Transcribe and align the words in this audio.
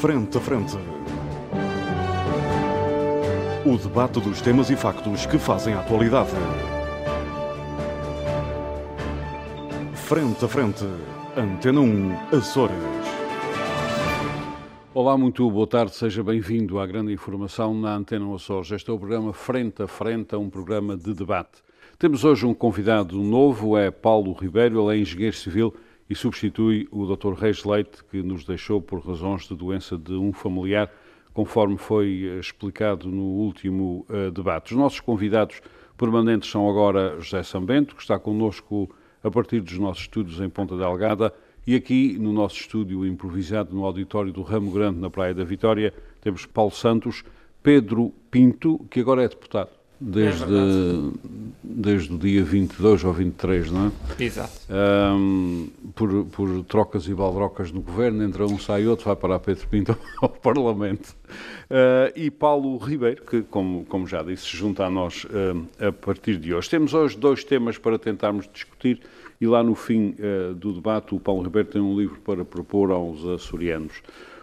Frente 0.00 0.38
a 0.38 0.40
Frente. 0.40 0.78
O 3.66 3.76
debate 3.76 4.18
dos 4.18 4.40
temas 4.40 4.70
e 4.70 4.74
factos 4.74 5.26
que 5.26 5.36
fazem 5.36 5.74
a 5.74 5.80
atualidade. 5.80 6.30
Frente 9.92 10.42
a 10.42 10.48
Frente. 10.48 10.86
Antena 11.36 11.82
1, 11.82 12.12
Açores. 12.34 12.74
Olá, 14.94 15.18
muito 15.18 15.50
boa 15.50 15.66
tarde, 15.66 15.94
seja 15.94 16.24
bem-vindo 16.24 16.78
à 16.78 16.86
grande 16.86 17.12
informação 17.12 17.74
na 17.74 17.94
Antena 17.94 18.34
Açores. 18.34 18.70
Este 18.70 18.90
é 18.90 18.94
o 18.94 18.98
programa 18.98 19.34
Frente 19.34 19.82
a 19.82 19.86
Frente, 19.86 20.34
um 20.34 20.48
programa 20.48 20.96
de 20.96 21.12
debate. 21.12 21.62
Temos 21.98 22.24
hoje 22.24 22.46
um 22.46 22.54
convidado 22.54 23.22
novo, 23.22 23.76
é 23.76 23.90
Paulo 23.90 24.32
Ribeiro, 24.32 24.80
ele 24.90 24.98
é 24.98 25.02
engenheiro 25.02 25.36
civil 25.36 25.74
e 26.10 26.14
substitui 26.16 26.88
o 26.90 27.06
Dr. 27.06 27.34
Reis 27.34 27.64
Leite, 27.64 28.02
que 28.10 28.20
nos 28.20 28.44
deixou 28.44 28.82
por 28.82 28.98
razões 28.98 29.46
de 29.46 29.54
doença 29.54 29.96
de 29.96 30.14
um 30.14 30.32
familiar, 30.32 30.92
conforme 31.32 31.78
foi 31.78 32.24
eh, 32.24 32.40
explicado 32.40 33.08
no 33.08 33.22
último 33.22 34.04
uh, 34.08 34.32
debate. 34.32 34.72
Os 34.72 34.78
nossos 34.78 34.98
convidados 34.98 35.62
permanentes 35.96 36.50
são 36.50 36.68
agora 36.68 37.20
José 37.20 37.44
Sambento, 37.44 37.94
que 37.94 38.02
está 38.02 38.18
connosco 38.18 38.90
a 39.22 39.30
partir 39.30 39.60
dos 39.60 39.78
nossos 39.78 40.02
estúdios 40.02 40.40
em 40.40 40.48
Ponta 40.48 40.76
Delgada, 40.76 41.32
e 41.64 41.76
aqui 41.76 42.18
no 42.18 42.32
nosso 42.32 42.56
estúdio 42.56 43.06
improvisado 43.06 43.72
no 43.72 43.84
auditório 43.84 44.32
do 44.32 44.42
Ramo 44.42 44.72
Grande, 44.72 44.98
na 44.98 45.10
Praia 45.10 45.32
da 45.32 45.44
Vitória, 45.44 45.94
temos 46.20 46.44
Paulo 46.44 46.72
Santos, 46.72 47.22
Pedro 47.62 48.12
Pinto, 48.32 48.84
que 48.90 48.98
agora 48.98 49.22
é 49.22 49.28
deputado 49.28 49.79
desde, 50.00 50.44
é 50.44 51.50
desde 51.62 52.14
o 52.14 52.18
dia 52.18 52.42
22 52.42 53.04
ou 53.04 53.12
23, 53.12 53.70
não 53.70 53.86
é? 53.86 54.24
Exato. 54.24 54.52
Um, 54.70 55.68
por, 55.94 56.24
por 56.26 56.64
trocas 56.64 57.06
e 57.06 57.14
baldrocas 57.14 57.70
no 57.70 57.80
governo, 57.80 58.24
entra 58.24 58.44
um, 58.46 58.58
sai 58.58 58.86
outro, 58.86 59.06
vai 59.06 59.16
para 59.16 59.36
a 59.36 59.38
Pedro 59.38 59.68
Pinto 59.68 59.98
ao 60.20 60.28
Parlamento. 60.28 61.14
Uh, 61.70 62.10
e 62.16 62.30
Paulo 62.30 62.76
Ribeiro, 62.78 63.22
que, 63.24 63.42
como, 63.42 63.84
como 63.84 64.06
já 64.06 64.22
disse, 64.22 64.46
se 64.46 64.56
junta 64.56 64.84
a 64.84 64.90
nós 64.90 65.24
uh, 65.24 65.86
a 65.86 65.92
partir 65.92 66.38
de 66.38 66.54
hoje. 66.54 66.68
Temos 66.70 66.94
hoje 66.94 67.16
dois 67.16 67.44
temas 67.44 67.78
para 67.78 67.98
tentarmos 67.98 68.48
discutir 68.52 69.00
e 69.40 69.46
lá 69.46 69.62
no 69.62 69.74
fim 69.74 70.14
uh, 70.18 70.54
do 70.54 70.72
debate 70.72 71.14
o 71.14 71.20
Paulo 71.20 71.42
Ribeiro 71.42 71.68
tem 71.68 71.80
um 71.80 71.98
livro 71.98 72.20
para 72.20 72.44
propor 72.44 72.90
aos 72.90 73.24
açorianos. 73.24 74.02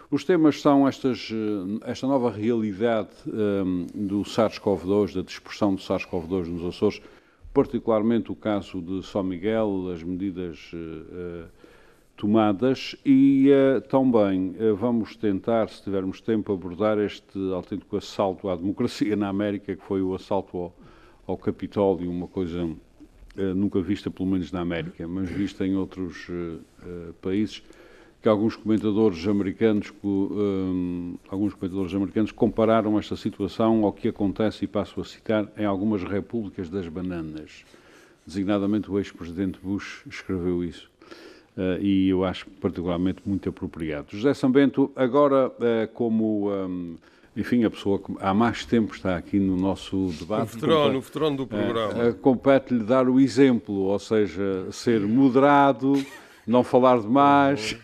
Os 0.09 0.23
temas 0.23 0.61
são 0.61 0.87
estas, 0.87 1.29
eh, 1.33 1.91
esta 1.91 2.07
nova 2.07 2.31
realidade 2.31 3.09
um, 3.27 3.85
ehm, 3.93 4.07
do 4.07 4.21
SARS-CoV-2, 4.21 5.15
da 5.15 5.21
dispersão 5.21 5.75
do 5.75 5.81
SARS-CoV-2 5.81 6.47
nos 6.47 6.65
Açores, 6.65 7.01
particularmente 7.53 8.31
o 8.31 8.35
caso 8.35 8.81
de 8.81 9.05
São 9.05 9.21
Miguel, 9.21 9.91
as 9.93 10.01
medidas 10.01 10.71
uh, 10.73 11.49
tomadas. 12.15 12.95
E 13.05 13.49
uh, 13.49 13.81
também 13.81 14.51
uh, 14.51 14.75
vamos 14.77 15.17
tentar, 15.17 15.67
se 15.67 15.83
tivermos 15.83 16.21
tempo, 16.21 16.53
abordar 16.53 16.97
este 16.99 17.37
autêntico 17.51 17.97
assalto 17.97 18.47
à 18.47 18.55
democracia 18.55 19.13
na 19.17 19.27
América, 19.27 19.75
que 19.75 19.83
foi 19.83 20.01
o 20.01 20.15
assalto 20.15 20.55
ao, 20.55 20.75
ao 21.25 21.37
Capitólio, 21.37 22.09
uma 22.09 22.27
coisa 22.27 22.69
nunca 23.35 23.79
vista, 23.81 24.09
pelo 24.09 24.29
menos 24.29 24.51
na 24.51 24.61
América, 24.61 25.07
mas 25.07 25.29
vista 25.29 25.63
em 25.63 25.75
outros 25.75 26.27
países 27.21 27.61
que 28.27 28.29
alguns 28.29 28.57
comentadores 28.57 29.25
americanos, 29.25 29.93
um, 30.03 31.15
alguns 31.29 31.53
comentadores 31.53 31.95
americanos 31.95 32.29
compararam 32.29 32.99
esta 32.99 33.15
situação 33.15 33.85
ao 33.85 33.93
que 33.93 34.09
acontece, 34.09 34.65
e 34.65 34.67
passo 34.67 34.99
a 34.99 35.05
citar, 35.05 35.47
em 35.57 35.63
algumas 35.63 36.03
repúblicas 36.03 36.69
das 36.69 36.89
bananas. 36.89 37.63
Designadamente 38.25 38.91
o 38.91 38.99
ex-presidente 38.99 39.59
Bush 39.63 40.05
escreveu 40.05 40.61
isso. 40.61 40.89
Uh, 41.55 41.81
e 41.81 42.09
eu 42.09 42.25
acho 42.25 42.49
particularmente 42.59 43.21
muito 43.25 43.47
apropriado. 43.47 44.07
José 44.11 44.33
Sambento, 44.33 44.91
agora 44.93 45.47
uh, 45.47 45.87
como... 45.93 46.51
Um, 46.51 46.97
enfim, 47.33 47.63
a 47.63 47.69
pessoa 47.69 47.97
que 47.97 48.11
há 48.19 48.33
mais 48.33 48.65
tempo 48.65 48.93
está 48.93 49.15
aqui 49.15 49.39
no 49.39 49.55
nosso 49.55 50.09
debate. 50.19 50.57
O 50.57 50.59
veterano, 50.59 50.97
o 50.97 51.01
veterano 51.01 51.37
do 51.37 51.47
programa. 51.47 52.09
Uh, 52.09 52.13
Compete-lhe 52.15 52.83
dar 52.83 53.07
o 53.07 53.21
exemplo, 53.21 53.73
ou 53.73 53.99
seja, 53.99 54.67
ser 54.71 54.99
moderado, 54.99 55.93
não 56.47 56.63
falar 56.63 57.01
demais, 57.01 57.77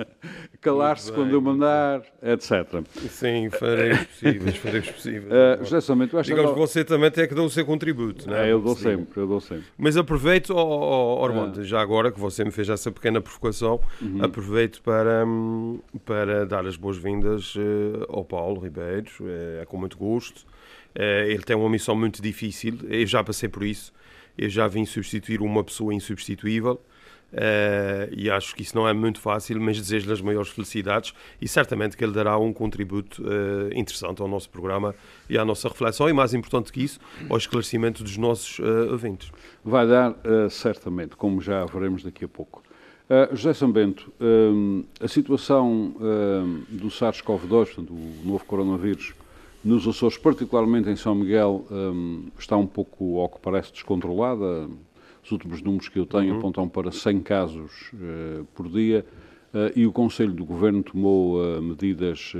calar-se 0.62 1.12
quando 1.12 1.32
eu 1.32 1.40
mandar, 1.40 2.02
etc. 2.22 2.82
Sim, 3.10 3.50
farei 3.50 3.92
os 3.92 4.04
possíveis, 4.08 4.56
farei 4.56 4.80
os 4.80 4.90
possíveis. 4.90 5.24
Uh, 5.26 5.64
José 5.64 5.80
Samento, 5.82 6.22
Digamos 6.22 6.52
que 6.52 6.58
você 6.58 6.82
também 6.82 7.10
tem 7.10 7.28
que 7.28 7.34
dar 7.34 7.42
o 7.42 7.50
seu 7.50 7.66
contributo, 7.66 8.28
não 8.28 8.36
é? 8.36 8.48
é 8.48 8.52
eu 8.52 8.60
dou 8.60 8.74
sempre, 8.74 9.20
eu 9.20 9.26
dou 9.26 9.40
sempre. 9.40 9.66
Mas 9.76 9.98
aproveito, 9.98 10.50
oh, 10.50 10.56
oh, 10.56 11.22
Ormond, 11.22 11.62
já 11.64 11.78
agora 11.78 12.10
que 12.10 12.18
você 12.18 12.42
me 12.42 12.50
fez 12.50 12.70
essa 12.70 12.90
pequena 12.90 13.20
provocação, 13.20 13.80
uhum. 14.00 14.24
aproveito 14.24 14.80
para, 14.82 15.26
hum, 15.26 15.78
para 16.06 16.46
dar 16.46 16.66
as 16.66 16.76
boas-vindas 16.76 17.54
uh, 17.54 18.06
ao 18.08 18.24
Paulo 18.24 18.60
Ribeiro, 18.62 19.10
é, 19.26 19.62
é 19.62 19.64
com 19.66 19.76
muito 19.76 19.98
gosto. 19.98 20.46
Ele 20.98 21.42
tem 21.42 21.54
uma 21.54 21.68
missão 21.68 21.94
muito 21.94 22.22
difícil, 22.22 22.78
eu 22.88 23.06
já 23.06 23.22
passei 23.22 23.50
por 23.50 23.62
isso, 23.62 23.92
eu 24.38 24.48
já 24.48 24.66
vim 24.66 24.86
substituir 24.86 25.42
uma 25.42 25.62
pessoa 25.62 25.92
insubstituível, 25.92 26.80
Uh, 27.32 28.08
e 28.16 28.30
acho 28.30 28.54
que 28.54 28.62
isso 28.62 28.76
não 28.76 28.88
é 28.88 28.92
muito 28.92 29.20
fácil, 29.20 29.60
mas 29.60 29.76
desejo-lhe 29.78 30.12
as 30.12 30.20
maiores 30.20 30.48
felicidades 30.48 31.12
e 31.40 31.48
certamente 31.48 31.96
que 31.96 32.04
ele 32.04 32.12
dará 32.12 32.38
um 32.38 32.52
contributo 32.52 33.22
uh, 33.22 33.68
interessante 33.74 34.22
ao 34.22 34.28
nosso 34.28 34.48
programa 34.48 34.94
e 35.28 35.36
à 35.36 35.44
nossa 35.44 35.68
reflexão 35.68 36.08
e, 36.08 36.12
mais 36.12 36.32
importante 36.34 36.72
que 36.72 36.82
isso, 36.82 37.00
ao 37.28 37.36
esclarecimento 37.36 38.04
dos 38.04 38.16
nossos 38.16 38.58
uh, 38.60 38.92
ouvintes. 38.92 39.30
Vai 39.64 39.86
dar, 39.86 40.14
certamente, 40.48 41.16
como 41.16 41.40
já 41.40 41.64
veremos 41.64 42.04
daqui 42.04 42.24
a 42.24 42.28
pouco. 42.28 42.62
José 43.32 43.52
Sambento, 43.52 44.12
a 45.00 45.08
situação 45.08 45.94
do 46.68 46.88
SARS-CoV-2, 46.88 47.48
portanto, 47.48 47.92
o 47.92 48.22
novo 48.24 48.44
coronavírus, 48.44 49.12
nos 49.64 49.86
Açores, 49.88 50.16
particularmente 50.16 50.88
em 50.88 50.94
São 50.94 51.16
Miguel, 51.16 51.66
está 52.38 52.56
um 52.56 52.66
pouco, 52.66 53.18
ao 53.18 53.28
que 53.28 53.40
parece, 53.40 53.72
descontrolada 53.72 54.68
os 55.26 55.32
últimos 55.32 55.60
números 55.60 55.88
que 55.88 55.98
eu 55.98 56.06
tenho 56.06 56.32
uhum. 56.32 56.38
apontam 56.38 56.68
para 56.68 56.92
100 56.92 57.20
casos 57.20 57.90
uh, 57.92 58.44
por 58.54 58.68
dia 58.68 59.04
uh, 59.52 59.72
e 59.74 59.84
o 59.84 59.92
Conselho 59.92 60.32
do 60.32 60.44
Governo 60.44 60.84
tomou 60.84 61.40
uh, 61.40 61.60
medidas 61.60 62.32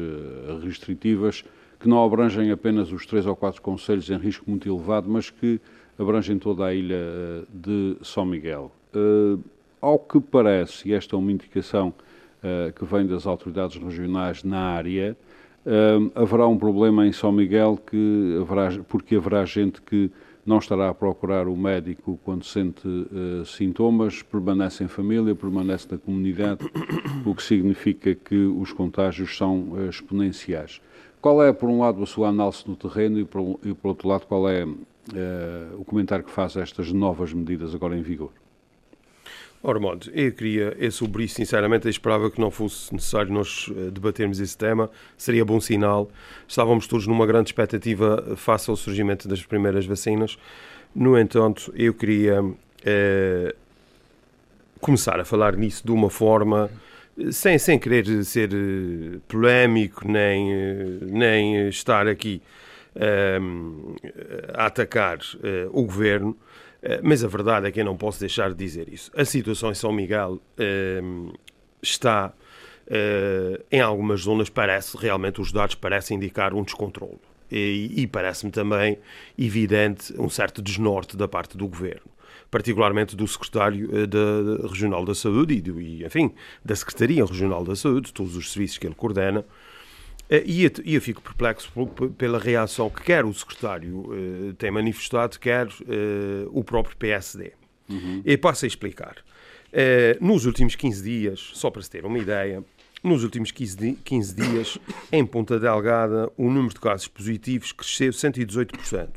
restritivas 0.62 1.44
que 1.80 1.88
não 1.88 2.02
abrangem 2.02 2.50
apenas 2.52 2.92
os 2.92 3.04
três 3.04 3.26
ou 3.26 3.34
quatro 3.34 3.60
conselhos 3.60 4.08
em 4.08 4.16
risco 4.16 4.48
muito 4.48 4.68
elevado, 4.68 5.10
mas 5.10 5.28
que 5.28 5.60
abrangem 5.98 6.38
toda 6.38 6.64
a 6.64 6.72
ilha 6.72 6.96
de 7.52 7.96
São 8.02 8.24
Miguel. 8.24 8.72
ao 9.78 9.98
que 9.98 10.18
parece, 10.18 10.88
e 10.88 10.94
esta 10.94 11.14
é 11.14 11.18
uma 11.18 11.30
indicação 11.30 11.92
que 12.74 12.84
vem 12.86 13.06
das 13.06 13.26
autoridades 13.26 13.76
regionais 13.76 14.42
na 14.42 14.58
área, 14.58 15.14
haverá 16.14 16.48
um 16.48 16.56
problema 16.56 17.06
em 17.06 17.12
São 17.12 17.30
Miguel 17.30 17.78
que 17.86 18.38
haverá, 18.40 18.82
porque 18.88 19.16
haverá 19.16 19.44
gente 19.44 19.82
que 19.82 20.10
não 20.46 20.58
estará 20.58 20.88
a 20.88 20.94
procurar 20.94 21.48
o 21.48 21.56
médico 21.56 22.18
quando 22.24 22.44
sente 22.44 22.86
uh, 22.86 23.44
sintomas, 23.44 24.22
permanece 24.22 24.84
em 24.84 24.88
família, 24.88 25.34
permanece 25.34 25.88
na 25.90 25.98
comunidade, 25.98 26.64
o 27.26 27.34
que 27.34 27.42
significa 27.42 28.14
que 28.14 28.36
os 28.36 28.72
contágios 28.72 29.36
são 29.36 29.72
uh, 29.72 29.90
exponenciais. 29.90 30.80
Qual 31.20 31.42
é, 31.42 31.52
por 31.52 31.68
um 31.68 31.80
lado, 31.80 32.00
a 32.02 32.06
sua 32.06 32.28
análise 32.28 32.62
no 32.66 32.76
terreno 32.76 33.18
e, 33.18 33.24
por, 33.24 33.58
e 33.64 33.74
por 33.74 33.88
outro 33.88 34.08
lado, 34.08 34.26
qual 34.26 34.48
é 34.48 34.64
uh, 34.64 34.76
o 35.76 35.84
comentário 35.84 36.24
que 36.24 36.30
faz 36.30 36.56
a 36.56 36.60
estas 36.60 36.92
novas 36.92 37.32
medidas 37.32 37.74
agora 37.74 37.96
em 37.96 38.02
vigor? 38.02 38.30
Ormond, 39.66 40.10
eu 40.14 40.32
queria, 40.32 40.76
eu 40.78 40.92
sobre 40.92 41.24
isso, 41.24 41.34
sinceramente, 41.34 41.86
eu 41.86 41.90
esperava 41.90 42.30
que 42.30 42.40
não 42.40 42.52
fosse 42.52 42.94
necessário 42.94 43.32
nós 43.32 43.68
eh, 43.76 43.90
debatermos 43.90 44.38
esse 44.38 44.56
tema, 44.56 44.88
seria 45.18 45.44
bom 45.44 45.60
sinal. 45.60 46.08
Estávamos 46.46 46.86
todos 46.86 47.08
numa 47.08 47.26
grande 47.26 47.48
expectativa 47.48 48.36
face 48.36 48.70
ao 48.70 48.76
surgimento 48.76 49.26
das 49.26 49.44
primeiras 49.44 49.84
vacinas. 49.84 50.38
No 50.94 51.18
entanto, 51.18 51.72
eu 51.74 51.92
queria 51.92 52.44
eh, 52.84 53.54
começar 54.80 55.18
a 55.18 55.24
falar 55.24 55.56
nisso 55.56 55.84
de 55.84 55.90
uma 55.90 56.10
forma 56.10 56.70
sem, 57.32 57.58
sem 57.58 57.76
querer 57.76 58.24
ser 58.24 58.50
eh, 58.52 59.18
polémico, 59.26 60.06
nem, 60.06 60.48
nem 61.02 61.68
estar 61.68 62.06
aqui 62.06 62.40
a 64.54 64.66
atacar 64.66 65.18
o 65.72 65.82
governo, 65.82 66.36
eh, 66.40 66.45
mas 67.02 67.24
a 67.24 67.28
verdade 67.28 67.66
é 67.66 67.72
que 67.72 67.80
eu 67.80 67.84
não 67.84 67.96
posso 67.96 68.20
deixar 68.20 68.50
de 68.50 68.56
dizer 68.56 68.92
isso. 68.92 69.10
A 69.16 69.24
situação 69.24 69.70
em 69.70 69.74
São 69.74 69.92
Miguel 69.92 70.40
ehm, 70.58 71.30
está, 71.82 72.32
uh, 72.86 73.64
em 73.70 73.80
algumas 73.80 74.20
zonas, 74.20 74.48
parece, 74.48 74.96
realmente 74.96 75.40
os 75.40 75.52
dados 75.52 75.74
parecem 75.74 76.16
indicar 76.16 76.54
um 76.54 76.62
descontrole. 76.62 77.18
E, 77.50 77.92
e 77.96 78.06
parece-me 78.06 78.50
também 78.50 78.98
evidente 79.38 80.12
um 80.18 80.28
certo 80.28 80.60
desnorte 80.60 81.16
da 81.16 81.28
parte 81.28 81.56
do 81.56 81.68
governo 81.68 82.16
particularmente 82.50 83.16
do 83.16 83.26
secretário 83.26 83.90
uh, 83.90 84.06
da, 84.06 84.68
Regional 84.68 85.04
da 85.04 85.14
Saúde 85.14 85.54
e, 85.54 85.60
do, 85.60 85.80
e, 85.80 86.04
enfim, 86.04 86.32
da 86.64 86.74
Secretaria 86.74 87.24
Regional 87.24 87.64
da 87.64 87.74
Saúde, 87.74 88.12
todos 88.12 88.36
os 88.36 88.52
serviços 88.52 88.78
que 88.78 88.86
ele 88.86 88.94
coordena, 88.94 89.40
eh, 89.40 89.44
e 90.44 90.64
eu, 90.64 90.70
eu 90.84 91.00
fico 91.00 91.22
perplexo 91.22 91.70
pela 92.18 92.38
reação 92.38 92.90
que 92.90 93.02
quer 93.02 93.24
o 93.24 93.32
secretário 93.32 94.00
uh, 94.00 94.54
tem 94.54 94.70
manifestado, 94.70 95.38
quer 95.38 95.66
uh, 95.66 96.50
o 96.50 96.64
próprio 96.64 96.96
PSD. 96.96 97.52
Uhum. 97.88 98.22
E 98.24 98.36
passo 98.36 98.64
a 98.64 98.68
explicar. 98.68 99.16
Nos 100.20 100.46
últimos 100.46 100.74
15 100.74 101.02
dias, 101.02 101.50
só 101.52 101.70
para 101.70 101.82
se 101.82 101.90
ter 101.90 102.06
uma 102.06 102.18
ideia, 102.18 102.64
nos 103.02 103.22
últimos 103.22 103.52
15, 103.52 103.98
15 104.02 104.34
dias, 104.34 104.78
em 105.12 105.24
Ponta 105.24 105.60
Delgada, 105.60 106.32
o 106.36 106.50
número 106.50 106.74
de 106.74 106.80
casos 106.80 107.06
positivos 107.06 107.70
cresceu 107.70 108.10
118%. 108.10 109.08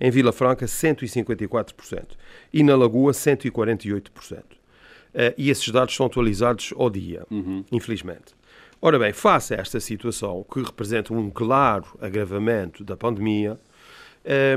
Em 0.00 0.10
Vila 0.10 0.32
Franca, 0.32 0.66
154%. 0.66 2.16
E 2.52 2.62
na 2.62 2.74
Lagoa, 2.74 3.12
148%. 3.12 4.38
Uh, 4.38 5.34
e 5.38 5.48
esses 5.48 5.68
dados 5.68 5.94
são 5.94 6.06
atualizados 6.06 6.74
ao 6.76 6.90
dia, 6.90 7.24
uhum. 7.30 7.64
infelizmente. 7.70 8.34
Ora 8.80 8.98
bem, 8.98 9.12
face 9.12 9.54
a 9.54 9.58
esta 9.58 9.80
situação, 9.80 10.44
que 10.52 10.60
representa 10.60 11.12
um 11.12 11.30
claro 11.30 11.86
agravamento 12.00 12.84
da 12.84 12.96
pandemia, 12.96 13.58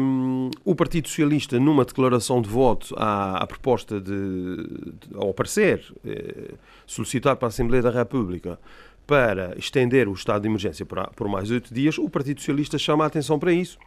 um, 0.02 0.50
o 0.66 0.76
Partido 0.76 1.08
Socialista, 1.08 1.60
numa 1.60 1.86
declaração 1.86 2.42
de 2.42 2.50
voto 2.50 2.94
à, 2.98 3.38
à 3.38 3.48
proposta 3.48 4.02
de, 4.02 4.12
de, 4.12 5.16
ao 5.16 5.34
parecer 5.34 5.86
eh, 6.04 6.56
solicitado 6.88 7.38
para 7.38 7.48
a 7.48 7.50
Assembleia 7.50 7.84
da 7.84 7.92
República 7.92 8.60
para 9.06 9.58
estender 9.58 10.08
o 10.08 10.14
estado 10.14 10.42
de 10.42 10.48
emergência 10.48 10.86
por, 10.86 11.08
por 11.16 11.28
mais 11.30 11.52
oito 11.52 11.74
dias, 11.74 11.98
o 11.98 12.10
Partido 12.10 12.40
Socialista 12.40 12.78
chama 12.80 13.04
a 13.04 13.08
atenção 13.08 13.38
para 13.40 13.54
isso, 13.54 13.78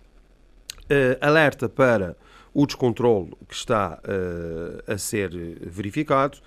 eh, 0.89 1.19
alerta 1.21 1.69
para 1.69 2.17
o 2.55 2.65
descontrole 2.65 3.33
que 3.49 3.55
está 3.55 4.01
eh, 4.05 4.93
a 4.93 4.97
ser 4.97 5.31
verificado, 5.63 6.39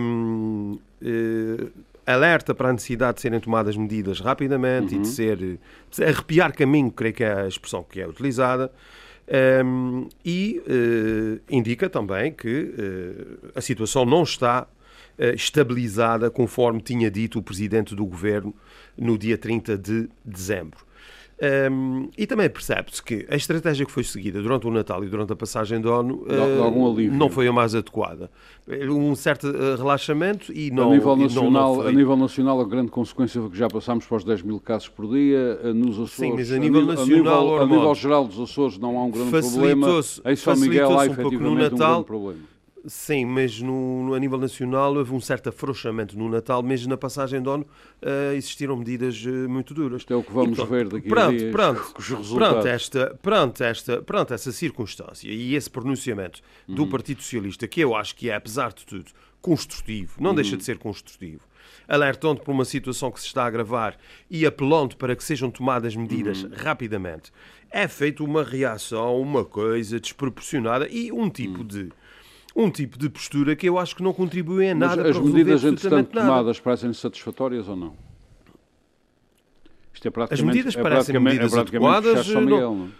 um, 0.00 0.78
alerta 2.12 2.54
para 2.54 2.70
a 2.70 2.72
necessidade 2.72 3.16
de 3.16 3.22
serem 3.22 3.38
tomadas 3.38 3.76
medidas 3.76 4.20
rapidamente 4.20 4.94
uhum. 4.94 5.00
e 5.00 5.02
de 5.02 5.08
ser 5.08 5.36
de 5.36 5.58
arrepiar 6.04 6.54
caminho, 6.54 6.90
creio 6.90 7.14
que 7.14 7.24
é 7.24 7.42
a 7.42 7.48
expressão 7.48 7.82
que 7.82 8.00
é 8.00 8.06
utilizada. 8.06 8.72
Um, 9.62 10.08
e 10.24 10.62
uh, 10.66 11.40
indica 11.50 11.90
também 11.90 12.32
que 12.32 12.48
uh, 12.48 13.50
a 13.54 13.60
situação 13.60 14.06
não 14.06 14.22
está 14.22 14.62
uh, 14.62 15.22
estabilizada 15.34 16.30
conforme 16.30 16.80
tinha 16.80 17.10
dito 17.10 17.38
o 17.38 17.42
presidente 17.42 17.94
do 17.94 18.06
governo 18.06 18.54
no 18.96 19.18
dia 19.18 19.36
30 19.36 19.76
de 19.76 20.08
dezembro. 20.24 20.87
Um, 21.40 22.08
e 22.18 22.26
também 22.26 22.50
percebe-se 22.50 23.00
que 23.00 23.24
a 23.30 23.36
estratégia 23.36 23.86
que 23.86 23.92
foi 23.92 24.02
seguida 24.02 24.42
durante 24.42 24.66
o 24.66 24.72
Natal 24.72 25.04
e 25.04 25.08
durante 25.08 25.32
a 25.32 25.36
passagem 25.36 25.80
do 25.80 25.92
ano 25.92 26.26
uh, 26.26 27.10
não 27.12 27.30
foi 27.30 27.46
a 27.46 27.52
mais 27.52 27.76
adequada. 27.76 28.28
Um 28.68 29.14
certo 29.14 29.46
uh, 29.46 29.76
relaxamento 29.76 30.52
e 30.52 30.68
não. 30.72 30.90
A 30.90 30.94
nível, 30.96 31.16
nacional, 31.16 31.76
não, 31.76 31.82
não 31.82 31.88
a 31.88 31.92
nível 31.92 32.16
nacional, 32.16 32.60
a 32.60 32.64
grande 32.64 32.90
consequência 32.90 33.40
foi 33.40 33.50
que 33.50 33.56
já 33.56 33.68
passámos 33.68 34.04
para 34.04 34.16
os 34.16 34.24
10 34.24 34.42
mil 34.42 34.58
casos 34.58 34.88
por 34.88 35.08
dia 35.08 35.60
uh, 35.62 35.72
nos 35.72 35.94
Açores. 35.94 36.10
Sim, 36.10 36.32
mas 36.32 36.50
a 36.50 36.58
nível, 36.58 36.80
a 36.80 36.84
nacional. 36.86 37.06
A 37.06 37.62
nível, 37.62 37.62
a 37.62 37.66
nível 37.66 37.94
geral 37.94 38.24
dos 38.26 38.40
Açores 38.40 38.76
não 38.76 38.98
há 38.98 39.04
um 39.04 39.10
grande 39.10 39.30
problema. 39.30 40.00
Em 40.24 40.36
São 40.36 40.56
Miguel 40.56 40.90
há 40.90 41.02
um 41.02 41.04
efetivamente 41.04 41.74
um 41.74 41.78
grande 41.78 42.04
problema. 42.04 42.57
Sim, 42.86 43.24
mas 43.24 43.60
no, 43.60 44.04
no, 44.06 44.14
a 44.14 44.18
nível 44.18 44.38
nacional 44.38 44.94
houve 44.94 45.12
um 45.12 45.20
certo 45.20 45.48
afrouxamento 45.48 46.16
no 46.16 46.28
Natal, 46.28 46.62
mesmo 46.62 46.88
na 46.88 46.96
passagem 46.96 47.42
de 47.42 47.48
ano 47.48 47.66
uh, 48.02 48.34
existiram 48.34 48.76
medidas 48.76 49.24
uh, 49.24 49.48
muito 49.48 49.74
duras. 49.74 50.02
Isto 50.02 50.14
é 50.14 50.16
o 50.16 50.22
que 50.22 50.32
vamos 50.32 50.58
e, 50.58 50.64
ver 50.64 50.88
daqui 50.88 51.08
pronto, 51.08 51.28
a 51.28 51.36
dias, 51.36 51.52
pronto, 51.52 51.80
com 51.92 51.98
os 52.00 52.08
resultados. 52.08 52.52
Pronto, 52.52 52.68
esta, 52.68 53.18
pronto, 53.20 53.64
esta, 53.64 54.02
pronto, 54.02 54.34
essa 54.34 54.52
circunstância 54.52 55.28
e 55.28 55.54
esse 55.54 55.68
pronunciamento 55.68 56.40
uhum. 56.68 56.74
do 56.74 56.86
Partido 56.86 57.22
Socialista, 57.22 57.66
que 57.66 57.80
eu 57.80 57.94
acho 57.96 58.14
que 58.14 58.30
é, 58.30 58.34
apesar 58.34 58.72
de 58.72 58.86
tudo, 58.86 59.10
construtivo, 59.40 60.14
não 60.20 60.30
uhum. 60.30 60.36
deixa 60.36 60.56
de 60.56 60.64
ser 60.64 60.78
construtivo, 60.78 61.42
alertando 61.86 62.40
para 62.40 62.52
uma 62.52 62.64
situação 62.64 63.10
que 63.10 63.20
se 63.20 63.26
está 63.26 63.44
a 63.44 63.46
agravar 63.46 63.96
e 64.30 64.46
apelando 64.46 64.96
para 64.96 65.16
que 65.16 65.24
sejam 65.24 65.50
tomadas 65.50 65.94
medidas 65.96 66.42
uhum. 66.42 66.50
rapidamente, 66.56 67.32
é 67.70 67.86
feita 67.86 68.22
uma 68.22 68.42
reação, 68.42 69.20
uma 69.20 69.44
coisa 69.44 70.00
desproporcionada 70.00 70.88
e 70.88 71.12
um 71.12 71.28
tipo 71.28 71.58
uhum. 71.58 71.66
de 71.66 71.88
um 72.58 72.70
tipo 72.70 72.98
de 72.98 73.08
postura 73.08 73.54
que 73.54 73.68
eu 73.68 73.78
acho 73.78 73.94
que 73.94 74.02
não 74.02 74.12
contribui 74.12 74.66
em 74.66 74.74
nada 74.74 74.96
Mas 74.96 75.10
as 75.10 75.16
para 75.16 75.26
medidas, 75.26 75.64
entretanto, 75.64 76.10
tomadas 76.10 76.58
parecem 76.58 76.92
satisfatórias 76.92 77.68
ou 77.68 77.76
não? 77.76 77.94
Isto 79.94 80.08
é 80.08 80.10
praticamente, 80.10 80.42
as 80.42 80.54
medidas 80.56 80.76
é 80.76 80.82
parecem 80.82 81.16
é 81.16 81.18
medidas 81.20 81.54
é 81.54 81.60
adequadas. 81.60 82.26
São 82.26 82.40
Miguel, 82.40 82.60
não? 82.60 82.90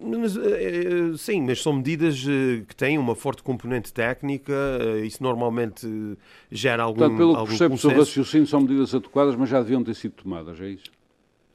não? 0.00 0.20
Mas, 0.20 0.36
eh, 0.36 0.40
eh, 0.42 1.16
sim, 1.16 1.42
mas 1.42 1.62
são 1.62 1.72
medidas 1.72 2.24
eh, 2.28 2.62
que 2.68 2.76
têm 2.76 2.98
uma 2.98 3.14
forte 3.14 3.42
componente 3.42 3.92
técnica, 3.92 4.52
isso 5.04 5.22
normalmente 5.22 5.86
gera 6.50 6.82
algum 6.82 6.98
Portanto, 6.98 7.16
pelo 7.16 7.46
que 7.46 7.48
percebo, 7.48 7.74
o 7.74 7.98
raciocínio 8.00 8.46
são 8.46 8.60
medidas 8.60 8.94
adequadas, 8.94 9.34
mas 9.34 9.48
já 9.48 9.60
deviam 9.60 9.82
ter 9.82 9.94
sido 9.94 10.12
tomadas, 10.12 10.60
é 10.60 10.68
isso? 10.68 10.90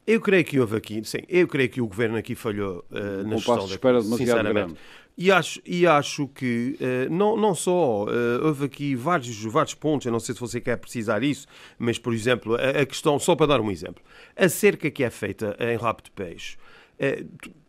Eu 0.08 0.20
creio 0.20 0.44
que 0.44 0.60
houve 0.60 0.76
aqui, 0.76 1.04
sim, 1.06 1.20
eu 1.30 1.48
creio 1.48 1.70
que 1.70 1.80
o 1.80 1.88
governo 1.88 2.18
aqui 2.18 2.34
falhou 2.34 2.84
uh, 2.90 3.24
na 3.24 3.36
um 3.36 3.38
gestão 3.38 3.56
passo 3.56 3.68
de 3.68 3.74
espera 3.74 4.02
demasiado 4.02 4.18
sinceramente. 4.18 4.54
Grande. 4.54 4.80
E 5.18 5.32
acho, 5.32 5.62
e 5.66 5.86
acho 5.86 6.28
que 6.30 6.78
uh, 6.80 7.14
não, 7.14 7.36
não 7.38 7.54
só 7.54 8.06
uh, 8.06 8.46
houve 8.46 8.66
aqui 8.66 8.96
vários, 8.96 9.44
vários 9.44 9.74
pontos, 9.74 10.06
eu 10.06 10.12
não 10.12 10.20
sei 10.20 10.34
se 10.34 10.42
você 10.42 10.60
quer 10.60 10.78
precisar 10.78 11.22
isso, 11.22 11.48
mas, 11.78 12.00
por 12.00 12.14
exemplo, 12.14 12.56
a, 12.56 12.82
a 12.82 12.86
questão, 12.86 13.20
só 13.20 13.36
para 13.36 13.48
dar 13.48 13.62
um 13.62 13.70
exemplo, 13.70 14.02
a 14.36 14.50
cerca 14.50 14.90
que 14.90 15.04
é 15.04 15.10
feita 15.10 15.56
em 15.60 15.76
Rabo 15.76 16.02
de 16.02 16.12
Peixe. 16.12 16.58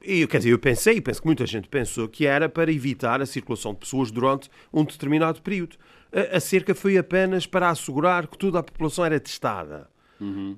Eu, 0.02 0.28
quer 0.28 0.38
dizer, 0.38 0.50
eu 0.50 0.58
pensei, 0.58 0.96
e 0.96 1.00
penso 1.00 1.20
que 1.20 1.26
muita 1.26 1.46
gente 1.46 1.66
pensou, 1.66 2.06
que 2.06 2.26
era 2.26 2.50
para 2.50 2.70
evitar 2.70 3.22
a 3.22 3.26
circulação 3.26 3.72
de 3.72 3.80
pessoas 3.80 4.10
durante 4.10 4.50
um 4.70 4.84
determinado 4.84 5.40
período. 5.40 5.76
A 6.30 6.38
cerca 6.38 6.74
foi 6.74 6.98
apenas 6.98 7.46
para 7.46 7.70
assegurar 7.70 8.26
que 8.26 8.36
toda 8.36 8.58
a 8.58 8.62
população 8.62 9.04
era 9.06 9.18
testada. 9.18 9.88
Uhum. 10.22 10.56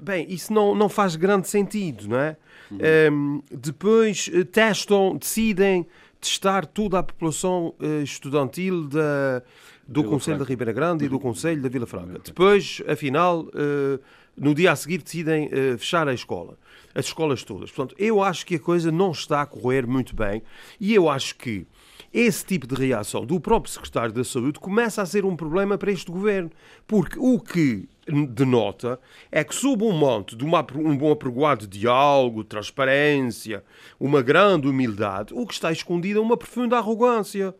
bem, 0.00 0.26
isso 0.30 0.52
não, 0.52 0.74
não 0.74 0.88
faz 0.88 1.14
grande 1.14 1.46
sentido, 1.46 2.08
não 2.08 2.18
é? 2.18 2.36
Uhum. 2.70 2.78
Um, 3.12 3.42
depois 3.50 4.30
eh, 4.32 4.44
testam, 4.44 5.16
decidem 5.16 5.86
testar 6.18 6.64
toda 6.64 7.00
a 7.00 7.02
população 7.02 7.74
uh, 7.78 8.02
estudantil 8.02 8.88
da, 8.88 9.42
do 9.86 10.00
Vila 10.00 10.12
Conselho 10.12 10.36
Franca. 10.36 10.44
da 10.44 10.48
Ribeira 10.48 10.72
Grande 10.72 11.04
e 11.04 11.08
do 11.08 11.20
Conselho 11.20 11.60
da 11.60 11.68
Vila 11.68 11.86
Franca. 11.86 12.20
Depois, 12.24 12.80
afinal, 12.88 13.46
no 14.36 14.54
dia 14.54 14.72
a 14.72 14.76
seguir 14.76 15.02
decidem 15.02 15.50
fechar 15.76 16.08
a 16.08 16.14
escola, 16.14 16.56
as 16.94 17.06
escolas 17.06 17.42
todas. 17.42 17.70
Portanto, 17.70 17.94
eu 17.98 18.22
acho 18.22 18.46
que 18.46 18.54
a 18.54 18.60
coisa 18.60 18.92
não 18.92 19.10
está 19.10 19.42
a 19.42 19.46
correr 19.46 19.86
muito 19.86 20.14
bem 20.14 20.42
e 20.80 20.94
eu 20.94 21.10
acho 21.10 21.36
que 21.36 21.66
esse 22.12 22.44
tipo 22.44 22.66
de 22.66 22.74
reação 22.74 23.24
do 23.24 23.40
próprio 23.40 23.72
secretário 23.72 24.12
da 24.12 24.22
Saúde 24.22 24.60
começa 24.60 25.00
a 25.02 25.06
ser 25.06 25.24
um 25.24 25.34
problema 25.34 25.78
para 25.78 25.90
este 25.90 26.10
governo, 26.10 26.50
porque 26.86 27.18
o 27.18 27.40
que 27.40 27.88
denota 28.06 28.98
é 29.30 29.44
que, 29.44 29.54
sob 29.54 29.84
um 29.84 29.92
monte 29.92 30.34
de 30.34 30.44
uma, 30.44 30.66
um 30.74 30.96
bom 30.96 31.12
apregoado 31.12 31.66
diálogo, 31.66 32.42
transparência, 32.44 33.62
uma 33.98 34.22
grande 34.22 34.66
humildade, 34.66 35.32
o 35.34 35.46
que 35.46 35.54
está 35.54 35.70
escondido 35.70 36.18
é 36.18 36.22
uma 36.22 36.36
profunda 36.36 36.76
arrogância. 36.76 37.54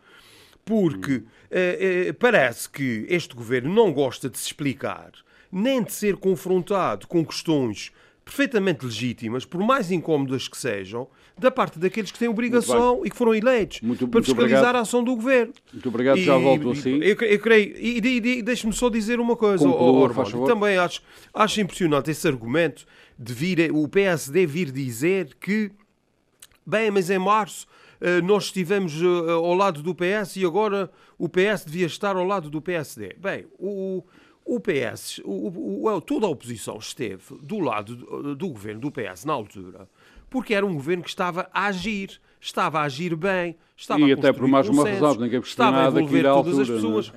Porque 0.64 1.24
eh, 1.50 2.06
eh, 2.08 2.12
parece 2.12 2.70
que 2.70 3.04
este 3.08 3.34
governo 3.34 3.74
não 3.74 3.92
gosta 3.92 4.30
de 4.30 4.38
se 4.38 4.46
explicar, 4.46 5.10
nem 5.50 5.82
de 5.82 5.92
ser 5.92 6.16
confrontado 6.16 7.06
com 7.08 7.24
questões 7.24 7.92
perfeitamente 8.24 8.84
legítimas, 8.84 9.44
por 9.44 9.60
mais 9.60 9.90
incómodas 9.90 10.46
que 10.46 10.56
sejam, 10.56 11.08
da 11.38 11.50
parte 11.50 11.78
daqueles 11.78 12.10
que 12.10 12.18
têm 12.18 12.28
obrigação 12.28 13.02
e 13.04 13.10
que 13.10 13.16
foram 13.16 13.34
eleitos 13.34 13.80
muito, 13.80 14.06
para 14.06 14.22
fiscalizar 14.22 14.60
obrigado. 14.60 14.76
a 14.76 14.80
ação 14.80 15.02
do 15.02 15.14
governo. 15.14 15.52
Muito 15.72 15.88
obrigado, 15.88 16.18
e, 16.18 16.24
já 16.24 16.36
volto 16.36 16.70
assim. 16.70 16.98
Eu, 17.02 17.16
eu 17.16 17.38
creio, 17.38 17.76
e, 17.76 18.00
e, 18.00 18.38
e 18.38 18.42
deixe-me 18.42 18.72
só 18.72 18.88
dizer 18.88 19.18
uma 19.18 19.36
coisa, 19.36 19.64
Conclua, 19.66 20.12
oh, 20.34 20.44
também 20.44 20.76
acho, 20.76 21.00
acho 21.34 21.60
impressionante 21.60 22.10
esse 22.10 22.26
argumento 22.28 22.84
de 23.18 23.32
vir 23.32 23.72
o 23.72 23.88
PSD 23.88 24.46
vir 24.46 24.70
dizer 24.70 25.36
que, 25.40 25.70
bem, 26.66 26.90
mas 26.90 27.10
em 27.10 27.18
março 27.18 27.66
eh, 28.02 28.20
nós 28.20 28.46
estivemos 28.46 29.00
eh, 29.00 29.30
ao 29.30 29.54
lado 29.54 29.80
do 29.80 29.94
PS 29.94 30.36
e 30.36 30.44
agora 30.44 30.90
o 31.16 31.28
PS 31.28 31.64
devia 31.64 31.86
estar 31.86 32.16
ao 32.16 32.24
lado 32.24 32.50
do 32.50 32.60
PSD. 32.60 33.14
Bem, 33.16 33.46
o, 33.60 34.02
o 34.44 34.60
PS, 34.60 35.20
o, 35.24 35.86
o, 35.88 36.00
toda 36.00 36.26
a 36.26 36.28
oposição 36.28 36.76
esteve 36.78 37.36
do 37.42 37.60
lado 37.60 37.96
do, 37.96 38.34
do 38.34 38.48
governo 38.48 38.80
do 38.80 38.90
PS 38.90 39.24
na 39.24 39.32
altura 39.32 39.88
porque 40.32 40.54
era 40.54 40.64
um 40.64 40.72
governo 40.72 41.02
que 41.02 41.10
estava 41.10 41.46
a 41.52 41.66
agir, 41.66 42.18
estava 42.40 42.80
a 42.80 42.84
agir 42.84 43.14
bem, 43.14 43.54
estava 43.76 44.00
e 44.00 44.10
a 44.10 44.14
até 44.14 44.32
por 44.32 44.48
mais 44.48 44.66
uma 44.66 44.88
razão, 44.88 45.14
ninguém 45.16 45.40
estava 45.40 45.84
a 45.84 45.88
envolver 45.88 46.22
todas 46.22 46.58
as 46.58 46.70
é? 46.70 46.72
pessoas 46.72 47.12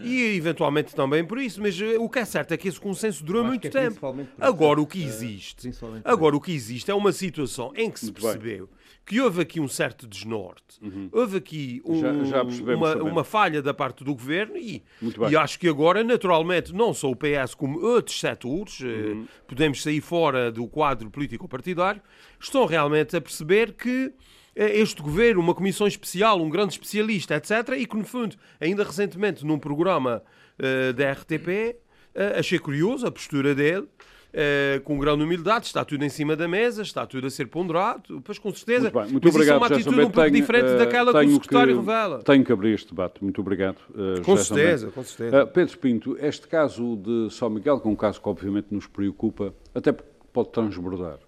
e 0.00 0.36
eventualmente 0.36 0.94
também 0.94 1.24
por 1.24 1.40
isso, 1.40 1.60
mas 1.60 1.78
eh, 1.80 1.98
o 1.98 2.08
que 2.08 2.20
é 2.20 2.24
certo 2.24 2.52
é 2.52 2.56
que 2.56 2.68
esse 2.68 2.78
consenso 2.78 3.24
durou 3.24 3.44
muito 3.44 3.66
é 3.66 3.70
tempo. 3.70 4.14
Agora 4.38 4.80
o 4.80 4.86
que 4.86 5.02
existe, 5.02 5.68
agora 6.04 6.36
o 6.36 6.40
que 6.40 6.52
existe 6.52 6.88
é 6.92 6.94
uma 6.94 7.10
situação 7.10 7.72
em 7.74 7.90
que 7.90 7.98
se 7.98 8.12
percebeu 8.12 8.68
que 9.04 9.20
houve 9.20 9.42
aqui 9.42 9.58
um 9.58 9.66
certo 9.66 10.06
desnorte, 10.06 10.78
uhum. 10.80 11.08
houve 11.10 11.38
aqui 11.38 11.82
um, 11.84 12.00
já, 12.00 12.24
já 12.24 12.42
uma, 12.74 12.94
uma, 12.96 13.24
falha 13.24 13.60
da 13.60 13.74
parte 13.74 14.04
do 14.04 14.14
governo 14.14 14.56
e, 14.56 14.84
e, 15.28 15.36
acho 15.36 15.58
que 15.58 15.68
agora, 15.68 16.04
naturalmente, 16.04 16.72
não 16.72 16.94
só 16.94 17.10
o 17.10 17.16
PS 17.16 17.54
como 17.54 17.80
outros 17.80 18.20
setores, 18.20 18.80
eh, 18.82 18.86
uhum. 18.86 19.26
podemos 19.48 19.82
sair 19.82 20.00
fora 20.00 20.52
do 20.52 20.66
quadro 20.68 21.10
político-partidário, 21.10 22.00
estão 22.38 22.66
realmente 22.66 23.16
a 23.16 23.20
perceber 23.20 23.72
que 23.72 24.12
eh, 24.54 24.78
este 24.78 25.00
governo, 25.00 25.40
uma 25.40 25.54
comissão 25.54 25.86
especial, 25.86 26.40
um 26.40 26.50
grande 26.50 26.74
especialista, 26.74 27.34
etc., 27.34 27.76
e 27.78 27.86
que, 27.86 27.96
no 27.96 28.04
fundo, 28.04 28.36
ainda 28.60 28.84
recentemente, 28.84 29.44
num 29.44 29.58
programa 29.58 30.22
uh, 30.58 30.92
da 30.92 31.12
RTP, 31.12 31.76
uh, 32.14 32.38
achei 32.38 32.58
curioso 32.58 33.06
a 33.06 33.10
postura 33.10 33.54
dele, 33.54 33.88
uh, 34.34 34.80
com 34.82 34.98
grande 34.98 35.22
humildade, 35.22 35.66
está 35.66 35.84
tudo 35.84 36.04
em 36.04 36.08
cima 36.08 36.36
da 36.36 36.48
mesa, 36.48 36.82
está 36.82 37.06
tudo 37.06 37.26
a 37.26 37.30
ser 37.30 37.46
ponderado, 37.46 38.20
pois 38.22 38.38
com 38.38 38.52
certeza. 38.52 38.82
Muito, 38.82 38.94
bem, 38.94 39.12
muito 39.12 39.24
mas 39.24 39.34
obrigado, 39.34 39.40
isso 39.40 39.52
é 39.52 39.56
uma 39.56 39.76
atitude 39.76 39.94
um 39.94 40.02
pouco 40.02 40.20
tenho, 40.20 40.30
diferente 40.30 40.74
uh, 40.74 40.78
daquela 40.78 41.12
que 41.12 41.26
o 41.26 41.34
secretário 41.34 41.74
que, 41.74 41.80
revela. 41.80 42.22
Tenho 42.22 42.44
que 42.44 42.52
abrir 42.52 42.74
este 42.74 42.88
debate. 42.88 43.22
Muito 43.22 43.40
obrigado. 43.40 43.78
Uh, 43.90 44.22
com 44.22 44.36
certeza, 44.36 44.90
com 44.90 45.02
certeza. 45.02 45.46
Pedro 45.46 45.78
Pinto, 45.78 46.16
este 46.20 46.48
caso 46.48 46.96
de 46.96 47.30
São 47.30 47.50
Miguel, 47.50 47.80
que 47.80 47.88
é 47.88 47.90
um 47.90 47.96
caso 47.96 48.20
que 48.20 48.28
obviamente 48.28 48.68
nos 48.70 48.86
preocupa, 48.86 49.54
até 49.74 49.92
porque 49.92 50.10
pode 50.32 50.50
transbordar. 50.50 51.18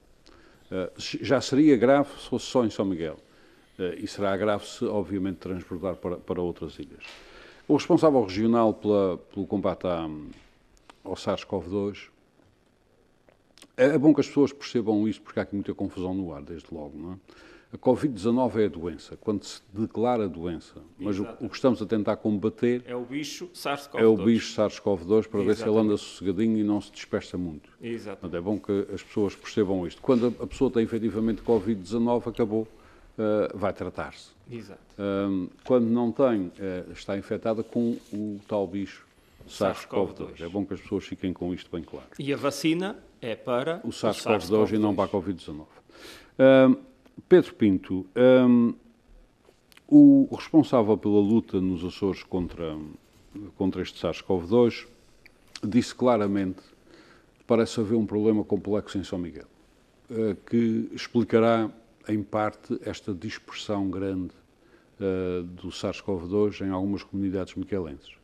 já 0.98 1.40
seria 1.40 1.76
grave 1.76 2.08
se 2.18 2.28
fosse 2.28 2.46
só 2.46 2.64
em 2.64 2.70
São 2.70 2.84
Miguel. 2.84 3.16
e 3.98 4.06
será 4.06 4.36
grave 4.36 4.64
se, 4.64 4.84
obviamente, 4.84 5.36
transbordar 5.36 5.96
para, 5.96 6.16
para 6.16 6.40
outras 6.40 6.78
ilhas. 6.78 7.04
O 7.66 7.74
responsável 7.74 8.22
regional 8.22 8.74
pela, 8.74 9.18
pelo 9.32 9.46
combate 9.46 9.86
à, 9.86 10.08
ao 11.04 11.14
SARS-CoV-2 11.14 12.11
é, 13.76 13.86
é 13.86 13.98
bom 13.98 14.12
que 14.12 14.20
as 14.20 14.26
pessoas 14.26 14.52
percebam 14.52 15.06
isto, 15.08 15.22
porque 15.22 15.38
há 15.40 15.42
aqui 15.42 15.54
muita 15.54 15.74
confusão 15.74 16.14
no 16.14 16.32
ar, 16.32 16.42
desde 16.42 16.66
logo. 16.72 16.96
Não 16.96 17.12
é? 17.14 17.16
A 17.72 17.78
Covid-19 17.78 18.56
é 18.56 18.66
a 18.66 18.68
doença, 18.68 19.16
quando 19.16 19.44
se 19.44 19.62
declara 19.72 20.28
doença. 20.28 20.74
Mas 20.98 21.18
o, 21.18 21.26
o, 21.40 21.48
que 21.48 21.56
estamos 21.56 21.80
a 21.80 21.86
tentar 21.86 22.16
combater 22.16 22.82
é 22.86 22.94
o 22.94 23.02
bicho 23.02 23.48
SARS-CoV-2. 23.54 23.98
É 23.98 24.04
o 24.04 24.16
bicho 24.18 24.54
SARS-CoV-2 24.54 25.06
para 25.06 25.16
Exatamente. 25.16 25.46
ver 25.46 25.56
se 25.56 25.64
ele 25.66 25.78
anda 25.78 25.96
sossegadinho 25.96 26.58
e 26.58 26.62
não 26.62 26.82
se 26.82 26.92
dispersa 26.92 27.38
muito. 27.38 27.70
Exatamente. 27.80 28.36
é 28.36 28.40
bom 28.42 28.58
que 28.58 28.86
as 28.92 29.02
pessoas 29.02 29.34
percebam 29.34 29.86
isto. 29.86 30.02
Quando 30.02 30.36
a 30.38 30.46
pessoa 30.46 30.70
tem 30.70 30.82
efetivamente 30.82 31.40
Covid-19, 31.40 32.28
acabou, 32.28 32.68
uh, 33.16 33.56
vai 33.56 33.72
tratar-se. 33.72 34.32
Exato. 34.50 34.82
Quando 35.64 35.86
não 35.86 36.12
tem, 36.12 36.48
uh, 36.48 36.92
está 36.92 37.16
infectada 37.16 37.62
com 37.62 37.96
o 38.12 38.38
tal 38.46 38.66
bicho 38.66 39.06
SARS-CoV-2. 39.48 40.42
É 40.42 40.48
bom 40.48 40.66
que 40.66 40.74
as 40.74 40.80
pessoas 40.82 41.04
fiquem 41.04 41.32
com 41.32 41.54
isto 41.54 41.70
bem 41.74 41.82
claro. 41.82 42.08
E 42.18 42.34
a 42.34 42.36
vacina 42.36 42.98
é 43.22 43.36
para 43.36 43.80
o 43.84 43.90
SARS-CoV-2 43.90 44.48
SARS 44.48 44.72
e 44.72 44.78
não 44.78 44.94
para 44.94 45.04
a 45.04 45.08
Covid-19. 45.08 45.64
Um, 46.38 46.76
Pedro 47.28 47.54
Pinto, 47.54 48.04
um, 48.16 48.74
o 49.86 50.34
responsável 50.34 50.98
pela 50.98 51.20
luta 51.20 51.60
nos 51.60 51.84
Açores 51.84 52.24
contra, 52.24 52.76
contra 53.56 53.80
este 53.80 54.00
SARS-CoV-2 54.00 54.88
disse 55.62 55.94
claramente 55.94 56.62
que 57.38 57.44
parece 57.46 57.78
haver 57.80 57.94
um 57.94 58.06
problema 58.06 58.42
complexo 58.42 58.98
em 58.98 59.04
São 59.04 59.18
Miguel, 59.18 59.46
uh, 60.10 60.34
que 60.46 60.90
explicará, 60.92 61.70
em 62.08 62.20
parte, 62.24 62.76
esta 62.82 63.14
dispersão 63.14 63.88
grande 63.88 64.34
uh, 64.98 65.44
do 65.44 65.68
SARS-CoV-2 65.68 66.66
em 66.66 66.70
algumas 66.70 67.04
comunidades 67.04 67.54
miquelenses 67.54 68.21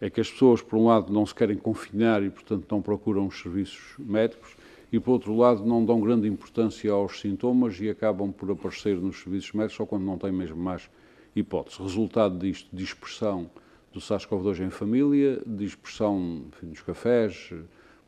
é 0.00 0.08
que 0.08 0.20
as 0.20 0.30
pessoas, 0.30 0.62
por 0.62 0.76
um 0.78 0.86
lado, 0.86 1.12
não 1.12 1.26
se 1.26 1.34
querem 1.34 1.56
confinar 1.56 2.22
e, 2.22 2.30
portanto, 2.30 2.66
não 2.70 2.80
procuram 2.80 3.26
os 3.26 3.40
serviços 3.40 3.94
médicos, 3.98 4.56
e, 4.92 4.98
por 4.98 5.12
outro 5.12 5.36
lado, 5.36 5.64
não 5.66 5.84
dão 5.84 6.00
grande 6.00 6.26
importância 6.26 6.90
aos 6.90 7.20
sintomas 7.20 7.78
e 7.80 7.90
acabam 7.90 8.32
por 8.32 8.50
aparecer 8.50 8.96
nos 8.96 9.20
serviços 9.20 9.52
médicos 9.52 9.76
só 9.76 9.84
quando 9.84 10.04
não 10.04 10.16
têm 10.16 10.32
mesmo 10.32 10.56
mais 10.56 10.88
hipótese. 11.36 11.82
Resultado 11.82 12.38
disto, 12.38 12.68
dispersão 12.72 13.50
do 13.92 14.00
SARS-CoV-2 14.00 14.66
em 14.66 14.70
família, 14.70 15.42
dispersão 15.46 16.42
enfim, 16.48 16.66
nos 16.66 16.80
cafés, 16.80 17.52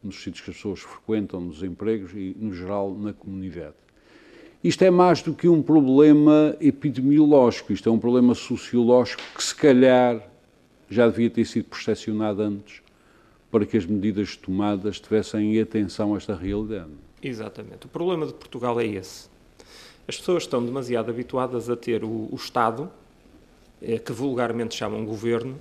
nos 0.02 0.23
sítios 0.23 0.42
que 0.42 0.50
as 0.50 0.56
pessoas 0.56 0.80
frequentam, 0.80 1.40
nos 1.40 1.62
empregos 1.62 2.12
e, 2.14 2.35
no 2.38 2.54
geral, 2.54 2.94
na 2.94 3.12
comunidade. 3.12 3.75
Isto 4.62 4.82
é 4.85 4.90
mais 4.90 5.23
do 5.23 5.35
que 5.35 5.49
um 5.49 5.62
problema 5.62 6.56
epidemiológico, 6.61 7.73
isto 7.73 7.88
é 7.88 7.92
um 7.92 7.99
problema 7.99 8.35
sociológico 8.35 9.23
que, 9.35 9.42
se 9.42 9.54
calhar, 9.54 10.30
já 10.90 11.09
devia 11.09 11.30
ter 11.30 11.44
sido 11.44 11.66
percepcionado 11.66 12.42
antes 12.42 12.82
para 13.50 13.64
que 13.64 13.76
as 13.76 13.87
medidas 13.87 14.37
tomadas 14.37 15.00
tivessem 15.00 15.61
atenção 15.61 16.14
a 16.14 16.16
esta 16.16 16.35
realidade. 16.35 16.90
Exatamente. 17.23 17.87
O 17.87 17.88
problema 17.88 18.26
de 18.26 18.35
Portugal 18.35 18.80
é 18.80 18.87
esse. 18.87 19.28
As 20.06 20.16
pessoas 20.16 20.42
estão 20.42 20.64
demasiado 20.64 21.11
habituadas 21.11 21.70
a 21.70 21.76
ter 21.76 22.02
o, 22.02 22.28
o 22.30 22.35
Estado, 22.35 22.90
é, 23.80 23.99
que 23.99 24.12
vulgarmente 24.12 24.75
chamam 24.75 25.04
governo, 25.04 25.59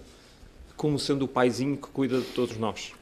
como 0.76 0.98
sendo 0.98 1.26
o 1.26 1.28
paizinho 1.28 1.78
que 1.78 1.88
cuida 1.88 2.20
de 2.20 2.28
todos 2.28 2.58
nós. 2.58 2.94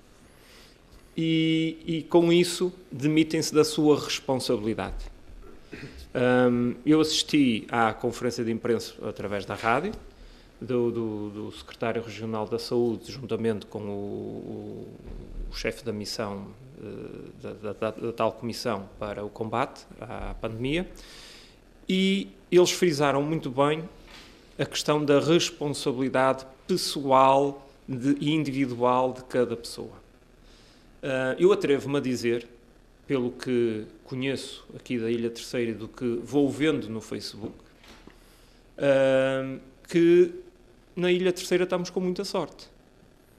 E, 1.16 1.78
e 1.86 2.04
com 2.04 2.32
isso 2.32 2.72
demitem-se 2.92 3.54
da 3.54 3.64
sua 3.64 4.00
responsabilidade. 4.00 5.06
Um, 6.14 6.76
eu 6.86 7.02
assisti 7.02 7.66
à 7.70 7.94
conferência 7.94 8.44
de 8.44 8.52
imprensa 8.52 8.94
através 9.08 9.46
da 9.46 9.56
rádio, 9.56 9.94
do, 10.60 10.92
do, 10.92 11.30
do, 11.30 11.52
secretário 11.52 12.02
regional 12.02 12.48
da 12.48 12.58
saúde, 12.58 13.12
juntamente 13.12 13.66
com 13.66 13.80
o, 13.80 13.92
o, 13.92 14.88
o 15.52 15.56
chefe 15.56 15.84
da 15.84 15.94
missão, 15.94 16.48
eh, 16.82 17.30
da, 17.42 17.74
da, 17.74 17.92
da, 17.92 18.14
tal 18.14 18.32
comissão 18.32 18.90
para 19.00 19.24
o 19.24 19.30
combate 19.30 19.86
à 20.02 20.34
pandemia, 20.42 20.90
e 21.88 22.30
eles 22.52 22.72
frisaram 22.72 23.22
muito 23.22 23.50
bem 23.50 23.88
a 24.58 24.66
questão 24.66 25.04
da 25.04 25.20
responsabilidade 25.20 26.46
pessoal 26.68 27.70
e 28.20 28.32
individual 28.32 29.14
de 29.14 29.24
cada 29.26 29.56
pessoa. 29.56 30.08
Uh, 31.02 31.40
eu 31.40 31.54
atrevo-me 31.54 31.98
a 31.98 32.02
dizer, 32.02 32.48
pelo 33.06 33.32
que 33.32 33.86
conheço 34.04 34.66
aqui 34.76 34.98
da 34.98 35.10
Ilha 35.10 35.30
Terceira 35.30 35.72
e 35.72 35.74
do 35.74 35.88
que 35.88 36.20
vou 36.24 36.50
vendo 36.50 36.90
no 36.90 37.00
Facebook, 37.00 37.54
uh, 38.78 39.60
que 39.88 40.34
na 40.98 41.12
Ilha 41.12 41.32
Terceira 41.32 41.64
estamos 41.64 41.92
com 41.92 42.00
muita 42.00 42.26
sorte. 42.26 42.68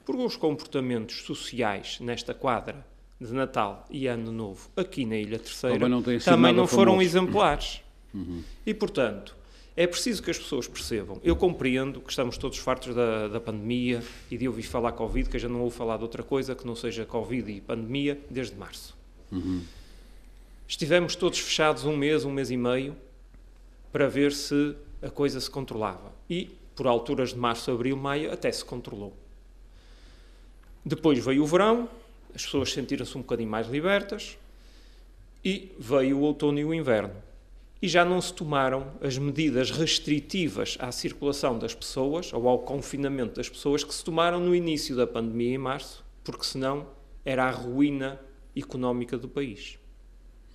Porque 0.05 0.23
os 0.23 0.37
comportamentos 0.37 1.23
sociais 1.23 1.99
nesta 1.99 2.33
quadra 2.33 2.87
de 3.19 3.33
Natal 3.33 3.85
e 3.91 4.07
Ano 4.07 4.31
Novo 4.31 4.69
aqui 4.75 5.05
na 5.05 5.17
Ilha 5.17 5.37
Terceira 5.37 5.75
também 5.75 5.89
não, 5.89 6.19
também 6.19 6.53
não 6.53 6.65
foram 6.65 7.01
exemplares. 7.01 7.81
Uhum. 8.13 8.41
E, 8.65 8.73
portanto, 8.73 9.35
é 9.75 9.85
preciso 9.85 10.23
que 10.23 10.31
as 10.31 10.37
pessoas 10.37 10.67
percebam. 10.67 11.19
Eu 11.21 11.35
compreendo 11.35 11.99
que 11.99 12.09
estamos 12.09 12.37
todos 12.37 12.57
fartos 12.57 12.95
da, 12.95 13.27
da 13.27 13.39
pandemia 13.41 14.01
e 14.31 14.37
de 14.37 14.47
ouvir 14.47 14.63
falar 14.63 14.93
Covid, 14.93 15.29
que 15.29 15.35
eu 15.35 15.41
já 15.41 15.49
não 15.49 15.61
ouvo 15.61 15.75
falar 15.75 15.97
de 15.97 16.03
outra 16.03 16.23
coisa 16.23 16.55
que 16.55 16.65
não 16.65 16.75
seja 16.75 17.05
Covid 17.05 17.51
e 17.51 17.59
pandemia 17.59 18.19
desde 18.29 18.55
março. 18.55 18.97
Uhum. 19.31 19.61
Estivemos 20.65 21.15
todos 21.15 21.39
fechados 21.39 21.83
um 21.83 21.95
mês, 21.95 22.23
um 22.23 22.31
mês 22.31 22.49
e 22.49 22.57
meio, 22.57 22.95
para 23.91 24.07
ver 24.07 24.31
se 24.31 24.75
a 25.01 25.09
coisa 25.09 25.39
se 25.39 25.49
controlava. 25.49 26.11
E 26.29 26.49
por 26.79 26.87
alturas 26.87 27.31
de 27.31 27.35
março, 27.35 27.69
abril, 27.69 27.97
maio, 27.97 28.31
até 28.31 28.49
se 28.49 28.63
controlou. 28.63 29.13
Depois 30.85 31.19
veio 31.19 31.43
o 31.43 31.45
verão, 31.45 31.89
as 32.33 32.45
pessoas 32.45 32.71
sentiram-se 32.71 33.17
um 33.17 33.21
bocadinho 33.21 33.49
mais 33.49 33.67
libertas, 33.67 34.37
e 35.43 35.75
veio 35.77 36.19
o 36.19 36.21
outono 36.21 36.57
e 36.57 36.63
o 36.63 36.73
inverno. 36.73 37.13
E 37.81 37.87
já 37.89 38.05
não 38.05 38.21
se 38.21 38.33
tomaram 38.33 38.93
as 39.01 39.17
medidas 39.17 39.71
restritivas 39.71 40.77
à 40.79 40.89
circulação 40.89 41.59
das 41.59 41.75
pessoas 41.75 42.31
ou 42.31 42.47
ao 42.47 42.59
confinamento 42.59 43.35
das 43.35 43.49
pessoas 43.49 43.83
que 43.83 43.93
se 43.93 44.01
tomaram 44.01 44.39
no 44.39 44.55
início 44.55 44.95
da 44.95 45.05
pandemia 45.05 45.55
em 45.55 45.57
março, 45.57 46.01
porque 46.23 46.45
senão 46.45 46.87
era 47.25 47.43
a 47.43 47.51
ruína 47.51 48.21
económica 48.55 49.17
do 49.17 49.27
país. 49.27 49.77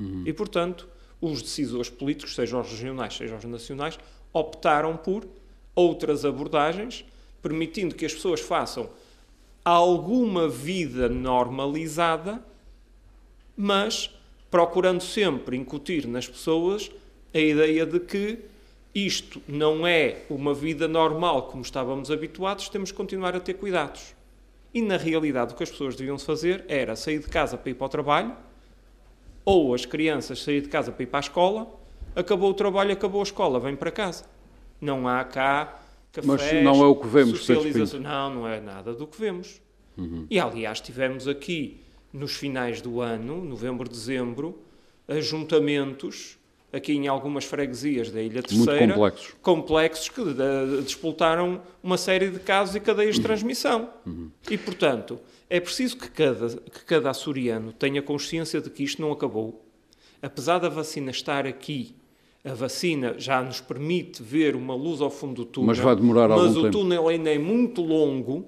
Uhum. 0.01 0.23
E, 0.25 0.33
portanto, 0.33 0.89
os 1.21 1.43
decisores 1.43 1.91
políticos, 1.91 2.35
sejam 2.35 2.63
os 2.63 2.71
regionais, 2.71 3.15
sejam 3.15 3.37
os 3.37 3.45
nacionais, 3.45 3.99
optaram 4.33 4.97
por 4.97 5.29
outras 5.75 6.25
abordagens, 6.25 7.05
permitindo 7.43 7.95
que 7.95 8.07
as 8.07 8.15
pessoas 8.15 8.41
façam 8.41 8.89
alguma 9.65 10.49
vida 10.49 11.09
normalizada, 11.09 12.45
mas 13.57 14.11
procurando 14.51 15.03
sempre 15.03 15.57
incutir 15.57 16.07
nas 16.07 16.29
pessoas 16.29 16.91
a 17.33 17.39
ideia 17.39 17.85
de 17.85 17.99
que 17.99 18.39
isto 18.95 19.43
não 19.49 19.87
é 19.87 20.23
uma 20.31 20.55
vida 20.55 20.87
normal 20.87 21.49
como 21.49 21.63
estávamos 21.63 22.11
habituados, 22.11 22.69
temos 22.69 22.93
que 22.93 22.97
continuar 22.97 23.35
a 23.35 23.41
ter 23.41 23.55
cuidados. 23.55 24.15
E 24.73 24.81
na 24.81 24.97
realidade 24.97 25.53
o 25.53 25.57
que 25.57 25.65
as 25.65 25.71
pessoas 25.71 25.97
deviam 25.97 26.19
fazer 26.19 26.65
era 26.69 26.95
sair 26.95 27.19
de 27.19 27.27
casa 27.27 27.57
para 27.57 27.71
ir 27.71 27.75
para 27.75 27.87
o 27.87 27.89
trabalho, 27.89 28.37
ou 29.45 29.75
as 29.75 29.85
crianças 29.85 30.43
sair 30.43 30.61
de 30.61 30.69
casa 30.69 30.93
para 30.93 31.03
ir 31.03 31.07
para 31.07 31.19
a 31.19 31.21
escola, 31.21 31.67
acabou 32.15 32.51
o 32.51 32.55
trabalho, 32.55 32.93
acabou 32.93 33.21
a 33.21 33.25
escola, 33.25 33.59
vem 33.59 33.75
para 33.75 33.91
casa. 33.91 34.25
Não 34.85 35.09
há 35.09 35.25
cá 35.25 35.81
cafés, 36.13 36.27
Mas 36.27 36.63
não 36.63 36.83
é 36.83 36.87
o 36.87 36.95
que 36.95 37.07
vemos, 37.07 37.39
socialização. 37.39 38.01
Não, 38.01 38.35
não 38.35 38.49
é 38.49 38.61
nada 38.61 38.95
do 38.95 39.07
que 39.07 39.19
vemos. 39.19 39.61
Uhum. 39.97 40.27
E 40.31 40.39
aliás, 40.39 40.81
tivemos 40.81 41.27
aqui 41.27 41.81
nos 42.13 42.37
finais 42.37 42.81
do 42.81 43.01
ano, 43.01 43.45
novembro, 43.45 43.89
dezembro, 43.89 44.59
ajuntamentos 45.09 46.39
aqui 46.73 46.93
em 46.93 47.07
algumas 47.07 47.45
freguesias 47.45 48.11
da 48.11 48.21
Ilha 48.21 48.43
Terceira, 48.43 48.81
Muito 48.81 48.95
complexos, 48.95 49.35
complexos 49.41 50.09
que 50.09 50.23
disputaram 50.83 51.63
uma 51.83 51.97
série 51.97 52.31
de 52.31 52.41
casos 52.41 52.75
e 52.75 52.81
cadeias 52.81 53.15
de 53.15 53.21
uhum. 53.21 53.27
transmissão. 53.27 53.91
Uhum. 54.05 54.31
E, 54.51 54.59
portanto, 54.59 55.21
é 55.49 55.61
preciso 55.61 55.97
que 55.97 56.11
cada, 56.11 56.49
que 56.49 56.85
cada 56.85 57.11
açoriano 57.11 57.73
tenha 57.73 58.03
consciência 58.03 58.61
de 58.61 58.71
que 58.71 58.83
isto 58.83 59.01
não 59.01 59.13
acabou. 59.13 59.65
Apesar 60.21 60.59
da 60.59 60.69
vacina 60.69 61.11
estar 61.11 61.47
aqui 61.47 61.95
a 62.45 62.53
vacina 62.53 63.15
já 63.17 63.43
nos 63.43 63.61
permite 63.61 64.23
ver 64.23 64.55
uma 64.55 64.75
luz 64.75 65.01
ao 65.01 65.11
fundo 65.11 65.37
do 65.37 65.45
túnel. 65.47 65.69
Mas 65.69 65.79
vai 65.79 65.97
demorar 65.97 66.31
algum 66.31 66.47
tempo. 66.47 66.61
Mas 66.61 66.65
o 66.67 66.71
túnel 66.71 67.09
ainda 67.09 67.33
é 67.33 67.39
muito 67.39 67.81
longo 67.81 68.47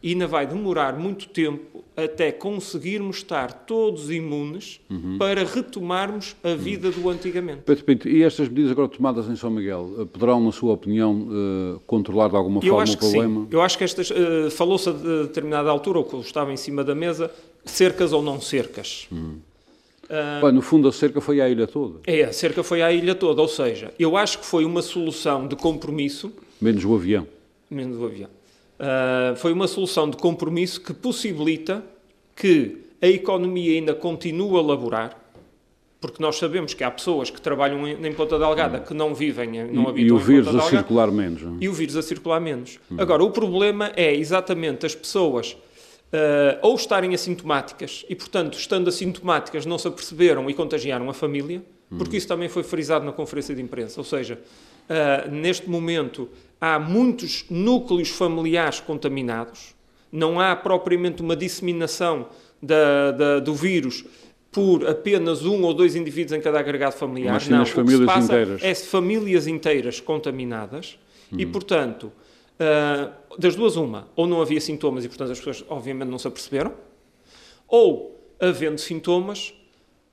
e 0.00 0.10
ainda 0.10 0.26
vai 0.26 0.46
demorar 0.46 0.96
muito 0.98 1.28
tempo 1.28 1.84
até 1.96 2.32
conseguirmos 2.32 3.18
estar 3.18 3.52
todos 3.52 4.10
imunes 4.10 4.80
uhum. 4.90 5.18
para 5.18 5.44
retomarmos 5.44 6.34
a 6.42 6.54
vida 6.54 6.88
uhum. 6.88 7.02
do 7.02 7.10
antigamente. 7.10 7.62
Pedro 7.64 7.84
Pinto, 7.84 8.08
e 8.08 8.22
estas 8.22 8.48
medidas 8.48 8.70
agora 8.70 8.88
tomadas 8.88 9.28
em 9.28 9.36
São 9.36 9.50
Miguel 9.50 9.94
eh, 9.98 10.04
poderão, 10.04 10.40
na 10.40 10.52
sua 10.52 10.72
opinião, 10.72 11.28
uh, 11.28 11.80
controlar 11.80 12.28
de 12.28 12.36
alguma 12.36 12.60
forma 12.60 12.84
o 12.84 12.96
problema? 12.96 13.40
Sim. 13.42 13.48
Eu 13.50 13.62
acho 13.62 13.78
que 13.78 13.84
estas. 13.84 14.10
Uh, 14.10 14.50
Falou-se 14.50 14.88
a 14.88 14.92
determinada 14.92 15.70
altura, 15.70 15.98
ou 15.98 16.20
estava 16.20 16.52
em 16.52 16.56
cima 16.56 16.82
da 16.82 16.94
mesa, 16.94 17.30
cercas 17.64 18.12
ou 18.12 18.22
não 18.22 18.40
cercas. 18.40 19.06
Uhum. 19.10 19.38
Uh, 20.12 20.44
Bem, 20.44 20.52
no 20.52 20.60
fundo, 20.60 20.88
a 20.88 20.92
cerca 20.92 21.22
foi 21.22 21.40
à 21.40 21.48
ilha 21.48 21.66
toda. 21.66 22.00
É, 22.06 22.24
a 22.24 22.32
cerca 22.32 22.62
foi 22.62 22.82
à 22.82 22.92
ilha 22.92 23.14
toda, 23.14 23.40
ou 23.40 23.48
seja, 23.48 23.94
eu 23.98 24.14
acho 24.14 24.38
que 24.40 24.44
foi 24.44 24.66
uma 24.66 24.82
solução 24.82 25.48
de 25.48 25.56
compromisso. 25.56 26.30
Menos 26.60 26.84
o 26.84 26.94
avião. 26.94 27.26
Menos 27.70 27.98
o 27.98 28.04
avião 28.04 28.28
Uh, 28.82 29.36
foi 29.36 29.52
uma 29.52 29.68
solução 29.68 30.10
de 30.10 30.16
compromisso 30.16 30.80
que 30.80 30.92
possibilita 30.92 31.84
que 32.34 32.78
a 33.00 33.06
economia 33.06 33.74
ainda 33.74 33.94
continue 33.94 34.58
a 34.58 34.60
laborar, 34.62 35.16
porque 36.00 36.20
nós 36.20 36.36
sabemos 36.36 36.74
que 36.74 36.82
há 36.82 36.90
pessoas 36.90 37.30
que 37.30 37.40
trabalham 37.40 37.86
em, 37.86 38.04
em 38.04 38.12
Ponta 38.12 38.36
Delgada 38.36 38.80
que 38.80 38.92
não 38.92 39.14
vivem, 39.14 39.64
não 39.70 39.88
habitam 39.88 40.08
E 40.08 40.12
o 40.12 40.18
vírus 40.18 40.52
a 40.52 40.62
circular 40.62 41.12
menos. 41.12 41.42
Não? 41.42 41.54
É? 41.54 41.58
E 41.60 41.68
o 41.68 41.72
vírus 41.72 41.96
a 41.96 42.02
circular 42.02 42.40
menos. 42.40 42.80
Hum. 42.90 42.96
Agora, 42.98 43.22
o 43.22 43.30
problema 43.30 43.92
é 43.94 44.12
exatamente 44.12 44.84
as 44.84 44.96
pessoas 44.96 45.56
uh, 46.12 46.58
ou 46.60 46.74
estarem 46.74 47.14
assintomáticas 47.14 48.04
e, 48.08 48.14
portanto, 48.14 48.58
estando 48.58 48.88
assintomáticas, 48.88 49.66
não 49.66 49.78
se 49.78 49.88
aperceberam 49.88 50.48
e 50.50 50.54
contagiaram 50.54 51.08
a 51.08 51.14
família, 51.14 51.62
porque 51.98 52.16
isso 52.16 52.26
também 52.26 52.48
foi 52.48 52.62
frisado 52.62 53.04
na 53.04 53.12
conferência 53.12 53.54
de 53.54 53.60
imprensa. 53.60 54.00
Ou 54.00 54.04
seja, 54.04 54.38
uh, 54.88 55.30
neste 55.30 55.68
momento 55.68 56.28
há 56.60 56.78
muitos 56.78 57.44
núcleos 57.50 58.08
familiares 58.08 58.80
contaminados, 58.80 59.74
não 60.10 60.40
há 60.40 60.54
propriamente 60.54 61.22
uma 61.22 61.34
disseminação 61.34 62.28
da, 62.62 63.10
da, 63.10 63.40
do 63.40 63.54
vírus 63.54 64.04
por 64.50 64.86
apenas 64.86 65.44
um 65.44 65.62
ou 65.62 65.72
dois 65.72 65.96
indivíduos 65.96 66.38
em 66.38 66.40
cada 66.40 66.60
agregado 66.60 66.92
familiar. 66.92 67.32
Mas 67.32 67.44
sim 67.44 67.50
não, 67.50 67.64
famílias 67.64 68.24
inteiras. 68.24 68.62
É 68.62 68.74
famílias 68.74 69.46
inteiras 69.46 70.00
contaminadas 70.00 70.98
hum. 71.32 71.36
e, 71.38 71.46
portanto, 71.46 72.12
uh, 72.62 73.12
das 73.38 73.56
duas 73.56 73.76
uma, 73.76 74.08
ou 74.14 74.26
não 74.26 74.40
havia 74.40 74.60
sintomas 74.60 75.04
e, 75.04 75.08
portanto, 75.08 75.32
as 75.32 75.38
pessoas 75.38 75.64
obviamente 75.68 76.08
não 76.08 76.18
se 76.18 76.28
aperceberam, 76.28 76.72
ou, 77.68 78.20
havendo 78.40 78.78
sintomas, 78.78 79.54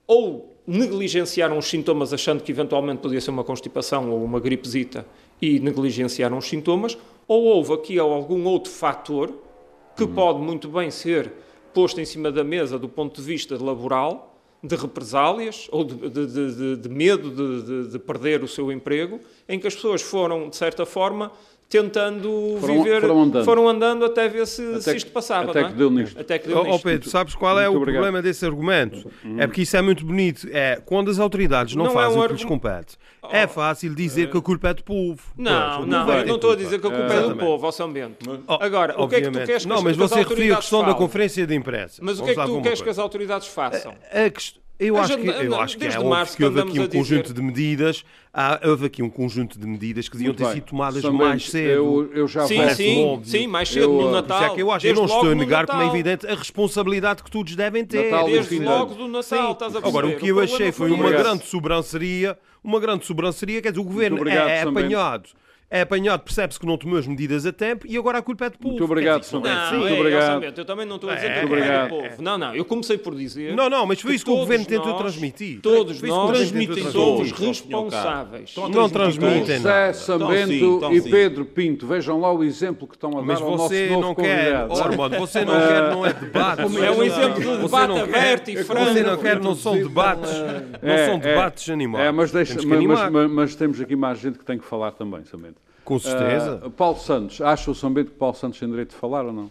ou 0.08 0.56
negligenciaram 0.66 1.58
os 1.58 1.66
sintomas 1.66 2.14
achando 2.14 2.44
que 2.44 2.52
eventualmente 2.52 3.02
podia 3.02 3.20
ser 3.20 3.32
uma 3.32 3.44
constipação 3.44 4.12
ou 4.12 4.24
uma 4.24 4.40
gripezita 4.40 5.06
e 5.42 5.60
negligenciaram 5.60 6.38
os 6.38 6.48
sintomas, 6.48 6.98
ou 7.28 7.44
houve 7.44 7.74
aqui 7.74 8.00
algum 8.00 8.46
outro 8.46 8.72
fator 8.72 9.34
que 9.96 10.04
uhum. 10.04 10.14
pode 10.14 10.40
muito 10.40 10.68
bem 10.70 10.90
ser 10.90 11.32
posto 11.74 12.00
em 12.00 12.06
cima 12.06 12.32
da 12.32 12.44
mesa 12.44 12.80
do 12.80 12.90
ponto 12.90 13.22
de 13.22 13.28
vista 13.28 13.62
laboral, 13.62 14.30
de 14.62 14.76
represálias 14.76 15.68
ou 15.72 15.84
de, 15.84 16.10
de, 16.10 16.28
de, 16.28 16.76
de 16.78 16.90
medo 16.90 17.88
de, 17.88 18.00
perder 18.00 18.44
o 18.44 18.48
seu 18.48 18.72
emprego, 18.72 19.20
em 19.48 19.60
que 19.60 19.68
as 19.68 19.76
pessoas 19.76 20.02
foram, 20.02 20.50
de 20.50 20.56
certa 20.56 20.86
forma, 20.86 21.32
tentando 21.70 22.58
foram, 22.60 22.84
viver, 22.84 23.02
foram 23.02 23.22
andando. 23.22 23.46
foram 23.46 23.70
andando. 23.70 24.06
até 24.06 24.28
ver 24.28 24.48
se, 24.48 24.68
até 24.72 24.82
se 24.82 24.98
isto 24.98 25.12
passava. 25.12 25.52
Até, 25.52 25.62
é? 25.62 25.64
que 25.66 25.74
deu 25.74 25.92
nisto. 25.92 26.20
Até 26.20 26.40
que 26.40 26.48
deu 26.48 26.64
nisto. 26.64 26.76
Oh, 26.76 26.80
Pedro, 26.80 27.10
sabes 27.10 27.36
qual 27.36 27.60
é 27.60 27.64
muito 27.64 27.76
o 27.76 27.78
obrigado. 27.78 28.02
problema 28.02 28.22
desse 28.24 28.44
argumento? 28.44 29.10
Uhum. 29.24 29.40
É 29.40 29.46
porque 29.46 29.62
isso 29.62 29.78
é 29.78 29.82
muito 29.82 30.04
bonito. 30.04 30.48
É 30.52 30.82
quando 30.84 31.12
as 31.12 31.20
autoridades 31.20 31.76
não, 31.76 31.86
não 31.86 31.92
fazem 31.92 32.18
é 32.18 32.20
um 32.20 32.24
o 32.24 32.28
que 32.28 32.34
lhes 32.34 32.44
compete. 32.44 32.98
Oh. 33.22 33.28
É 33.32 33.46
fácil 33.46 33.94
dizer 33.94 34.32
que 34.32 34.38
a 34.38 34.42
culpa 34.42 34.70
é 34.70 34.74
do 34.74 34.84
povo. 34.84 35.22
Não, 35.38 35.78
pois, 35.78 35.88
não, 35.88 36.08
não, 36.08 36.26
não 36.26 36.36
estou 36.36 36.52
a 36.52 36.56
dizer 36.56 36.80
que 36.80 36.88
a 36.88 36.90
culpa 36.90 37.14
é, 37.14 37.18
é 37.18 37.22
do 37.22 37.36
povo, 37.36 37.68
ó 37.68 37.72
São 37.72 37.92
Bento. 37.92 38.44
Oh, 38.48 38.58
Agora, 38.60 39.00
o 39.00 39.08
que 39.08 39.16
é 39.16 39.22
que 39.22 39.30
tu 39.30 39.40
queres 39.46 39.64
que 39.64 39.70
Não, 39.70 39.84
mas 39.84 39.96
você 39.96 40.16
referiu 40.16 40.56
a 40.56 40.58
questão 40.58 40.84
da 40.84 40.96
conferência 40.96 41.46
de 41.46 41.54
imprensa. 41.54 42.02
Mas 42.04 42.20
o 42.20 42.24
que 42.24 42.32
é 42.32 42.36
que 42.36 42.46
tu 42.46 42.62
queres 42.62 42.82
que 42.82 42.90
as 42.90 42.98
autoridades 42.98 43.48
façam? 43.48 43.94
A 44.12 44.30
questão 44.30 44.69
eu 44.80 44.98
acho 44.98 45.18
que, 45.18 45.28
eu 45.28 45.60
acho 45.60 45.78
que 45.78 45.86
é 45.86 46.00
óbvio 46.00 46.36
que 46.38 46.44
houve 46.46 46.62
aqui 46.62 46.80
um 46.80 46.88
conjunto 46.88 47.34
de 47.34 47.42
medidas, 47.42 48.06
há, 48.34 48.62
houve 48.64 48.86
aqui 48.86 49.04
um 49.04 49.10
conjunto 49.10 49.60
de 49.60 49.68
medidas 49.68 50.08
que 50.08 50.16
deviam 50.16 50.34
ter 50.34 50.46
sido 50.46 50.64
tomadas 50.64 51.04
mais 51.04 51.50
cedo. 51.50 51.70
Eu, 51.70 52.12
eu 52.14 52.28
já 52.28 52.48
sim, 52.48 52.70
sim, 52.70 53.22
sim, 53.24 53.48
mais 53.48 53.68
cedo 53.68 53.84
eu, 53.84 54.02
no 54.02 54.12
Natal. 54.12 54.44
É 54.44 54.50
que 54.56 54.62
eu 54.62 54.72
acho, 54.72 54.88
eu 54.88 54.96
não 54.96 55.06
estou 55.06 55.32
a 55.32 55.36
negar, 55.36 55.68
como 55.68 55.82
é 55.82 55.88
evidente, 55.88 56.26
a 56.26 56.34
responsabilidade 56.34 57.22
que 57.24 57.30
todos 57.30 57.56
devem 57.56 57.86
ter. 57.86 58.10
Natal 58.10 58.26
desde 58.28 58.60
logo 58.60 58.96
do 58.96 59.08
Natal, 59.10 59.52
estás 59.52 59.76
a 59.76 59.80
Agora, 59.80 60.08
o 60.08 60.16
que 60.16 60.28
eu 60.30 60.40
achei 60.40 60.72
foi 60.72 60.92
uma 60.92 61.12
grande 61.12 61.46
sobranceria, 61.46 62.38
uma 62.64 62.80
grande 62.80 63.06
sobranceria, 63.06 63.62
quer 63.62 63.72
dizer, 63.72 63.82
o 63.82 63.86
governo 63.86 64.28
é, 64.28 64.34
é 64.34 64.62
apanhado 64.62 65.30
é 65.72 65.82
apanhado, 65.82 66.24
percebe-se 66.24 66.60
que 66.60 66.66
não 66.66 66.78
tomou 66.78 66.98
as 66.98 67.06
medidas 67.06 67.46
a 67.46 67.54
tempo 67.54 67.86
e 67.88 67.96
agora 67.96 68.18
a 68.18 68.22
culpa 68.22 68.46
é 68.46 68.50
do 68.50 68.58
povo. 68.58 68.70
Muito 68.70 68.84
obrigado, 68.84 69.24
Sr. 69.24 69.34
Não, 69.34 69.42
Muito 69.42 69.88
é, 69.88 70.00
obrigado. 70.00 70.44
eu 70.58 70.66
também 70.66 70.86
não 70.86 70.96
estou 70.96 71.10
a 71.10 71.16
dizer 71.16 71.28
é, 71.28 71.34
que 71.34 71.40
a 71.40 71.48
culpa 71.48 71.64
é 71.64 71.84
do 71.84 71.90
povo. 71.90 72.22
Não, 72.22 72.38
não, 72.38 72.56
eu 72.56 72.66
comecei 72.66 72.98
por 72.98 73.16
dizer... 73.16 73.56
Não, 73.56 73.70
não, 73.70 73.86
mas 73.86 74.02
foi 74.02 74.16
isso 74.16 74.26
que 74.26 74.32
o 74.32 74.38
Governo 74.38 74.66
tentou 74.66 74.96
transmitir. 74.96 75.62
Todos 75.62 76.02
nós 76.02 76.32
transmitem 76.32 76.92
somos 76.92 77.32
responsáveis. 77.32 78.56
Não 78.56 78.90
transmitem 78.90 79.60
nada. 79.60 79.94
José 79.94 79.94
Sambento 79.94 80.94
e 80.94 81.02
Pedro 81.02 81.46
Pinto, 81.46 81.86
vejam 81.86 82.20
lá 82.20 82.34
o 82.34 82.44
exemplo 82.44 82.88
que 82.88 82.96
estão 82.96 83.12
a 83.18 83.22
dar 83.22 83.42
ao 83.42 83.58
nosso 83.58 83.74
novo 83.74 84.00
não 84.02 84.16
quer, 84.16 84.66
Ormond, 84.70 85.18
você 85.18 85.46
não 85.46 85.54
quer, 85.68 85.90
não 85.92 86.06
é 86.06 86.14
debate. 86.14 86.62
É 86.62 86.92
um 86.92 87.04
exemplo 87.04 87.42
de 87.42 87.58
debate 87.62 88.00
aberto 88.00 88.50
e 88.50 88.64
franco. 88.64 88.94
Você 88.94 89.04
não 89.04 89.18
quer, 89.18 89.40
não 89.40 89.56
são 89.56 89.74
debates, 89.76 90.32
não 90.82 90.98
são 91.06 91.16
é, 91.16 91.20
debates 91.20 91.70
animais. 91.70 92.06
É, 92.06 93.28
mas 93.28 93.56
temos 93.56 93.80
aqui 93.80 93.96
mais 93.96 94.20
gente 94.20 94.40
que 94.40 94.46
tem 94.46 94.58
que 94.58 94.66
falar 94.66 94.92
também, 94.92 95.24
Sambento. 95.26 95.59
Com 95.90 95.98
certeza. 95.98 96.62
Uh, 96.64 96.70
Paulo 96.70 97.00
Santos, 97.00 97.42
acha 97.42 97.72
o 97.72 97.74
São 97.74 97.92
Bento 97.92 98.12
que 98.12 98.18
Paulo 98.18 98.36
Santos 98.36 98.60
tem 98.60 98.70
direito 98.70 98.92
de 98.92 98.96
falar 98.96 99.26
ou 99.26 99.34
não? 99.34 99.50